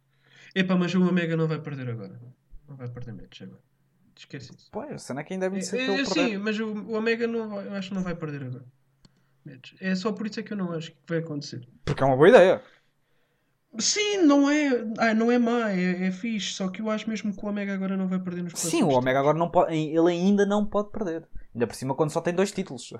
[0.54, 2.20] Epá, mas o Omega não vai perder agora.
[2.68, 3.60] Não vai perder match agora.
[4.16, 4.68] Esquece isso.
[4.72, 6.66] Pois, a cena é que ainda é muito É, cedo é, ele sim, mas o,
[6.72, 8.64] o Omega não vai, eu acho que não vai perder agora.
[9.80, 11.66] É só por isso é que eu não acho que vai acontecer.
[11.84, 12.62] Porque é uma boa ideia.
[13.78, 17.36] Sim, não é, ah, não é má, é, é fixe, só que eu acho mesmo
[17.36, 19.74] que o Omega agora não vai perder nos Sim, o Omega agora não pode.
[19.74, 21.28] Ele ainda não pode perder.
[21.54, 22.92] Ainda por cima quando só tem dois títulos.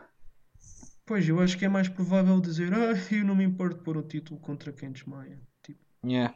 [1.07, 4.03] Pois, eu acho que é mais provável dizer ah, eu não me importo pôr o
[4.03, 5.41] título contra quem desmaia.
[5.63, 6.35] Tipo, Yeah.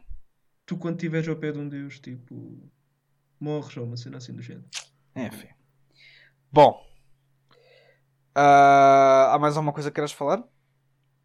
[0.64, 2.58] tu quando estiveres ao pé de um deus, tipo,
[3.38, 4.66] morres ou uma cena assim do género.
[5.14, 5.48] Enfim.
[6.52, 6.89] Bom.
[8.34, 10.42] Ah, há mais alguma coisa que queiras falar?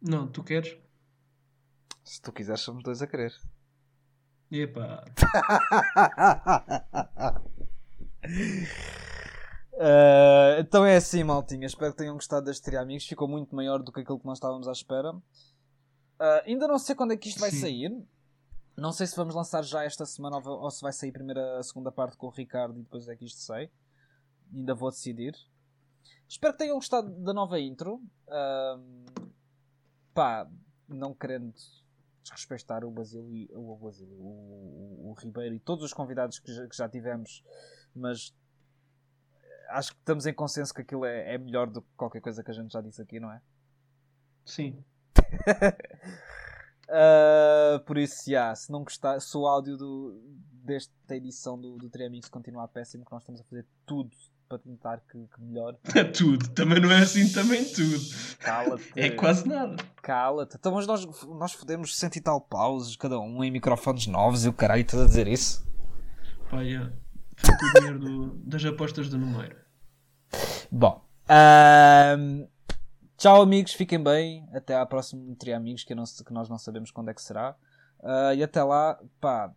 [0.00, 0.76] Não, tu queres?
[2.04, 3.34] Se tu quiseres, somos dois a querer.
[4.50, 5.04] Epá,
[9.72, 11.66] Uh, então é assim, maltinha.
[11.66, 13.06] Espero que tenham gostado deste Tria Amigos.
[13.06, 15.12] Ficou muito maior do que aquilo que nós estávamos à espera.
[15.12, 15.22] Uh,
[16.44, 17.60] ainda não sei quando é que isto vai Sim.
[17.60, 18.06] sair.
[18.76, 21.62] Não sei se vamos lançar já esta semana ou, ou se vai sair primeiro a
[21.62, 23.70] segunda parte com o Ricardo e depois é que isto sai.
[24.52, 25.34] Ainda vou decidir.
[26.28, 28.02] Espero que tenham gostado da nova intro.
[28.28, 29.04] Ahm,
[30.12, 30.48] pá,
[30.88, 31.54] não querendo
[32.22, 36.52] desrespeitar o Basílio, e- o, Basílio o, o, o Ribeiro e todos os convidados que
[36.52, 37.44] já, que já tivemos,
[37.94, 38.34] mas
[39.68, 42.50] acho que estamos em consenso que aquilo é, é melhor do que qualquer coisa que
[42.50, 43.40] a gente já disse aqui, não é?
[44.44, 44.82] sim.
[46.88, 50.20] Uh, por isso, já, se não gostar, se o áudio do,
[50.64, 54.16] desta edição do, do Triamix continuar péssimo, que nós estamos a fazer tudo
[54.48, 57.98] para tentar que, que melhore, É tudo, também não é assim, também tudo.
[58.38, 58.92] cala-te.
[58.94, 59.76] É quase nada.
[60.02, 60.56] Cala-te.
[60.56, 64.48] Então, mas nós, nós fodemos cento e tal pausas, cada um em microfones novos e
[64.48, 65.66] o caralho, estás a dizer isso?
[66.50, 66.90] Pá, já.
[67.36, 69.56] Feito o dinheiro do- das apostas do número.
[70.70, 71.04] Bom,
[73.16, 74.48] tchau amigos, fiquem bem.
[74.54, 77.54] Até à próxima Tria Amigos, que, não que nós não sabemos quando é que será.
[78.02, 79.52] Ah, e até lá, pá,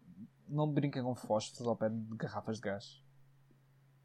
[0.47, 3.01] não brinquem com fósforos ao pé de garrafas de gás.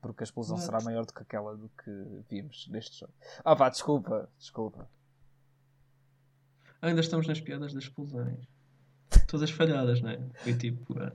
[0.04, 1.90] Porque a explosão será maior do que aquela do que
[2.28, 3.12] vimos neste jogo.
[3.42, 4.86] Ah pá, desculpa, desculpa.
[6.82, 8.46] Ainda estamos nas piadas das explosões.
[9.26, 10.20] Todas falhadas, não é?
[10.34, 10.98] Foi tipo.
[11.00, 11.10] ah,